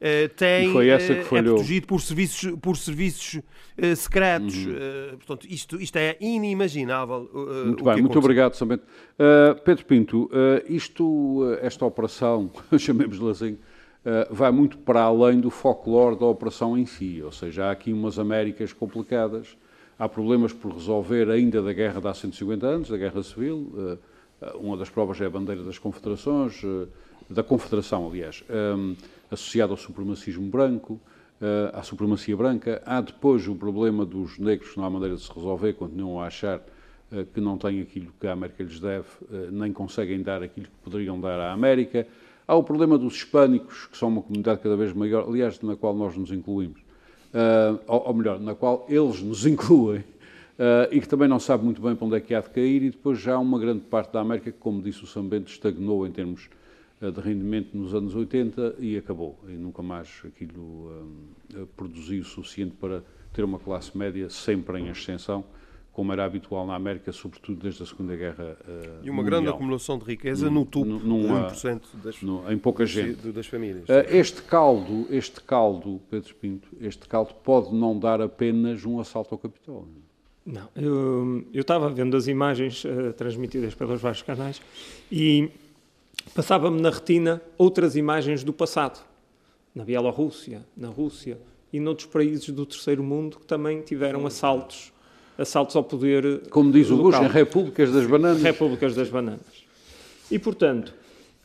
Eh, 0.00 0.28
tem, 0.28 0.68
E 0.68 0.72
foi 0.72 0.88
essa 0.88 1.08
que 1.14 1.20
eh, 1.20 1.22
é 1.22 1.24
falhou. 1.24 1.54
protegido 1.56 1.86
por 1.86 2.00
serviços, 2.00 2.54
por 2.60 2.76
serviços 2.76 3.40
eh, 3.76 3.94
secretos. 3.94 4.56
Uhum. 4.66 4.74
Eh, 4.76 5.10
portanto, 5.16 5.46
isto, 5.48 5.80
isto 5.80 5.96
é 5.96 6.16
inimaginável. 6.20 7.28
Muito 7.66 7.84
bem, 7.84 8.00
muito 8.00 8.18
obrigado, 8.18 8.54
Samento. 8.54 8.84
Uh, 9.18 9.60
Pedro 9.62 9.84
Pinto, 9.84 10.24
uh, 10.24 10.28
isto, 10.68 11.04
uh, 11.04 11.58
esta 11.60 11.84
operação, 11.84 12.50
chamemos-lhe 12.78 13.30
assim, 13.30 13.52
uh, 13.52 14.34
vai 14.34 14.50
muito 14.50 14.78
para 14.78 15.02
além 15.02 15.38
do 15.40 15.50
folclore 15.50 16.18
da 16.18 16.26
operação 16.26 16.76
em 16.76 16.86
si, 16.86 17.20
ou 17.22 17.30
seja, 17.32 17.66
há 17.66 17.70
aqui 17.70 17.92
umas 17.92 18.18
Américas 18.18 18.72
complicadas, 18.72 19.56
há 19.98 20.08
problemas 20.08 20.52
por 20.52 20.72
resolver 20.72 21.30
ainda 21.30 21.62
da 21.62 21.72
guerra 21.72 22.00
de 22.00 22.08
há 22.08 22.14
150 22.14 22.66
anos, 22.66 22.88
da 22.88 22.96
guerra 22.96 23.22
civil, 23.22 23.70
uh, 23.74 23.92
uh, 23.94 23.98
uma 24.54 24.76
das 24.76 24.90
provas 24.90 25.20
é 25.20 25.26
a 25.26 25.30
bandeira 25.30 25.62
das 25.62 25.78
confederações, 25.78 26.62
uh, 26.62 26.88
da 27.28 27.42
confederação, 27.42 28.06
aliás, 28.06 28.44
um, 28.76 28.94
associada 29.30 29.72
ao 29.72 29.76
supremacismo 29.76 30.48
branco, 30.48 30.94
uh, 31.40 31.76
à 31.76 31.82
supremacia 31.82 32.36
branca, 32.36 32.82
há 32.84 33.00
depois 33.00 33.46
o 33.48 33.54
problema 33.54 34.04
dos 34.04 34.38
negros, 34.38 34.76
não 34.76 34.84
há 34.84 34.90
maneira 34.90 35.16
de 35.16 35.22
se 35.22 35.32
resolver, 35.32 35.72
continuam 35.74 36.20
a 36.20 36.26
achar 36.26 36.60
eh, 37.12 37.26
que 37.32 37.40
não 37.40 37.58
têm 37.58 37.82
aquilo 37.82 38.10
que 38.18 38.26
a 38.26 38.32
América 38.32 38.62
lhes 38.62 38.80
deve, 38.80 39.06
eh, 39.30 39.48
nem 39.50 39.70
conseguem 39.70 40.22
dar 40.22 40.42
aquilo 40.42 40.66
que 40.66 40.72
poderiam 40.82 41.20
dar 41.20 41.38
à 41.38 41.52
América. 41.52 42.06
Há 42.48 42.54
o 42.54 42.64
problema 42.64 42.96
dos 42.96 43.16
hispânicos, 43.16 43.86
que 43.86 43.98
são 43.98 44.08
uma 44.08 44.22
comunidade 44.22 44.60
cada 44.60 44.76
vez 44.76 44.94
maior, 44.94 45.28
aliás, 45.28 45.60
na 45.60 45.76
qual 45.76 45.94
nós 45.94 46.16
nos 46.16 46.32
incluímos, 46.32 46.80
Eh, 47.34 47.78
ou, 47.86 48.12
melhor, 48.12 48.38
na 48.38 48.54
qual 48.54 48.84
eles 48.88 49.22
nos 49.22 49.46
incluem, 49.46 50.00
eh, 50.00 50.02
e 50.90 51.00
que 51.00 51.08
também 51.08 51.28
não 51.28 51.38
sabe 51.40 51.64
muito 51.64 51.80
bem 51.82 51.94
para 51.96 52.06
onde 52.06 52.16
é 52.16 52.20
que 52.20 52.34
há 52.34 52.40
de 52.40 52.50
cair, 52.50 52.82
e 52.82 52.90
depois 52.90 53.18
já 53.18 53.38
uma 53.38 53.58
grande 53.58 53.80
parte 53.80 54.12
da 54.12 54.20
América 54.20 54.50
que, 54.52 54.58
como 54.58 54.80
disse 54.82 55.02
o 55.02 55.06
Sambento, 55.06 55.50
estagnou 55.50 56.06
em 56.06 56.10
termos 56.12 56.48
eh, 57.00 57.10
de 57.10 57.20
rendimento 57.20 57.76
nos 57.76 57.94
anos 57.94 58.14
80 58.14 58.76
e 58.78 58.96
acabou. 58.96 59.38
E 59.48 59.52
nunca 59.52 59.82
mais 59.82 60.22
aquilo 60.24 60.92
eh, 61.54 61.64
produziu 61.76 62.20
o 62.22 62.24
suficiente 62.24 62.74
para 62.80 63.02
ter 63.32 63.42
uma 63.44 63.58
classe 63.58 63.96
média 63.96 64.28
sempre 64.30 64.78
em 64.78 64.90
ascensão, 64.90 65.42
como 65.92 66.10
era 66.12 66.24
habitual 66.24 66.66
na 66.66 66.74
América, 66.74 67.12
sobretudo 67.12 67.60
desde 67.62 67.82
a 67.82 67.86
Segunda 67.86 68.14
Guerra 68.16 68.56
eh, 68.66 69.00
E 69.02 69.10
uma 69.10 69.22
grande 69.22 69.40
Mundial. 69.42 69.54
acumulação 69.56 69.98
de 69.98 70.04
riqueza 70.04 70.48
no 70.50 70.64
topo 70.64 70.86
num- 70.86 70.98
de 70.98 71.06
numa- 71.06 71.48
1% 71.50 71.82
das, 72.02 72.22
No- 72.22 72.50
em 72.50 72.56
pouca 72.56 72.86
gente. 72.86 73.30
das, 73.32 73.46
famílias. 73.46 73.88
Eh, 73.90 74.16
Este 74.18 74.40
caldo, 74.42 75.06
este 75.10 75.40
caldo, 75.42 76.00
Pedro 76.08 76.34
Pinto, 76.36 76.68
este 76.80 77.06
caldo 77.08 77.34
pode 77.42 77.74
não 77.74 77.98
dar 77.98 78.20
apenas 78.22 78.84
um 78.86 79.00
assalto 79.00 79.34
ao 79.34 79.38
Capitólio. 79.38 79.86
Não, 79.88 80.11
eu 80.74 81.44
eu 81.52 81.60
estava 81.60 81.88
vendo 81.88 82.16
as 82.16 82.26
imagens 82.26 82.84
eh, 82.84 83.12
transmitidas 83.12 83.74
pelos 83.74 84.00
vários 84.00 84.22
canais 84.22 84.60
e 85.10 85.50
passava-me 86.34 86.80
na 86.80 86.90
retina 86.90 87.40
outras 87.56 87.96
imagens 87.96 88.42
do 88.42 88.52
passado, 88.52 89.04
na 89.74 89.84
Bielorrússia, 89.84 90.64
na 90.76 90.88
Rússia 90.88 91.38
e 91.72 91.80
noutros 91.80 92.06
países 92.06 92.48
do 92.50 92.66
terceiro 92.66 93.02
mundo 93.02 93.38
que 93.38 93.46
também 93.46 93.80
tiveram 93.80 94.26
assaltos, 94.26 94.92
assaltos 95.38 95.74
ao 95.74 95.84
poder. 95.84 96.48
Como 96.50 96.70
diz 96.70 96.90
o 96.90 96.96
Bush, 96.96 97.14
local. 97.14 97.24
em 97.24 97.28
Repúblicas 97.28 97.92
das 97.92 98.06
Bananas. 98.06 98.42
Repúblicas 98.42 98.94
das 98.94 99.08
Bananas. 99.08 99.64
E, 100.30 100.38
portanto, 100.38 100.94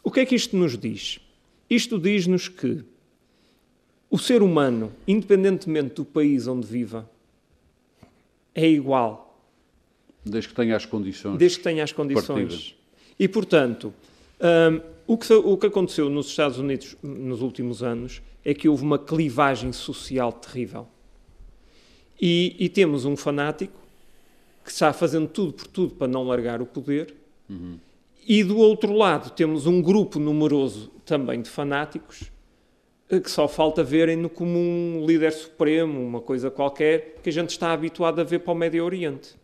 o 0.03 0.11
que 0.11 0.21
é 0.21 0.25
que 0.25 0.35
isto 0.35 0.55
nos 0.55 0.77
diz? 0.77 1.19
Isto 1.69 1.99
diz-nos 1.99 2.47
que 2.47 2.83
o 4.09 4.17
ser 4.17 4.41
humano, 4.41 4.91
independentemente 5.07 5.95
do 5.95 6.05
país 6.05 6.47
onde 6.47 6.65
viva, 6.65 7.09
é 8.57 8.67
igual, 8.67 9.39
Desde 10.25 10.49
que 10.49 10.55
tenha 10.55 10.75
as 10.75 10.83
condições. 10.83 11.37
desde 11.37 11.59
que 11.59 11.63
tenha 11.63 11.83
as 11.83 11.91
condições. 11.91 12.25
Partidas. 12.27 12.75
E, 13.19 13.27
portanto, 13.27 13.93
hum, 14.41 14.81
o, 15.05 15.15
que, 15.15 15.31
o 15.31 15.57
que 15.57 15.67
aconteceu 15.67 16.09
nos 16.09 16.27
Estados 16.27 16.57
Unidos 16.57 16.97
nos 17.03 17.43
últimos 17.43 17.83
anos 17.83 18.19
é 18.43 18.55
que 18.55 18.67
houve 18.67 18.83
uma 18.83 18.97
clivagem 18.97 19.71
social 19.71 20.33
terrível. 20.33 20.87
E, 22.19 22.55
e 22.57 22.67
temos 22.67 23.05
um 23.05 23.15
fanático 23.15 23.79
que 24.65 24.71
está 24.71 24.91
fazendo 24.91 25.27
tudo 25.27 25.53
por 25.53 25.67
tudo 25.67 25.93
para 25.93 26.07
não 26.07 26.23
largar 26.23 26.59
o 26.59 26.65
poder. 26.65 27.13
E 28.27 28.43
do 28.43 28.57
outro 28.57 28.91
lado 28.91 29.29
temos 29.29 29.67
um 29.67 29.81
grupo 29.81 30.19
numeroso 30.19 30.91
também 31.05 31.41
de 31.41 31.49
fanáticos 31.49 32.31
que 33.09 33.31
só 33.31 33.47
falta 33.47 33.83
verem-no 33.83 34.29
como 34.29 34.57
um 34.59 35.05
líder 35.05 35.31
supremo, 35.31 36.05
uma 36.05 36.19
coisa 36.19 36.51
qualquer, 36.51 37.15
que 37.23 37.29
a 37.29 37.33
gente 37.33 37.51
está 37.51 37.71
habituado 37.71 38.19
a 38.19 38.23
ver 38.23 38.39
para 38.39 38.51
o 38.51 38.55
Médio 38.55 38.83
Oriente. 38.83 39.35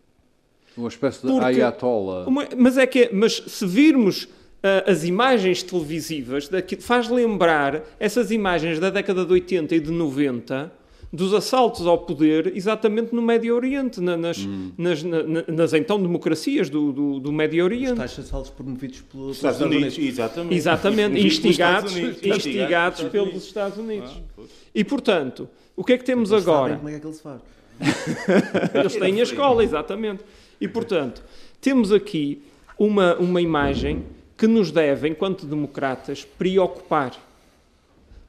Uma 0.76 0.90
espécie 0.90 1.22
de 1.22 1.28
Porque- 1.28 1.46
ayatollah. 1.46 2.28
Uma- 2.28 2.48
mas 2.58 2.78
é 2.78 2.86
que, 2.86 3.10
mas 3.14 3.36
se 3.48 3.66
virmos 3.66 4.28
ah, 4.62 4.84
as 4.92 5.04
imagens 5.04 5.62
televisivas, 5.62 6.48
daqui, 6.48 6.76
faz 6.78 7.10
lembrar 7.10 7.84
essas 8.00 8.32
imagens 8.32 8.80
da 8.80 8.90
década 8.90 9.26
de 9.26 9.32
80 9.34 9.76
e 9.76 9.80
de 9.80 9.92
90 9.92 10.72
dos 11.16 11.32
assaltos 11.32 11.86
ao 11.86 12.00
poder 12.00 12.52
exatamente 12.58 13.14
no 13.14 13.22
Médio 13.22 13.56
Oriente, 13.56 14.02
na- 14.02 14.18
nas, 14.18 14.40
Hum. 14.40 14.72
nas, 14.76 15.04
na- 15.04 15.22
na- 15.22 15.44
nas 15.48 15.72
então 15.74 16.02
democracias 16.02 16.72
do, 16.72 16.92
do, 16.92 17.20
do 17.20 17.32
Médio 17.32 17.64
Oriente. 17.64 17.98
Taxas 17.98 18.26
de 18.26 18.32
saltos 18.32 18.50
promovidos 18.50 19.02
pelo- 19.02 19.24
pelos 19.26 19.36
Estados 19.38 19.62
Unidos, 19.62 19.98
exatamente. 20.00 20.56
Exatamente, 20.56 21.14
Nos 21.24 21.24
instigados, 21.26 21.92
Estados 21.96 22.18
Unidos. 22.22 22.38
instigados 22.38 22.98
Estados 23.00 23.12
pelos 23.12 23.28
Unidos. 23.30 23.46
Estados 23.48 23.78
Unidos. 23.78 24.12
Ah. 24.40 24.42
E 24.74 24.84
portanto, 24.84 25.48
o 25.76 25.84
que 25.84 25.94
é 25.94 25.98
que 26.00 26.04
temos 26.04 26.32
Eles 26.32 26.44
sabem 26.44 26.58
agora? 26.60 26.76
como 26.78 26.90
é 26.90 26.92
que 26.94 26.98
aquilo 26.98 27.14
se 27.14 27.22
faz. 27.22 27.42
Eles 28.74 28.96
têm 28.96 29.20
a 29.20 29.24
escola, 29.24 29.64
exatamente. 29.64 30.24
E, 30.60 30.68
portanto, 30.68 31.22
temos 31.62 31.92
aqui 31.92 32.42
uma, 32.78 33.16
uma 33.18 33.40
imagem 33.42 34.04
que 34.38 34.48
nos 34.48 34.72
deve, 34.72 35.08
enquanto 35.10 35.46
democratas, 35.46 36.26
preocupar. 36.26 37.12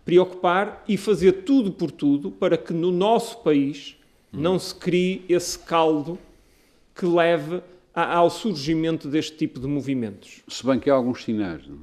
Preocupar 0.05 0.85
e 0.87 0.97
fazer 0.97 1.45
tudo 1.45 1.73
por 1.73 1.91
tudo 1.91 2.31
para 2.31 2.57
que 2.59 2.73
no 2.73 2.93
nosso 2.93 3.39
país 3.39 3.97
não 4.33 4.59
se 4.59 4.75
crie 4.75 5.25
esse 5.29 5.59
caldo 5.59 6.19
que 6.95 7.07
leve 7.07 7.63
a, 7.95 8.17
ao 8.17 8.29
surgimento 8.29 9.09
deste 9.09 9.37
tipo 9.37 9.61
de 9.61 9.67
movimentos. 9.67 10.43
Se 10.49 10.67
bem 10.67 10.79
que 10.79 10.91
há 10.91 10.95
alguns 10.95 11.25
sinais. 11.25 11.67
Não? 11.67 11.79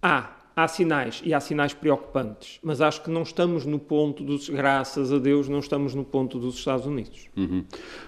Há, 0.00 0.36
há 0.54 0.68
sinais 0.68 1.22
e 1.24 1.32
há 1.32 1.40
sinais 1.40 1.72
preocupantes, 1.72 2.58
mas 2.62 2.80
acho 2.80 3.02
que 3.02 3.10
não 3.10 3.22
estamos 3.22 3.64
no 3.64 3.78
ponto 3.78 4.22
dos, 4.22 4.48
graças 4.48 5.12
a 5.12 5.18
Deus, 5.18 5.48
não 5.48 5.60
estamos 5.60 5.94
no 5.94 6.04
ponto 6.04 6.38
dos 6.38 6.56
Estados 6.56 6.86
Unidos. 6.86 7.28
Uhum. 7.36 7.64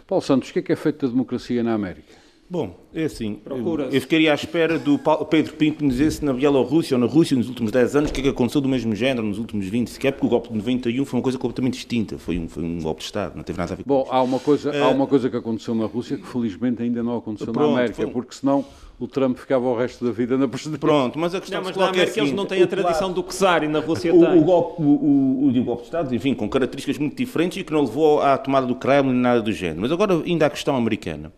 Paulo 0.06 0.22
Santos, 0.22 0.50
o 0.50 0.52
que 0.52 0.58
é 0.58 0.62
que 0.62 0.72
é 0.72 0.76
feito 0.76 1.06
da 1.06 1.12
democracia 1.12 1.62
na 1.62 1.74
América? 1.74 2.23
Bom, 2.48 2.78
é 2.94 3.04
assim, 3.04 3.38
eu, 3.46 3.80
eu 3.90 4.00
ficaria 4.02 4.30
à 4.30 4.34
espera 4.34 4.78
do 4.78 5.00
Pedro 5.30 5.54
Pinto 5.54 5.82
me 5.82 5.90
dizer 5.90 6.10
se 6.10 6.24
na 6.24 6.32
Bielorrússia 6.32 6.94
ou 6.94 7.00
na 7.00 7.06
Rússia 7.06 7.34
nos 7.36 7.48
últimos 7.48 7.72
10 7.72 7.96
anos 7.96 8.10
o 8.10 8.12
que 8.12 8.20
é 8.20 8.22
que 8.24 8.28
aconteceu 8.28 8.60
do 8.60 8.68
mesmo 8.68 8.94
género 8.94 9.26
nos 9.26 9.38
últimos 9.38 9.66
20, 9.66 9.88
sequer 9.88 10.12
porque 10.12 10.26
o 10.26 10.28
golpe 10.28 10.50
de 10.50 10.58
91 10.58 11.04
foi 11.06 11.18
uma 11.18 11.22
coisa 11.22 11.38
completamente 11.38 11.74
distinta, 11.74 12.18
foi 12.18 12.38
um, 12.38 12.46
foi 12.46 12.62
um 12.62 12.80
golpe 12.82 13.00
de 13.00 13.06
Estado, 13.06 13.34
não 13.34 13.42
teve 13.42 13.58
nada 13.58 13.72
a 13.72 13.76
ver 13.76 13.82
com 13.82 13.88
Bom, 13.88 14.06
há 14.10 14.22
uma, 14.22 14.38
coisa, 14.38 14.70
uh, 14.70 14.84
há 14.84 14.88
uma 14.90 15.06
coisa 15.06 15.30
que 15.30 15.36
aconteceu 15.36 15.74
na 15.74 15.86
Rússia 15.86 16.18
que 16.18 16.26
felizmente 16.26 16.82
ainda 16.82 17.02
não 17.02 17.16
aconteceu 17.16 17.50
pronto, 17.50 17.66
na 17.66 17.78
América, 17.78 18.02
foi... 18.02 18.06
porque 18.08 18.34
senão 18.34 18.62
o 19.00 19.08
Trump 19.08 19.38
ficava 19.38 19.66
o 19.66 19.76
resto 19.76 20.04
da 20.04 20.12
vida 20.12 20.36
na 20.36 20.46
presidência. 20.46 20.78
Pronto, 20.78 21.18
mas 21.18 21.34
a 21.34 21.40
questão 21.40 21.60
não, 21.60 21.68
mas 21.68 21.76
na 21.76 21.88
América 21.88 22.20
é 22.20 22.22
eles 22.22 22.32
não 22.32 22.46
têm 22.46 22.62
a 22.62 22.66
tradição 22.66 23.10
do 23.10 23.22
czar 23.24 23.64
e 23.64 23.68
na 23.68 23.80
Rússia 23.80 24.14
o, 24.14 24.20
tem. 24.20 24.38
O 24.38 24.44
golpe, 24.44 24.82
o, 24.82 24.84
o, 24.84 25.48
o, 25.48 25.64
golpe 25.64 25.82
de 25.82 25.88
Estado, 25.88 26.14
enfim, 26.14 26.34
com 26.34 26.48
características 26.48 26.98
muito 26.98 27.16
diferentes 27.16 27.58
e 27.58 27.64
que 27.64 27.72
não 27.72 27.80
levou 27.80 28.20
à 28.20 28.38
tomada 28.38 28.66
do 28.66 28.74
Kremlin 28.76 29.14
nada 29.14 29.42
do 29.42 29.50
género. 29.50 29.80
Mas 29.80 29.90
agora 29.90 30.22
ainda 30.24 30.46
a 30.46 30.50
questão 30.50 30.76
americana. 30.76 31.32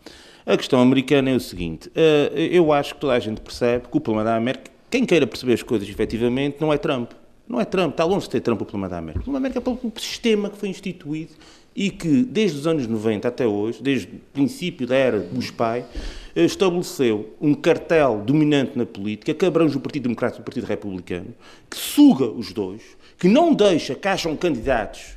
A 0.47 0.57
questão 0.57 0.81
americana 0.81 1.31
é 1.31 1.35
o 1.35 1.41
seguinte: 1.41 1.91
eh, 1.93 2.51
eu 2.53 2.73
acho 2.73 2.95
que 2.95 3.01
toda 3.01 3.15
a 3.15 3.19
gente 3.19 3.41
percebe 3.41 3.89
que 3.89 3.97
o 3.97 4.01
problema 4.01 4.25
da 4.31 4.37
América, 4.37 4.71
quem 4.89 5.05
queira 5.05 5.27
perceber 5.27 5.55
as 5.55 5.63
coisas 5.63 5.89
efetivamente, 5.89 6.59
não 6.61 6.73
é 6.73 6.79
Trump. 6.79 7.11
Não 7.49 7.61
é 7.61 7.65
Trump, 7.65 7.91
está 7.91 8.05
longe 8.05 8.27
de 8.27 8.31
ter 8.31 8.41
Trump 8.41 8.61
o 8.61 8.65
problema 8.65 8.89
da 8.89 8.99
América. 8.99 9.21
O 9.21 9.25
problema 9.25 9.49
da 9.49 9.59
América 9.59 9.71
é 9.71 9.89
o 9.89 10.01
sistema 10.01 10.49
que 10.49 10.57
foi 10.57 10.69
instituído 10.69 11.33
e 11.75 11.91
que, 11.91 12.23
desde 12.23 12.59
os 12.59 12.67
anos 12.67 12.87
90 12.87 13.27
até 13.27 13.47
hoje, 13.47 13.83
desde 13.83 14.07
o 14.07 14.21
princípio 14.33 14.87
da 14.87 14.95
era 14.95 15.19
dos 15.19 15.51
pai, 15.51 15.85
eh, 16.37 16.45
estabeleceu 16.45 17.35
um 17.41 17.53
cartel 17.53 18.23
dominante 18.25 18.79
na 18.79 18.87
política 18.87 19.35
que 19.35 19.45
abrange 19.45 19.77
o 19.77 19.81
Partido 19.81 20.05
Democrático 20.05 20.41
e 20.41 20.43
o 20.43 20.45
Partido 20.45 20.67
Republicano, 20.67 21.35
que 21.69 21.77
suga 21.77 22.25
os 22.25 22.53
dois, 22.53 22.83
que 23.19 23.27
não 23.27 23.53
deixa 23.53 23.97
que 23.97 24.07
hajam 24.07 24.37
candidatos 24.37 25.17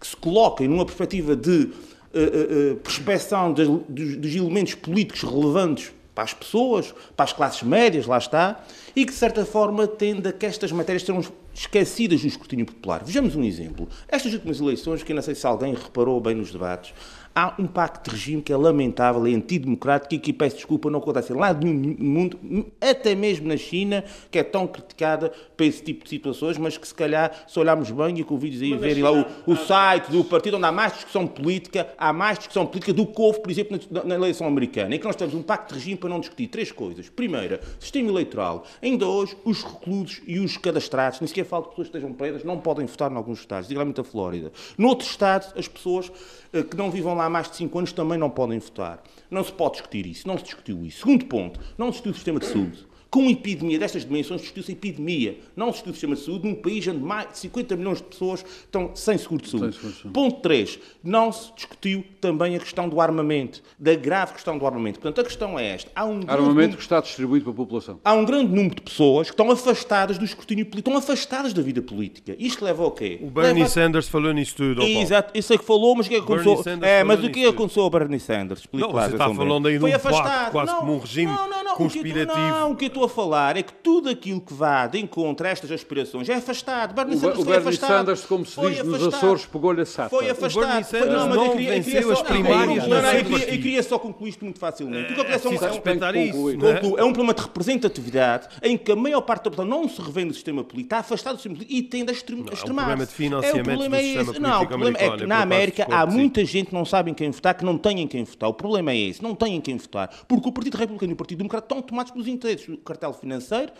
que 0.00 0.06
se 0.06 0.16
coloquem 0.16 0.66
numa 0.66 0.86
perspectiva 0.86 1.36
de 1.36 1.68
uh, 2.14 3.52
dos, 3.52 4.16
dos 4.16 4.34
elementos 4.34 4.74
políticos 4.74 5.22
relevantes 5.22 5.92
para 6.14 6.24
as 6.24 6.34
pessoas, 6.34 6.94
para 7.16 7.24
as 7.24 7.32
classes 7.32 7.62
médias, 7.62 8.06
lá 8.06 8.18
está, 8.18 8.62
e 8.94 9.06
que 9.06 9.12
de 9.12 9.18
certa 9.18 9.44
forma 9.44 9.86
tende 9.86 10.28
a 10.28 10.32
que 10.32 10.44
estas 10.44 10.72
matérias 10.72 11.02
sejam 11.02 11.22
esquecidas 11.54 12.20
do 12.20 12.26
escrutínio 12.26 12.66
popular. 12.66 13.02
Vejamos 13.04 13.36
um 13.36 13.44
exemplo. 13.44 13.88
Estas 14.08 14.32
últimas 14.32 14.60
eleições, 14.60 15.02
que 15.02 15.14
não 15.14 15.22
sei 15.22 15.34
se 15.34 15.46
alguém 15.46 15.74
reparou 15.74 16.20
bem 16.20 16.34
nos 16.34 16.52
debates, 16.52 16.92
há 17.34 17.54
um 17.58 17.66
pacto 17.66 18.10
de 18.10 18.16
regime 18.16 18.42
que 18.42 18.52
é 18.52 18.56
lamentável, 18.56 19.26
é 19.26 19.30
antidemocrático 19.30 20.14
e 20.14 20.18
que, 20.18 20.32
peço 20.32 20.56
desculpa, 20.56 20.90
não 20.90 20.98
acontece 20.98 21.32
em 21.32 21.36
lado 21.36 21.64
nenhum 21.64 21.96
no 21.98 22.04
mundo, 22.04 22.72
até 22.80 23.14
mesmo 23.14 23.48
na 23.48 23.56
China, 23.56 24.04
que 24.30 24.38
é 24.38 24.42
tão 24.42 24.66
criticada 24.66 25.32
para 25.56 25.66
esse 25.66 25.82
tipo 25.82 26.04
de 26.04 26.10
situações, 26.10 26.58
mas 26.58 26.76
que 26.76 26.86
se 26.86 26.94
calhar, 26.94 27.44
se 27.46 27.58
olharmos 27.58 27.90
bem 27.90 28.18
e 28.18 28.24
convido 28.24 28.62
aí 28.62 28.74
a 28.74 28.76
verem 28.76 29.02
lá 29.02 29.12
o, 29.12 29.24
o 29.46 29.56
site 29.56 30.10
do 30.10 30.24
partido 30.24 30.56
onde 30.56 30.66
há 30.66 30.72
mais 30.72 30.94
discussão 30.94 31.26
política, 31.26 31.88
há 31.96 32.12
mais 32.12 32.38
discussão 32.38 32.66
política 32.66 32.92
do 32.92 33.06
que 33.06 33.20
houve, 33.20 33.40
por 33.40 33.50
exemplo, 33.50 33.78
na, 33.90 34.04
na 34.04 34.14
eleição 34.14 34.46
americana, 34.46 34.94
em 34.94 34.98
que 34.98 35.04
nós 35.04 35.16
temos 35.16 35.34
um 35.34 35.42
pacto 35.42 35.74
de 35.74 35.80
regime 35.80 35.96
para 35.96 36.08
não 36.08 36.20
discutir 36.20 36.48
três 36.48 36.72
coisas. 36.72 37.08
Primeira, 37.08 37.60
sistema 37.78 38.08
eleitoral. 38.08 38.64
Ainda 38.82 39.06
hoje, 39.06 39.36
os 39.44 39.62
reclusos 39.62 40.20
e 40.26 40.38
os 40.38 40.56
cadastrados, 40.56 41.20
nem 41.20 41.28
sequer 41.28 41.44
falo 41.44 41.64
de 41.64 41.70
pessoas 41.70 41.88
que 41.88 41.96
estejam 41.96 42.14
pretas, 42.14 42.44
não 42.44 42.58
podem 42.58 42.86
votar 42.86 43.10
em 43.10 43.16
alguns 43.16 43.40
estados, 43.40 43.68
digo 43.68 43.80
a 43.80 44.04
Flórida. 44.04 44.52
Noutros 44.78 45.10
estados, 45.10 45.52
as 45.56 45.68
pessoas 45.68 46.10
eh, 46.52 46.62
que 46.62 46.76
não 46.76 46.90
vivam 46.90 47.14
lá 47.14 47.19
há 47.20 47.30
mais 47.30 47.50
de 47.50 47.56
5 47.56 47.78
anos 47.78 47.92
também 47.92 48.18
não 48.18 48.30
podem 48.30 48.58
votar. 48.58 49.02
Não 49.30 49.44
se 49.44 49.52
pode 49.52 49.74
discutir 49.74 50.06
isso, 50.06 50.26
não 50.26 50.38
se 50.38 50.44
discutiu 50.44 50.84
isso. 50.84 51.00
Segundo 51.00 51.26
ponto, 51.26 51.60
não 51.76 51.86
se 51.86 51.92
discutiu 51.92 52.12
o 52.12 52.14
sistema 52.14 52.40
de 52.40 52.46
saúde. 52.46 52.89
Com 53.10 53.22
uma 53.22 53.32
epidemia 53.32 53.78
destas 53.78 54.04
dimensões, 54.04 54.40
discutiu-se 54.40 54.70
a 54.70 54.74
epidemia. 54.74 55.38
Não 55.56 55.72
se 55.72 55.82
discutiu 55.82 55.90
o 55.90 55.94
sistema 55.94 56.14
de 56.14 56.20
saúde 56.22 56.48
num 56.48 56.54
país 56.54 56.86
onde 56.86 57.00
mais 57.00 57.30
de 57.30 57.38
50 57.38 57.76
milhões 57.76 57.98
de 57.98 58.04
pessoas 58.04 58.44
estão 58.64 58.92
sem 58.94 59.18
seguro 59.18 59.42
de 59.42 59.50
saúde. 59.50 59.78
Ponto 60.12 60.40
3. 60.40 60.78
Não 61.02 61.32
se 61.32 61.52
discutiu 61.54 62.04
também 62.20 62.54
a 62.54 62.60
questão 62.60 62.88
do 62.88 63.00
armamento, 63.00 63.62
da 63.78 63.94
grave 63.94 64.34
questão 64.34 64.56
do 64.56 64.64
armamento. 64.64 65.00
Portanto, 65.00 65.20
a 65.20 65.24
questão 65.24 65.58
é 65.58 65.66
esta. 65.66 65.90
Há 65.94 66.04
um 66.04 66.20
armamento 66.20 66.42
número... 66.42 66.76
que 66.76 66.82
está 66.82 67.00
distribuído 67.00 67.44
para 67.44 67.52
a 67.52 67.56
população. 67.56 68.00
Há 68.04 68.12
um 68.12 68.24
grande 68.24 68.54
número 68.54 68.76
de 68.76 68.82
pessoas 68.82 69.28
que 69.28 69.32
estão 69.32 69.50
afastadas 69.50 70.16
do 70.16 70.24
escrutínio 70.24 70.66
político, 70.66 70.90
estão 70.90 70.96
afastadas 70.96 71.52
da 71.52 71.62
vida 71.62 71.82
política. 71.82 72.36
Isto 72.38 72.64
leva 72.64 72.84
ao 72.84 72.92
quê? 72.92 73.18
O 73.22 73.26
Bernie 73.30 73.62
leva... 73.62 73.68
Sanders 73.68 74.08
falou 74.08 74.32
nisso 74.32 74.54
tudo. 74.56 74.82
Exato, 74.82 75.32
eu 75.34 75.42
sei 75.42 75.58
que 75.58 75.64
falou, 75.64 75.96
mas 75.96 76.06
o 76.06 76.08
que 76.08 76.14
é 76.14 76.18
que 76.20 76.32
aconteceu? 76.32 76.78
É, 76.82 77.02
mas 77.02 77.18
o 77.18 77.30
que 77.30 77.40
é 77.40 77.42
que 77.42 77.48
aconteceu 77.48 77.82
ao 77.82 77.90
Bernie 77.90 78.20
Sanders? 78.20 78.60
Explique 78.60 78.86
não, 78.86 78.92
você 78.92 79.12
está 79.12 79.34
falando 79.34 79.66
aí 79.66 79.78
de 79.78 79.84
um 79.84 79.94
afastado. 79.94 80.52
quase 80.52 80.72
não, 80.72 80.78
como 80.80 80.94
um 80.94 80.98
regime 80.98 81.32
não, 81.32 81.48
não, 81.48 81.64
não, 81.64 81.74
conspirativo. 81.76 82.30
O 82.30 82.34
que, 82.34 82.50
não, 82.50 82.72
o 82.72 82.76
que 82.76 82.84
eu 82.86 82.99
estou 83.00 83.04
a 83.06 83.08
falar 83.08 83.56
é 83.56 83.62
que 83.62 83.72
tudo 83.72 84.08
aquilo 84.08 84.40
que 84.40 84.52
vá 84.52 84.86
de 84.86 84.98
encontro 84.98 85.46
a 85.46 85.50
estas 85.50 85.70
aspirações 85.70 86.28
é 86.28 86.34
afastado. 86.34 86.94
Bernie 86.94 87.16
o, 87.16 87.20
Sanders 87.20 87.38
o 87.38 87.44
Bernie 87.44 87.68
afastado. 87.68 87.88
Sanders, 87.88 88.24
como 88.24 88.44
se 88.44 88.60
diz 88.60 88.84
nos 88.84 89.14
Açores, 89.14 89.46
pegou-lhe 89.46 89.80
a 89.80 89.86
sata. 89.86 90.10
Foi 90.10 90.28
afastado. 90.28 90.62
O 90.62 90.66
Bernie 90.66 90.84
Sanders 90.84 91.08
foi, 91.08 91.16
não, 91.16 91.28
mas 91.28 91.36
eu 91.36 91.52
queria, 91.52 91.70
venceu 91.70 91.92
queria 91.92 92.12
as 92.12 92.22
primárias. 92.22 92.88
Não, 92.88 93.02
não, 93.02 93.12
eu, 93.12 93.24
queria, 93.24 93.54
eu 93.54 93.62
queria 93.62 93.82
só 93.82 93.98
concluir 93.98 94.30
isto 94.30 94.44
muito 94.44 94.58
facilmente. 94.58 95.12
É, 95.12 95.20
é, 95.20 95.34
é, 95.34 95.68
respeitar 95.68 96.16
isso, 96.16 96.32
concluo, 96.32 96.98
é 96.98 97.04
um 97.04 97.12
problema 97.12 97.34
de 97.34 97.42
representatividade 97.42 98.48
em 98.62 98.76
que 98.76 98.92
a 98.92 98.96
maior 98.96 99.20
parte 99.22 99.44
da 99.44 99.50
população 99.50 99.80
não 99.82 99.88
se 99.88 100.00
revê 100.00 100.24
no 100.24 100.34
sistema 100.34 100.62
político, 100.62 100.86
está 100.86 100.98
afastado 100.98 101.34
do 101.34 101.38
sistema 101.38 101.56
político 101.56 101.78
e 101.78 101.82
tende 101.82 102.10
a 102.10 102.12
extremar. 102.12 102.48
É 102.50 102.54
um 102.54 102.74
problema 102.74 103.06
de 103.06 103.12
financiamento 103.12 103.56
é, 103.58 103.60
o 103.60 103.64
problema 103.64 103.96
é 103.96 104.04
esse. 104.04 104.38
Não, 104.38 104.62
o 104.62 104.66
problema 104.66 104.98
é 104.98 105.16
que 105.16 105.26
na 105.26 105.40
América 105.40 105.86
há 105.90 106.06
muita 106.06 106.44
gente 106.44 106.68
que 106.68 106.74
não 106.74 106.84
sabe 106.84 107.10
em 107.10 107.14
quem 107.14 107.30
votar, 107.30 107.54
que 107.54 107.64
não 107.64 107.78
tem 107.78 108.00
em 108.00 108.06
quem 108.06 108.24
votar. 108.24 108.48
O 108.48 108.54
problema 108.54 108.90
é 108.92 108.96
esse, 108.96 109.22
não 109.22 109.34
tem 109.34 109.56
em 109.56 109.60
quem 109.60 109.76
votar. 109.76 110.10
Porque 110.28 110.48
o 110.48 110.52
Partido 110.52 110.76
Republicano 110.76 111.12
e 111.12 111.14
o 111.14 111.16
Partido 111.16 111.38
Democrata 111.38 111.64
estão 111.64 111.82
tomados 111.82 112.12
pelos 112.12 112.28
interesses 112.28 112.66
do 112.66 112.76
cartel 112.90 113.12
financeiro, 113.12 113.72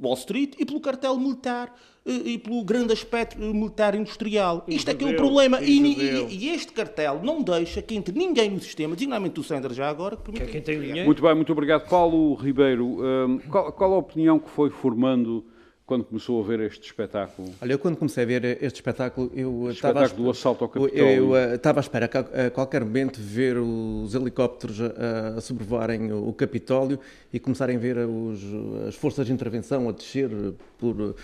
Wall 0.00 0.14
Street 0.14 0.54
e 0.58 0.64
pelo 0.64 0.80
cartel 0.80 1.16
militar 1.16 1.74
eh, 2.06 2.12
e 2.24 2.38
pelo 2.38 2.64
grande 2.64 2.92
aspecto 2.92 3.38
militar 3.38 3.94
industrial. 3.94 4.64
Isto 4.68 4.90
é 4.90 4.94
que 4.94 5.04
é 5.04 5.08
o 5.08 5.16
problema. 5.16 5.60
E, 5.60 5.78
e, 5.78 6.46
e, 6.46 6.48
este 6.50 6.72
cartel 6.72 7.20
não 7.22 7.42
deixa 7.42 7.82
que 7.82 7.94
entre 7.94 8.16
ninguém 8.16 8.50
no 8.50 8.60
sistema, 8.60 8.94
designadamente 8.94 9.40
o 9.40 9.42
Sanders 9.42 9.74
já 9.74 9.88
agora, 9.88 10.16
que 10.16 10.22
permite... 10.22 10.44
Que 10.44 10.58
é 10.58 10.60
quem 10.60 10.80
tem 10.80 11.04
Muito 11.04 11.22
bem, 11.22 11.34
muito 11.34 11.52
obrigado. 11.52 11.88
Paulo 11.88 12.34
Ribeiro, 12.34 12.86
um, 12.86 13.38
qual, 13.50 13.72
qual, 13.72 13.92
a 13.94 13.98
opinião 13.98 14.38
que 14.38 14.48
foi 14.50 14.70
formando 14.70 15.44
quando 15.88 16.04
começou 16.04 16.38
a 16.44 16.46
ver 16.46 16.60
este 16.60 16.84
espetáculo? 16.84 17.48
Olha, 17.62 17.72
eu 17.72 17.78
quando 17.78 17.96
comecei 17.96 18.22
a 18.22 18.26
ver 18.26 18.44
este 18.62 18.76
espetáculo, 18.76 19.32
eu 19.34 19.70
estava 19.70 20.00
espetáculo 20.04 20.24
do 20.26 20.30
assalto 20.30 20.62
ao 20.62 20.68
Capitólio. 20.68 21.34
Eu, 21.34 21.54
estava 21.54 21.80
à 21.80 21.80
espera 21.80 22.04
a 22.06 22.50
qualquer 22.50 22.84
momento 22.84 23.18
ver 23.18 23.56
os 23.56 24.14
helicópteros 24.14 24.82
a, 24.82 25.38
a 25.38 25.40
sobrevoarem 25.40 26.12
o 26.12 26.30
Capitólio 26.34 27.00
e 27.32 27.40
começarem 27.40 27.76
a 27.76 27.78
ver 27.78 27.96
os, 27.96 28.38
as 28.86 28.96
forças 28.96 29.26
de 29.26 29.32
intervenção 29.32 29.88
a 29.88 29.92
descer 29.92 30.30
por 30.76 31.16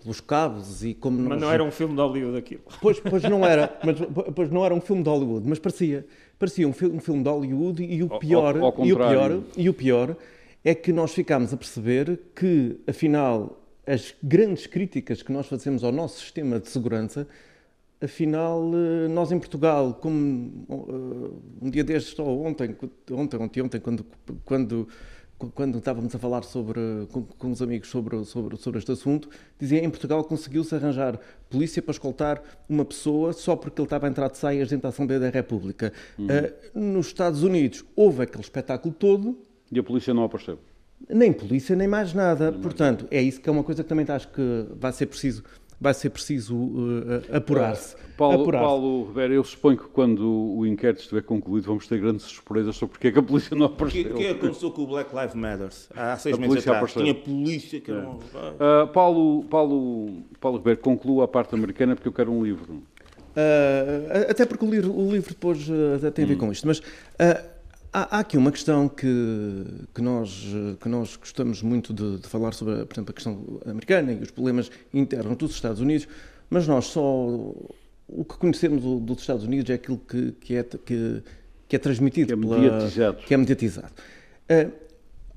pelos 0.00 0.20
cabos 0.20 0.84
e 0.84 0.94
como 0.94 1.16
mas 1.28 1.40
não 1.40 1.52
era 1.52 1.62
um 1.62 1.70
filme 1.70 1.94
de 1.94 2.00
Hollywood 2.00 2.36
aquilo 2.36 2.62
pois, 2.80 2.98
pois 2.98 3.22
não 3.22 3.46
era 3.46 3.78
mas 3.84 3.96
pois 4.34 4.50
não 4.50 4.64
era 4.64 4.74
um 4.74 4.80
filme 4.80 5.00
de 5.00 5.08
Hollywood 5.08 5.48
mas 5.48 5.60
parecia 5.60 6.04
parecia 6.40 6.66
um 6.66 6.72
filme, 6.72 6.96
um 6.96 7.00
filme 7.00 7.22
de 7.22 7.28
Hollywood 7.28 7.84
e 7.84 8.02
o 8.02 8.08
pior 8.18 8.56
ao, 8.56 8.64
ao 8.64 8.84
e 8.84 8.92
o 8.92 8.96
pior 8.96 9.40
e 9.56 9.68
o 9.68 9.74
pior 9.74 10.16
é 10.64 10.74
que 10.74 10.92
nós 10.92 11.12
ficámos 11.12 11.54
a 11.54 11.56
perceber 11.56 12.18
que 12.34 12.80
afinal 12.84 13.61
as 13.86 14.14
grandes 14.22 14.66
críticas 14.66 15.22
que 15.22 15.32
nós 15.32 15.46
fazemos 15.46 15.82
ao 15.82 15.92
nosso 15.92 16.20
sistema 16.20 16.60
de 16.60 16.68
segurança, 16.68 17.26
afinal, 18.00 18.70
eh, 18.74 19.08
nós 19.08 19.32
em 19.32 19.38
Portugal, 19.38 19.94
como 19.94 20.66
eh, 20.68 21.64
um 21.66 21.70
dia 21.70 21.84
destes, 21.84 22.18
ou 22.18 22.44
ontem, 22.44 22.76
ontem, 23.10 23.36
ontem, 23.38 23.62
ontem 23.62 23.80
quando, 23.80 24.06
quando, 24.44 24.88
quando 25.54 25.78
estávamos 25.78 26.14
a 26.14 26.18
falar 26.18 26.42
sobre, 26.42 26.80
com, 27.10 27.22
com 27.24 27.50
os 27.50 27.60
amigos 27.60 27.88
sobre, 27.88 28.24
sobre, 28.24 28.56
sobre 28.56 28.78
este 28.78 28.92
assunto, 28.92 29.28
dizia 29.58 29.82
em 29.84 29.90
Portugal 29.90 30.22
conseguiu-se 30.24 30.74
arranjar 30.74 31.18
polícia 31.50 31.82
para 31.82 31.92
escoltar 31.92 32.42
uma 32.68 32.84
pessoa 32.84 33.32
só 33.32 33.56
porque 33.56 33.80
ele 33.80 33.86
estava 33.86 34.06
a 34.06 34.10
entrar 34.10 34.28
de 34.28 34.38
saias 34.38 34.68
dentro 34.68 34.84
da 34.84 34.88
Assembleia 34.90 35.20
da 35.20 35.30
República. 35.30 35.92
Uhum. 36.18 36.26
Uh, 36.26 36.80
nos 36.80 37.06
Estados 37.08 37.42
Unidos 37.42 37.84
houve 37.96 38.22
aquele 38.22 38.42
espetáculo 38.42 38.94
todo. 38.94 39.38
E 39.70 39.78
a 39.78 39.82
polícia 39.82 40.12
não 40.12 40.24
apareceu. 40.24 40.58
Nem 41.08 41.32
polícia, 41.32 41.76
nem 41.76 41.88
mais 41.88 42.14
nada. 42.14 42.50
Nem 42.50 42.60
Portanto, 42.60 43.06
mais 43.10 43.20
é 43.20 43.22
isso 43.22 43.40
que 43.40 43.48
é 43.48 43.52
uma 43.52 43.64
coisa 43.64 43.82
que 43.82 43.88
também 43.88 44.06
acho 44.08 44.28
que 44.28 44.66
vai 44.78 44.92
ser 44.92 45.06
preciso 45.06 45.42
vai 45.82 45.92
ser 45.92 46.10
preciso 46.10 46.56
uh, 46.56 47.36
apurar-se. 47.36 47.96
Paulo, 48.16 48.42
apurar 48.42 48.60
Paulo 48.60 49.06
Ribeiro, 49.08 49.34
eu 49.34 49.42
suponho 49.42 49.76
que 49.76 49.88
quando 49.88 50.54
o 50.56 50.64
inquérito 50.64 51.00
estiver 51.00 51.22
concluído 51.22 51.64
vamos 51.64 51.88
ter 51.88 51.98
grandes 51.98 52.24
surpresas 52.26 52.76
sobre 52.76 52.92
porque 52.92 53.08
é 53.08 53.10
que 53.10 53.18
a 53.18 53.22
polícia 53.22 53.56
não 53.56 53.66
apareceu. 53.66 54.12
O 54.12 54.14
que, 54.14 54.22
que 54.22 54.28
aconteceu 54.28 54.70
com 54.70 54.82
o 54.82 54.86
Black 54.86 55.12
Lives 55.12 55.34
Matter? 55.34 55.70
Há 55.96 56.16
seis 56.16 56.36
a 56.36 56.38
meses 56.38 56.68
atrás 56.68 56.92
tinha 56.92 57.14
polícia 57.14 57.80
que 57.80 57.90
é. 57.90 57.94
não... 57.94 58.12
Uh, 58.12 58.86
Paulo, 58.92 59.42
Paulo, 59.44 60.22
Paulo 60.38 60.58
Ribeiro, 60.58 60.78
conclua 60.78 61.24
a 61.24 61.28
parte 61.28 61.52
americana 61.52 61.96
porque 61.96 62.06
eu 62.06 62.12
quero 62.12 62.30
um 62.30 62.44
livro. 62.44 62.74
Uh, 62.74 64.30
até 64.30 64.46
porque 64.46 64.64
o 64.64 64.70
livro, 64.70 64.96
o 64.96 65.10
livro 65.10 65.30
depois 65.30 65.68
até 65.96 66.12
tem 66.12 66.24
a 66.24 66.28
ver 66.28 66.34
hum. 66.34 66.38
com 66.38 66.52
isto, 66.52 66.64
mas 66.68 66.80
Há, 67.92 68.16
há, 68.16 68.20
aqui 68.20 68.38
uma 68.38 68.50
questão 68.50 68.88
que, 68.88 69.06
que, 69.94 70.00
nós, 70.00 70.46
que 70.80 70.88
nós 70.88 71.14
gostamos 71.16 71.60
muito 71.60 71.92
de, 71.92 72.18
de, 72.18 72.26
falar 72.26 72.52
sobre, 72.52 72.86
por 72.86 72.94
exemplo, 72.94 73.10
a 73.10 73.14
questão 73.14 73.60
americana 73.66 74.12
e 74.12 74.22
os 74.22 74.30
problemas 74.30 74.70
internos 74.94 75.36
dos 75.36 75.52
Estados 75.52 75.80
Unidos, 75.80 76.08
mas 76.48 76.66
nós 76.66 76.86
só 76.86 77.02
o 78.08 78.24
que 78.24 78.36
conhecemos 78.36 78.82
dos 79.00 79.20
Estados 79.20 79.44
Unidos 79.44 79.70
é 79.70 79.74
aquilo 79.74 79.98
que, 79.98 80.32
que, 80.32 80.56
é, 80.56 80.62
que, 80.62 81.22
que 81.68 81.76
é 81.76 81.78
transmitido, 81.78 82.28
que 82.28 82.32
é 82.32 82.36
mediatizado. 82.36 83.14
Pela, 83.14 83.26
que 83.26 83.34
é 83.34 83.36
mediatizado. 83.36 83.92
Uh, 84.50 84.72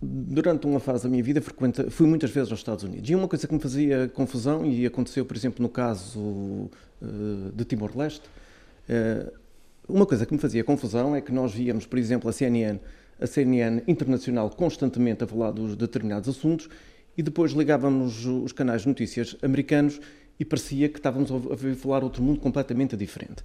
durante 0.01 0.67
uma 0.67 0.79
fase 0.79 1.03
da 1.03 1.09
minha 1.09 1.23
vida 1.23 1.41
frequenta, 1.41 1.89
fui 1.89 2.05
muitas 2.05 2.29
vezes 2.29 2.51
aos 2.51 2.59
Estados 2.59 2.83
Unidos. 2.83 3.09
E 3.09 3.15
uma 3.15 3.27
coisa 3.27 3.47
que 3.47 3.53
me 3.53 3.59
fazia 3.59 4.09
confusão, 4.13 4.65
e 4.65 4.85
aconteceu, 4.85 5.25
por 5.25 5.35
exemplo, 5.35 5.61
no 5.61 5.69
caso 5.69 6.19
uh, 6.19 6.69
de 7.53 7.65
Timor-Leste, 7.65 8.27
uh, 8.89 9.44
uma 9.87 10.05
coisa 10.05 10.25
que 10.25 10.33
me 10.33 10.39
fazia 10.39 10.63
confusão 10.63 11.15
é 11.15 11.21
que 11.21 11.31
nós 11.31 11.53
víamos, 11.53 11.85
por 11.85 11.99
exemplo, 11.99 12.29
a 12.29 12.33
CNN, 12.33 12.79
a 13.19 13.27
CNN 13.27 13.83
internacional 13.87 14.49
constantemente 14.49 15.23
a 15.23 15.27
falar 15.27 15.51
dos 15.51 15.75
determinados 15.75 16.27
assuntos 16.27 16.69
e 17.17 17.23
depois 17.23 17.51
ligávamos 17.51 18.25
os 18.25 18.51
canais 18.51 18.81
de 18.81 18.87
notícias 18.87 19.37
americanos 19.41 19.99
e 20.39 20.43
parecia 20.43 20.89
que 20.89 20.97
estávamos 20.97 21.31
a 21.31 21.35
ouvir 21.35 21.75
falar 21.75 22.03
outro 22.03 22.21
mundo 22.21 22.39
completamente 22.39 22.97
diferente. 22.97 23.43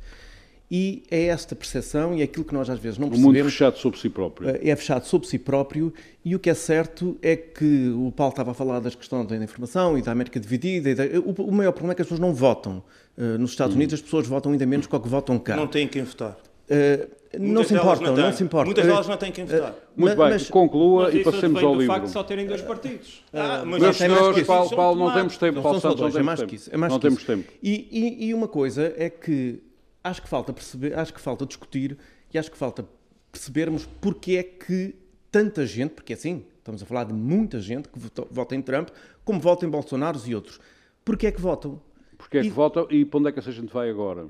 E 0.70 1.02
é 1.10 1.24
esta 1.24 1.56
percepção 1.56 2.14
e 2.14 2.20
é 2.20 2.24
aquilo 2.24 2.44
que 2.44 2.54
nós 2.54 2.70
às 2.70 2.78
vezes 2.78 2.96
não 2.96 3.08
percebemos. 3.08 3.36
O 3.36 3.42
mundo 3.42 3.50
fechado 3.50 3.76
sobre 3.76 3.98
si 3.98 4.08
próprio. 4.08 4.50
Eh, 4.50 4.70
é 4.70 4.76
fechado 4.76 5.04
sobre 5.04 5.26
si 5.26 5.36
próprio 5.36 5.92
e 6.24 6.36
o 6.36 6.38
que 6.38 6.48
é 6.48 6.54
certo 6.54 7.18
é 7.20 7.34
que 7.34 7.88
o 7.88 8.12
Paulo 8.12 8.30
estava 8.30 8.52
a 8.52 8.54
falar 8.54 8.78
das 8.78 8.94
questões 8.94 9.26
da 9.26 9.36
informação 9.36 9.98
e 9.98 10.02
da 10.02 10.12
América 10.12 10.38
dividida. 10.38 10.94
Da... 10.94 11.04
O, 11.18 11.50
maior 11.50 11.72
problema 11.72 11.92
é 11.92 11.96
que 11.96 12.02
as 12.02 12.06
pessoas 12.06 12.20
não 12.20 12.32
votam. 12.32 12.84
Uh, 13.18 13.36
nos 13.36 13.50
Estados 13.50 13.74
hum. 13.74 13.78
Unidos 13.78 13.94
as 13.94 14.00
pessoas 14.00 14.28
votam 14.28 14.52
ainda 14.52 14.64
menos 14.64 14.86
do 14.86 15.00
que 15.00 15.08
votam 15.08 15.40
cá. 15.40 15.56
Não 15.56 15.66
têm 15.66 15.88
quem 15.88 16.04
votar. 16.04 16.36
Uh, 16.70 17.10
não 17.36 17.64
se 17.64 17.74
importam, 17.74 18.14
não, 18.14 18.22
não, 18.22 18.32
se 18.32 18.44
importam. 18.44 18.66
Muitas 18.66 18.86
delas 18.86 19.08
não 19.08 19.16
têm 19.16 19.32
quem 19.32 19.44
votar. 19.44 19.74
Muito 19.96 20.16
bem, 20.16 20.30
mas, 20.30 20.48
conclua 20.48 21.12
e 21.12 21.24
passemos 21.24 21.62
ao 21.64 21.74
livro. 21.74 21.92
facto 21.92 22.06
de 22.06 22.12
só 22.12 22.22
terem 22.22 22.46
dois 22.46 22.62
partidos. 22.62 23.24
Ah, 23.32 23.62
mas 23.64 23.80
meus 23.82 23.96
senhores, 23.96 24.46
Paulo, 24.46 24.70
Paulo, 24.70 25.00
não 25.00 25.14
temos 25.14 25.36
tempo. 25.36 25.62
Paulo 25.62 25.80
Santos, 25.80 26.00
não 26.00 26.10
temos 26.10 26.40
tempo. 26.40 26.78
Não 26.88 27.00
temos 27.00 27.24
tempo. 27.24 27.52
E 27.60 28.32
uma 28.32 28.46
coisa 28.46 28.94
é 28.96 29.10
que 29.10 29.60
acho 30.02 30.22
que 30.22 30.28
falta 30.28 30.52
perceber, 30.52 30.98
acho 30.98 31.12
que 31.12 31.20
falta 31.20 31.46
discutir 31.46 31.98
e 32.32 32.38
acho 32.38 32.50
que 32.50 32.56
falta 32.56 32.86
percebermos 33.30 33.86
porque 34.00 34.36
é 34.36 34.42
que 34.42 34.94
tanta 35.30 35.64
gente, 35.66 35.92
porque 35.92 36.12
assim, 36.12 36.44
estamos 36.58 36.82
a 36.82 36.86
falar 36.86 37.04
de 37.04 37.12
muita 37.12 37.60
gente 37.60 37.88
que 37.88 37.98
vota 38.30 38.54
em 38.54 38.62
Trump, 38.62 38.88
como 39.24 39.40
vota 39.40 39.64
em 39.64 39.68
Bolsonaro 39.68 40.18
e 40.26 40.34
outros. 40.34 40.60
Porque 41.04 41.26
é 41.26 41.32
que 41.32 41.40
votam? 41.40 41.80
Porque 42.16 42.38
é 42.38 42.40
que 42.42 42.48
e, 42.48 42.50
votam 42.50 42.86
e 42.90 43.04
para 43.04 43.18
onde 43.18 43.28
é 43.28 43.32
que 43.32 43.38
essa 43.38 43.52
gente 43.52 43.72
vai 43.72 43.88
agora? 43.88 44.26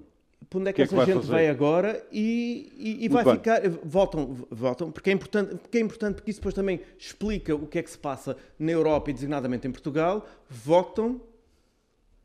Para 0.49 0.59
onde 0.59 0.71
é 0.71 0.73
que, 0.73 0.77
que 0.77 0.83
essa 0.83 0.97
é 0.97 1.05
que 1.05 1.13
gente 1.13 1.27
vai, 1.27 1.45
vai, 1.45 1.49
agora 1.49 2.07
e, 2.13 2.73
e, 2.77 3.05
e 3.05 3.09
vai 3.09 3.25
bem. 3.25 3.35
ficar. 3.35 3.61
Votam, 3.85 4.37
votam 4.51 4.91
porque, 4.91 5.11
é 5.11 5.13
importante, 5.13 5.57
porque 5.57 5.79
é 5.79 5.81
importante, 5.81 6.15
porque 6.17 6.31
isso 6.31 6.41
depois 6.41 6.55
também 6.55 6.81
explica 6.99 7.55
o 7.55 7.67
que 7.67 7.79
é 7.79 7.83
que 7.83 7.91
se 7.91 7.99
passa 7.99 8.37
na 8.59 8.71
Europa 8.71 9.11
e 9.11 9.13
designadamente 9.13 9.67
em 9.67 9.73
Portugal. 9.73 10.27
Votam 10.49 11.21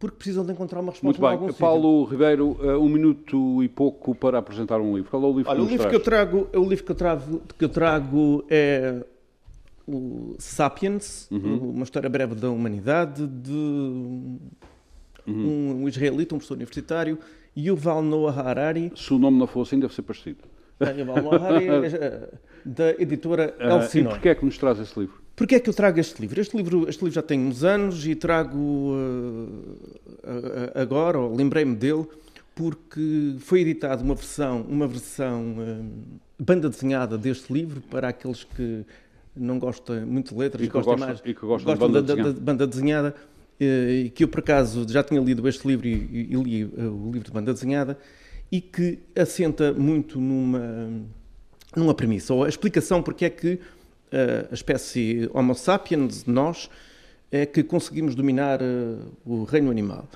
porque 0.06 0.18
precisam 0.18 0.46
de 0.46 0.52
encontrar 0.52 0.80
uma 0.80 0.92
resposta 0.92 1.22
Muito 1.22 1.46
bem. 1.46 1.54
Paulo 1.54 2.02
sítio. 2.02 2.12
Ribeiro, 2.12 2.58
eh, 2.62 2.78
um 2.78 2.90
minuto 2.90 3.64
e 3.64 3.70
pouco 3.70 4.16
para 4.16 4.38
apresentar 4.40 4.80
um 4.80 4.96
livro. 4.96 5.10
Qual 5.10 5.24
é 5.24 5.26
o 5.26 5.38
livro 5.38 5.52
Olha, 5.52 5.60
que 5.60 5.66
o 5.66 5.70
livro 5.70 5.90
que 5.90 5.96
eu 5.96 6.00
trago, 6.00 6.48
o 6.54 6.64
livro 6.64 6.86
que 6.86 6.92
eu 6.92 6.96
trago, 6.96 7.42
que 7.58 7.66
eu 7.66 7.70
trago 7.70 8.46
é 8.50 9.04
o 9.88 10.36
Sapiens, 10.40 11.30
uhum. 11.32 11.72
uma 11.72 11.84
história 11.84 12.10
breve 12.10 12.36
da 12.36 12.50
humanidade, 12.50 13.28
de 13.28 13.52
uhum. 15.28 15.82
um 15.84 15.88
israelita, 15.88 16.36
um 16.36 16.38
professor 16.38 16.56
universitário, 16.56 17.20
Yuval 17.58 18.02
Noah 18.02 18.42
Harari. 18.42 18.92
Se 18.96 19.14
o 19.14 19.20
nome 19.20 19.38
não 19.38 19.48
for 19.48 19.62
assim, 19.62 19.80
deve 19.80 19.94
ser 19.94 20.02
parecido. 20.02 20.40
Yuval 20.98 21.22
Noah 21.22 21.46
Harari, 21.46 21.68
é, 21.68 22.30
da 22.66 22.92
editora 22.92 23.56
El 23.60 23.78
uh, 23.78 23.98
E 23.98 24.04
porquê 24.04 24.30
é 24.30 24.36
que 24.36 24.46
nos 24.46 24.58
traz 24.58 24.80
esse 24.80 25.00
livro? 25.00 25.25
Porquê 25.36 25.56
é 25.56 25.60
que 25.60 25.70
eu 25.70 25.74
trago 25.74 26.00
este 26.00 26.22
livro? 26.22 26.40
Este 26.40 26.56
livro, 26.56 26.88
este 26.88 27.04
livro 27.04 27.14
já 27.14 27.22
tem 27.22 27.40
uns 27.40 27.64
anos 27.64 28.08
e 28.08 28.16
trago 28.16 28.58
uh, 28.58 29.76
agora, 30.74 31.20
ou 31.20 31.36
lembrei-me 31.36 31.76
dele, 31.76 32.06
porque 32.56 33.36
foi 33.40 33.60
editada 33.60 34.02
uma 34.02 34.16
versão, 34.16 34.62
uma 34.62 34.88
versão 34.88 35.58
uh, 35.58 35.86
banda 36.40 36.70
desenhada 36.70 37.18
deste 37.18 37.52
livro 37.52 37.82
para 37.82 38.08
aqueles 38.08 38.46
que 38.46 38.86
não 39.36 39.60
gostam 39.60 40.06
muito 40.06 40.34
de 40.34 40.40
letras 40.40 40.64
e 40.64 40.68
que 40.68 40.74
gostam 40.74 40.98
mais 40.98 41.20
e 41.26 41.34
que 41.34 41.46
gostam, 41.46 41.76
gostam 41.76 41.88
de 41.90 41.94
banda, 41.94 42.16
da, 42.16 42.32
da, 42.32 42.40
banda 42.40 42.66
desenhada, 42.66 43.14
uh, 43.60 43.64
e 43.64 44.10
que 44.10 44.24
eu 44.24 44.30
por 44.30 44.40
acaso 44.40 44.88
já 44.88 45.04
tinha 45.04 45.20
lido 45.20 45.46
este 45.50 45.68
livro 45.68 45.86
e, 45.86 46.30
e 46.32 46.36
li 46.36 46.64
o 46.64 47.12
livro 47.12 47.26
de 47.26 47.32
banda 47.32 47.54
desenhada 47.54 47.98
e 48.50 48.62
que 48.62 49.00
assenta 49.14 49.74
muito 49.74 50.18
numa 50.18 50.88
numa 51.76 51.94
premissa, 51.94 52.34
ou 52.34 52.46
a 52.46 52.50
explicação 52.50 53.04
porque 53.04 53.26
é 53.26 53.30
que 53.30 53.60
a 54.12 54.54
espécie 54.54 55.30
Homo 55.34 55.56
sapiens, 55.56 56.26
nós, 56.26 56.70
é 57.32 57.46
que 57.46 57.64
conseguimos 57.64 58.16
dominar 58.16 58.62
uh, 58.62 59.12
o 59.26 59.44
reino 59.44 59.70
animal. 59.70 60.08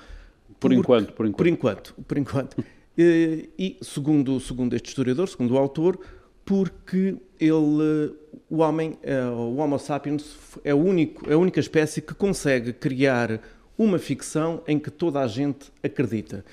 Por 0.58 0.72
enquanto, 0.72 1.12
por 1.12 1.26
enquanto. 1.26 1.36
Por 1.36 1.46
enquanto, 1.46 1.94
por 2.06 2.18
enquanto. 2.18 2.64
e, 2.96 3.50
e, 3.58 3.78
segundo, 3.82 4.38
segundo 4.40 4.74
este 4.74 4.88
historiador, 4.88 5.28
segundo 5.28 5.54
o 5.54 5.58
autor, 5.58 5.98
porque 6.44 7.16
ele, 7.38 8.14
o 8.48 8.58
homem, 8.58 8.98
eh, 9.02 9.24
o 9.26 9.56
Homo 9.56 9.78
sapiens, 9.78 10.36
é, 10.64 10.74
o 10.74 10.78
único, 10.78 11.30
é 11.30 11.34
a 11.34 11.38
única 11.38 11.60
espécie 11.60 12.02
que 12.02 12.12
consegue 12.12 12.72
criar 12.72 13.40
uma 13.78 13.98
ficção 13.98 14.62
em 14.66 14.78
que 14.78 14.90
toda 14.90 15.20
a 15.20 15.28
gente 15.28 15.70
acredita. 15.82 16.44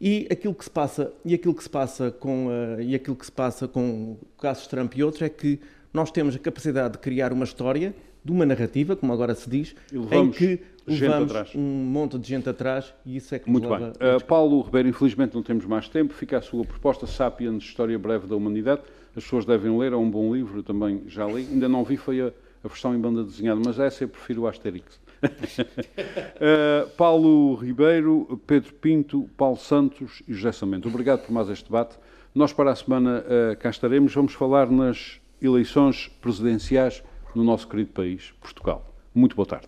E 0.00 0.26
aquilo 0.30 0.54
que 0.54 0.64
se 0.64 0.70
passa, 0.70 1.12
e 1.24 1.34
aquilo 1.34 1.54
que 1.54 1.62
se 1.62 1.70
passa 1.70 2.10
com, 2.10 2.48
e 2.80 2.94
aquilo 2.94 3.16
que 3.16 3.24
se 3.24 3.32
passa 3.32 3.66
com 3.66 4.16
casos 4.40 4.66
Trump 4.66 4.94
e 4.96 5.02
outros 5.02 5.22
é 5.22 5.28
que 5.28 5.60
nós 5.92 6.10
temos 6.10 6.34
a 6.34 6.38
capacidade 6.38 6.94
de 6.94 6.98
criar 6.98 7.32
uma 7.32 7.44
história, 7.44 7.94
de 8.24 8.32
uma 8.32 8.46
narrativa, 8.46 8.94
como 8.96 9.12
agora 9.12 9.34
se 9.34 9.48
diz, 9.50 9.74
em 9.92 10.30
que 10.30 10.60
levamos 10.86 11.54
um 11.54 11.60
monte 11.60 12.18
de 12.18 12.28
gente 12.28 12.48
atrás 12.48 12.94
e 13.04 13.16
isso 13.16 13.34
é 13.34 13.38
que 13.38 13.50
Muito 13.50 13.68
bem. 13.68 13.88
Uh, 13.88 14.24
Paulo 14.26 14.60
Ribeiro, 14.62 14.88
infelizmente 14.88 15.34
não 15.34 15.42
temos 15.42 15.64
mais 15.64 15.88
tempo. 15.88 16.14
Fica 16.14 16.38
a 16.38 16.42
sua 16.42 16.64
proposta, 16.64 17.06
Sapiens, 17.06 17.62
História 17.62 17.98
Breve 17.98 18.26
da 18.26 18.36
Humanidade. 18.36 18.82
As 19.14 19.24
pessoas 19.24 19.44
devem 19.44 19.76
ler, 19.78 19.92
é 19.92 19.96
um 19.96 20.10
bom 20.10 20.34
livro, 20.34 20.60
eu 20.60 20.62
também 20.62 21.02
já 21.06 21.26
li. 21.26 21.46
Ainda 21.50 21.68
não 21.68 21.84
vi, 21.84 21.96
foi 21.96 22.20
a, 22.20 22.32
a 22.64 22.68
versão 22.68 22.94
em 22.94 22.98
banda 22.98 23.22
desenhada, 23.22 23.60
mas 23.64 23.78
essa 23.78 24.04
eu 24.04 24.08
prefiro 24.08 24.42
o 24.42 24.46
Asterix. 24.46 25.00
uh, 25.22 26.88
Paulo 26.96 27.54
Ribeiro, 27.56 28.40
Pedro 28.46 28.72
Pinto, 28.74 29.28
Paulo 29.36 29.56
Santos 29.56 30.22
e 30.26 30.32
José 30.32 30.52
Samento. 30.52 30.88
Obrigado 30.88 31.26
por 31.26 31.32
mais 31.32 31.48
este 31.50 31.64
debate. 31.64 31.96
Nós 32.34 32.52
para 32.52 32.70
a 32.70 32.76
semana 32.76 33.22
uh, 33.22 33.56
cá 33.58 33.68
estaremos. 33.68 34.14
Vamos 34.14 34.32
falar 34.32 34.70
nas 34.70 35.20
eleições 35.42 36.08
presidenciais 36.20 37.02
no 37.34 37.42
nosso 37.42 37.66
querido 37.68 37.92
país, 37.92 38.32
Portugal. 38.40 38.94
Muito 39.14 39.34
boa 39.36 39.46
tarde. 39.46 39.66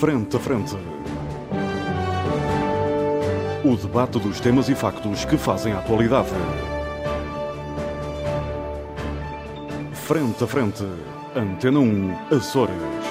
Frente 0.00 0.36
a 0.36 0.40
frente. 0.40 0.74
O 3.64 3.76
debate 3.76 4.18
dos 4.18 4.40
temas 4.40 4.68
e 4.68 4.74
factos 4.74 5.24
que 5.24 5.38
fazem 5.38 5.72
a 5.72 5.78
atualidade. 5.78 6.28
Frente 9.92 10.44
a 10.44 10.46
frente. 10.46 10.84
Antena 11.34 11.80
1, 11.80 12.36
Açores. 12.36 13.03